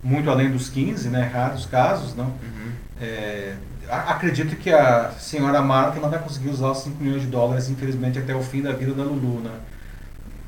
[0.03, 1.29] muito além dos 15, né?
[1.33, 2.27] Raros casos, não.
[2.27, 2.73] Uhum.
[3.01, 3.55] É,
[3.89, 8.19] acredito que a senhora Marta não vai conseguir usar os 5 milhões de dólares, infelizmente,
[8.19, 9.51] até o fim da vida da Lulu, né?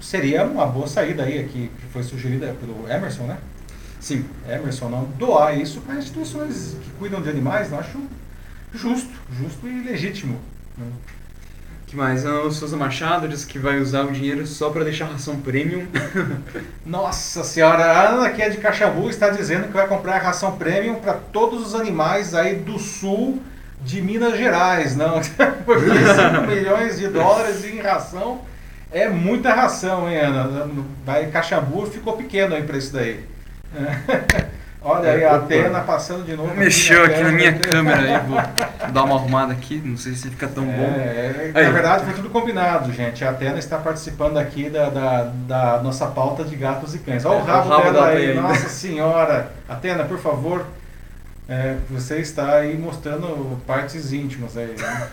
[0.07, 3.39] Seria uma boa saída aí, aqui, que foi sugerida pelo Emerson, né?
[3.99, 7.99] Sim, Emerson, não doar isso para instituições que cuidam de animais, não acho
[8.73, 10.39] justo, justo e legítimo.
[10.79, 10.87] né?
[11.89, 12.25] que mais?
[12.25, 15.89] O Souza Machado diz que vai usar o dinheiro só para deixar ração premium.
[16.87, 21.01] Nossa senhora, a Ana que é de Caxambu está dizendo que vai comprar ração premium
[21.01, 23.43] para todos os animais aí do sul
[23.83, 25.21] de Minas Gerais, não?
[25.67, 28.41] Porque 5 milhões de dólares em ração
[28.93, 30.69] é muita ração, hein, Ana?
[31.05, 33.25] Vai Caxambu ficou pequeno aí para isso daí.
[34.83, 35.35] Olha aí, a.
[35.37, 36.55] Atena passando de novo.
[36.55, 37.99] Mexeu aqui na minha câmera.
[37.99, 40.71] aí, vou dar uma arrumada aqui, não sei se fica tão bom.
[40.97, 41.65] É, é, Aí.
[41.65, 43.25] na verdade foi tudo combinado, gente.
[43.25, 47.25] A Atena está participando aqui da, da, da nossa pauta de gatos e cães.
[47.25, 48.43] Olha É, o rabo, o rabo dela aí ainda.
[48.43, 49.51] nossa senhora.
[49.69, 50.65] Atena, por favor,
[51.49, 54.73] é, você está aí mostrando partes íntimas aí.
[54.79, 55.09] né?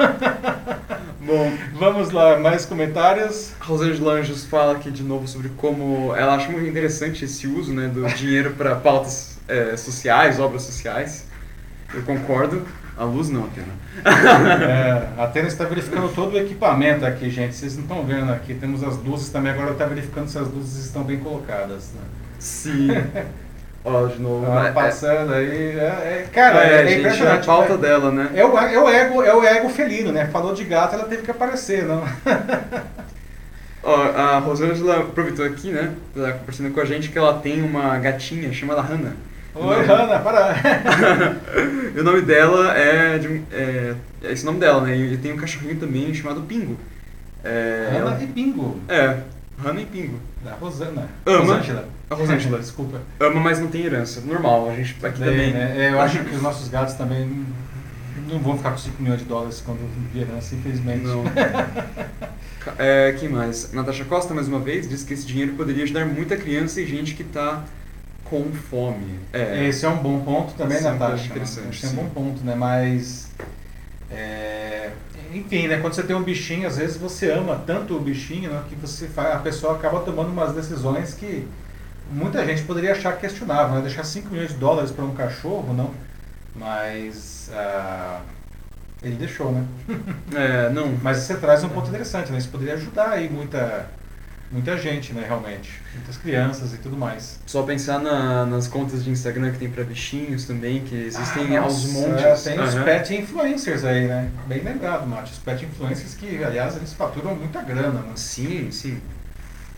[1.20, 3.52] Bom, Vamos lá, mais comentários.
[3.58, 7.88] Rosângela Anjos fala aqui de novo sobre como ela acha muito interessante esse uso né,
[7.88, 11.24] do dinheiro para pautas é, sociais, obras sociais.
[11.94, 12.66] Eu concordo.
[12.98, 13.72] A luz não, Atena.
[14.62, 17.54] É, a Atena está verificando todo o equipamento aqui, gente.
[17.54, 18.52] Vocês não estão vendo aqui.
[18.52, 19.50] Temos as luzes também.
[19.50, 21.92] Agora está verificando se as luzes estão bem colocadas.
[21.94, 22.02] né?
[22.38, 22.88] Sim.
[23.84, 24.44] Ó, de novo.
[24.44, 25.78] Ela é- passando aí.
[25.78, 27.46] É, é- cara, é, é, gente, é a impressionante.
[27.46, 27.80] pauta né?
[27.80, 28.30] dela, né?
[28.34, 30.26] É o, é o ego, é o ego felino, né?
[30.26, 32.04] Falou de gato, ela teve que aparecer, não?
[33.82, 35.94] Ó, a Rosângela aproveitou aqui, né?
[36.14, 39.14] Tá conversando com a gente que ela tem uma gatinha chamada Hannah.
[39.54, 39.84] Oi.
[39.86, 40.54] Hanna, para.
[41.92, 44.94] E o nome dela é, de é, é esse nome dela, né?
[44.96, 46.76] E tem um cachorrinho também chamado Pingo.
[47.42, 49.16] É, Hanna ela- e Bingo, é,
[49.58, 50.20] Hannah e Pingo.
[50.44, 51.08] Da Rosana.
[51.26, 51.38] Ama.
[51.54, 51.88] Rosângela.
[52.08, 52.58] A Rosângela.
[52.58, 53.00] Desculpa.
[53.20, 54.20] Ama, mas não tem herança.
[54.22, 55.52] Normal, a gente aqui Daí, também.
[55.52, 55.74] né?
[55.76, 57.46] É, Eu acho que os nossos gatos também
[58.28, 59.78] não vão ficar com 5 milhões de dólares quando
[60.12, 61.04] vir herança, infelizmente.
[61.04, 61.22] Não.
[62.76, 63.72] É, quem mais?
[63.72, 67.14] Natasha Costa, mais uma vez, diz que esse dinheiro poderia ajudar muita criança e gente
[67.14, 67.64] que tá
[68.22, 69.18] com fome.
[69.32, 71.22] É, Esse é um bom ponto também, é Natasha.
[71.22, 71.24] né?
[71.30, 72.54] interessante, Esse é um bom ponto, né?
[72.54, 73.30] Mas.
[74.10, 74.90] é,
[75.32, 75.78] Enfim, né?
[75.78, 78.62] Quando você tem um bichinho, às vezes você ama tanto o bichinho, né?
[78.68, 81.46] Que você a pessoa acaba tomando umas decisões que
[82.10, 83.82] muita gente poderia achar questionável, né?
[83.82, 85.92] Deixar 5 milhões de dólares para um cachorro, não.
[86.54, 87.50] Mas.
[87.54, 88.20] ah,
[89.02, 89.64] ele deixou, né?
[90.34, 90.98] é, não.
[91.02, 92.38] Mas você traz um ponto interessante, né?
[92.38, 93.88] Isso poderia ajudar aí muita,
[94.50, 95.24] muita gente, né?
[95.26, 95.80] Realmente.
[95.94, 97.38] Muitas crianças e tudo mais.
[97.46, 101.62] Só pensar na- nas contas de Instagram que tem pra bichinhos também, que existem Ah,
[101.62, 102.42] aos nossa, montes.
[102.42, 102.84] Tem os Aham.
[102.84, 104.30] pet influencers aí, né?
[104.46, 105.32] Bem lembrado, Mate.
[105.32, 108.12] Os pet influencers que, aliás, eles faturam muita grana, né?
[108.16, 109.00] Sim, sim.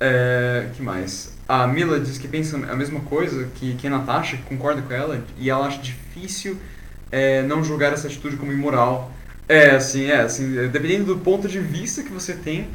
[0.00, 1.32] É, que mais?
[1.48, 4.92] A Mila diz que pensa a mesma coisa que, que a Natasha, que concorda com
[4.92, 6.56] ela, e ela acha difícil
[7.10, 9.12] é, não julgar essa atitude como imoral.
[9.48, 12.68] É, assim, é, assim, é, dependendo do ponto de vista que você tem,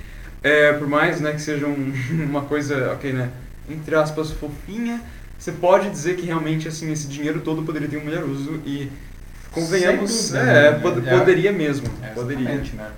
[0.43, 1.93] é, por mais né, que seja um-
[2.29, 3.29] uma coisa, ok, né,
[3.69, 5.01] entre aspas, fofinha,
[5.37, 8.91] você pode dizer que realmente, assim, esse dinheiro todo poderia ter um melhor uso e,
[9.51, 10.79] convenhamos, dúvida, é, né?
[10.79, 11.17] pod- É.
[11.19, 12.49] poderia mesmo, É, poderia.
[12.49, 12.91] né?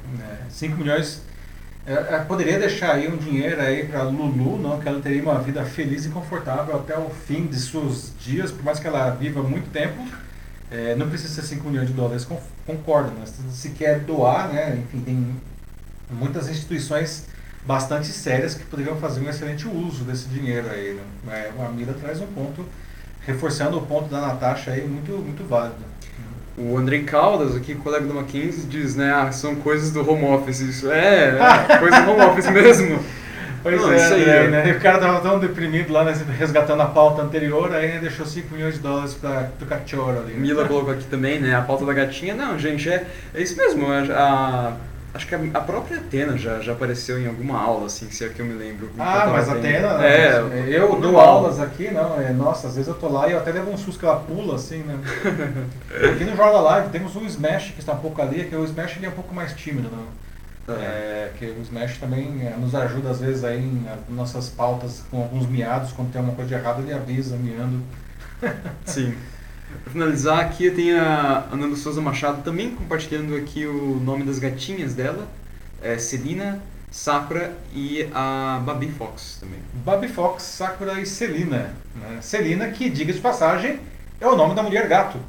[0.49, 1.22] 5 milhões.
[1.86, 4.80] é, é, poderia deixar aí um dinheiro aí para Lulu, não?
[4.80, 8.64] Que ela teria uma vida feliz e confortável até o fim de seus dias, por
[8.64, 9.95] mais que ela viva muito tempo.
[10.70, 13.10] É, não precisa ser 5 milhões de dólares, con- concordo.
[13.11, 13.26] Né?
[13.26, 14.78] Se, se quer doar, né?
[14.84, 15.36] Enfim, tem
[16.10, 17.26] muitas instituições
[17.65, 20.98] bastante sérias que poderiam fazer um excelente uso desse dinheiro aí.
[21.26, 21.52] Né?
[21.57, 22.65] É, a Mira traz um ponto,
[23.26, 25.76] reforçando o ponto da Natasha aí, muito, muito válido.
[26.57, 30.60] O Andrei Caldas, aqui, colega do Mackenzie, diz, né, ah, são coisas do home office,
[30.60, 31.38] isso é,
[31.69, 32.99] é coisa do home office mesmo.
[33.61, 34.49] Pois Não, é, isso aí, André, ó.
[34.52, 34.72] né?
[34.72, 38.53] O cara tava tão deprimido lá, né, resgatando a pauta anterior, aí né, deixou 5
[38.53, 40.34] milhões de dólares para o cachorro ali.
[40.34, 40.40] né?
[40.40, 42.34] Mila colocou aqui também, né, a pauta da gatinha.
[42.34, 43.86] Não, gente, é, é isso mesmo.
[43.91, 44.73] a- a-
[45.14, 48.30] acho que a, a própria Atena já, já apareceu em alguma aula, assim, se é
[48.30, 48.90] que eu me lembro.
[48.98, 49.53] Ah, mas a.
[49.53, 53.31] Atena, É, eu dou aulas aqui, não, é, nossa, às vezes eu tô lá e
[53.31, 54.99] eu até levo um susto que ela pula, assim, né?
[56.14, 58.98] aqui no Jornal Live temos o Smash, que está um pouco ali, que o Smash
[58.98, 60.06] ele é um pouco mais tímido, não?
[60.65, 60.80] Tá.
[60.81, 65.22] É, que o Smash também é, nos ajuda às vezes aí em nossas pautas com
[65.22, 67.81] alguns miados, quando tem alguma coisa de errado ele avisa, miando.
[68.86, 69.15] Sim.
[69.84, 74.94] Para finalizar aqui tem a Ananda Souza Machado também compartilhando aqui o nome das gatinhas
[74.94, 75.28] dela,
[75.82, 76.60] é Celina,
[76.91, 79.60] Sakura e a Babi Fox também.
[79.86, 81.74] Babi Fox, Sakura e Celina.
[81.96, 82.18] Né?
[82.22, 83.80] Celina, que diga de passagem,
[84.20, 85.20] é o nome da mulher gato.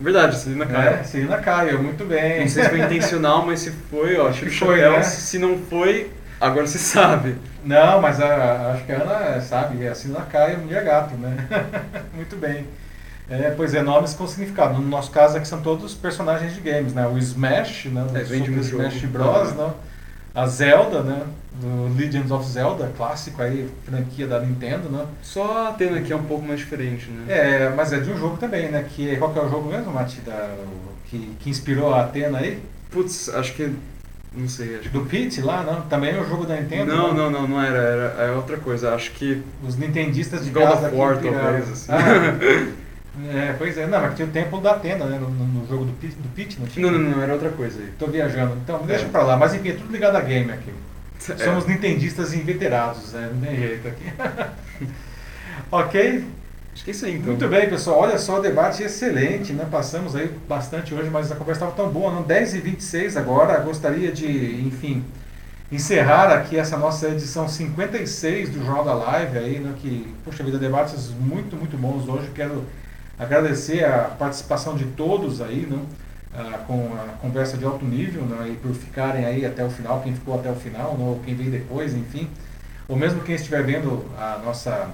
[0.00, 0.88] Verdade, Celina Caio.
[0.88, 2.40] É, Celina Caio, muito bem.
[2.40, 5.02] Não sei se foi intencional, mas se foi, ó, acho que foi, né?
[5.02, 7.36] Se não foi, agora você sabe.
[7.64, 11.36] Não, mas a, acho que a Ana sabe, é a Celina Caio, mulher gato, né?
[12.12, 12.66] muito bem.
[13.28, 14.74] É, pois é, nomes com significado.
[14.74, 17.06] No nosso caso aqui são todos personagens de games, né?
[17.06, 18.04] O Smash, né?
[18.10, 18.82] Do É, Super um jogo.
[18.82, 19.70] Smash Bros, né?
[20.34, 21.22] A Zelda, né?
[21.60, 25.06] Do Legends of Zelda, clássico aí, franquia da Nintendo, né?
[25.22, 27.24] Só a Atena aqui é um pouco mais diferente, né?
[27.32, 28.84] É, mas é de um jogo também, né?
[28.88, 30.20] Que, qual que é o jogo mesmo, Mati?
[30.22, 32.60] Da, o- que, que inspirou a Atena aí?
[32.90, 33.72] Putz, acho que.
[34.36, 34.98] Não sei, acho que.
[34.98, 35.82] Do Pete lá, não?
[35.82, 36.92] Também é um jogo da Nintendo?
[36.92, 37.20] Não, né?
[37.20, 38.22] não, não, não era, era.
[38.24, 38.92] É outra coisa.
[38.92, 39.40] Acho que.
[39.66, 41.92] Os nintendistas de God casa of War, talvez, assim.
[41.92, 42.74] Ah,
[43.32, 43.86] é, pois é.
[43.86, 45.18] Não, mas tinha o templo da Atena, né?
[45.18, 46.90] No, no- jogo do do Pete, não tinha?
[46.90, 47.88] Não, não, não, era outra coisa aí.
[47.98, 48.56] Tô viajando.
[48.62, 49.08] Então, deixa É.
[49.08, 49.36] pra lá.
[49.36, 50.72] Mas enfim, é tudo ligado a game aqui.
[51.30, 51.44] É.
[51.44, 53.30] Somos nintendistas inveterados, né?
[53.32, 54.12] Não tem jeito aqui.
[55.70, 56.24] ok?
[56.74, 57.28] Acho que é isso aí então.
[57.28, 58.00] Muito bem, pessoal.
[58.00, 59.66] Olha só, o debate excelente, né?
[59.70, 62.22] Passamos aí bastante hoje, mas a conversa estava tão boa, não?
[62.22, 63.58] 10 e 26 agora.
[63.60, 64.26] Gostaria de,
[64.66, 65.04] enfim,
[65.70, 69.72] encerrar aqui essa nossa edição 56 do Jornal da Live aí, né?
[69.80, 72.28] Que, puxa vida, debates muito, muito bons hoje.
[72.34, 72.64] Quero
[73.18, 75.78] agradecer a participação de todos aí, né?
[76.36, 78.50] Ah, com a conversa de alto nível, né?
[78.50, 81.04] E por ficarem aí até o final, quem ficou até o final, né?
[81.04, 82.28] ou quem veio depois, enfim.
[82.88, 84.90] Ou mesmo quem estiver vendo a nossa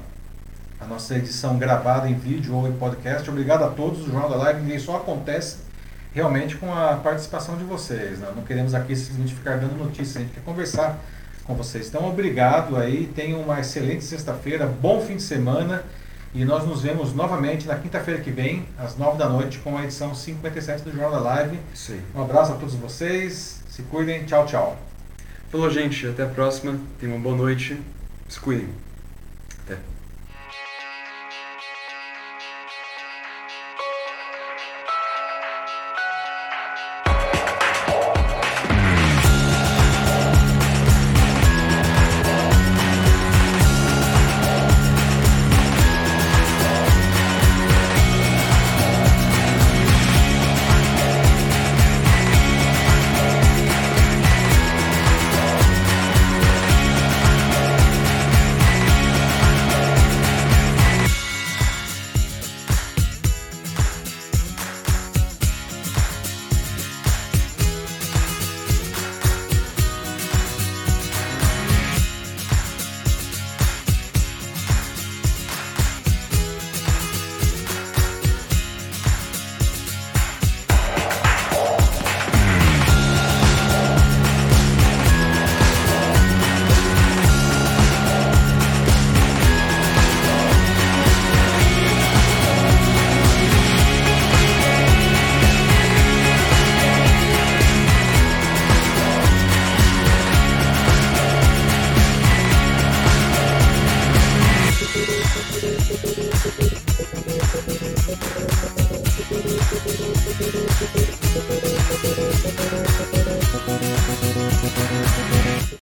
[0.80, 3.28] a nossa edição gravada em vídeo ou em podcast.
[3.28, 4.00] Obrigado a todos.
[4.00, 5.58] O Jornal da Live ele só acontece
[6.14, 8.18] realmente com a participação de vocês.
[8.18, 8.28] Né?
[8.34, 10.98] Não queremos aqui simplesmente ficar dando notícias, a gente quer conversar
[11.44, 11.88] com vocês.
[11.88, 13.10] Então, obrigado aí.
[13.14, 15.84] Tenham uma excelente sexta-feira, bom fim de semana.
[16.32, 19.82] E nós nos vemos novamente na quinta-feira que vem, às nove da noite, com a
[19.82, 21.58] edição 57 do Jornal da Live.
[21.74, 22.00] Isso aí.
[22.14, 23.62] Um abraço a todos vocês.
[23.68, 24.24] Se cuidem.
[24.24, 24.76] Tchau, tchau.
[25.50, 26.06] Falou, gente.
[26.06, 26.78] Até a próxima.
[27.00, 27.80] Tenham uma boa noite.
[28.28, 28.68] Se cuidem.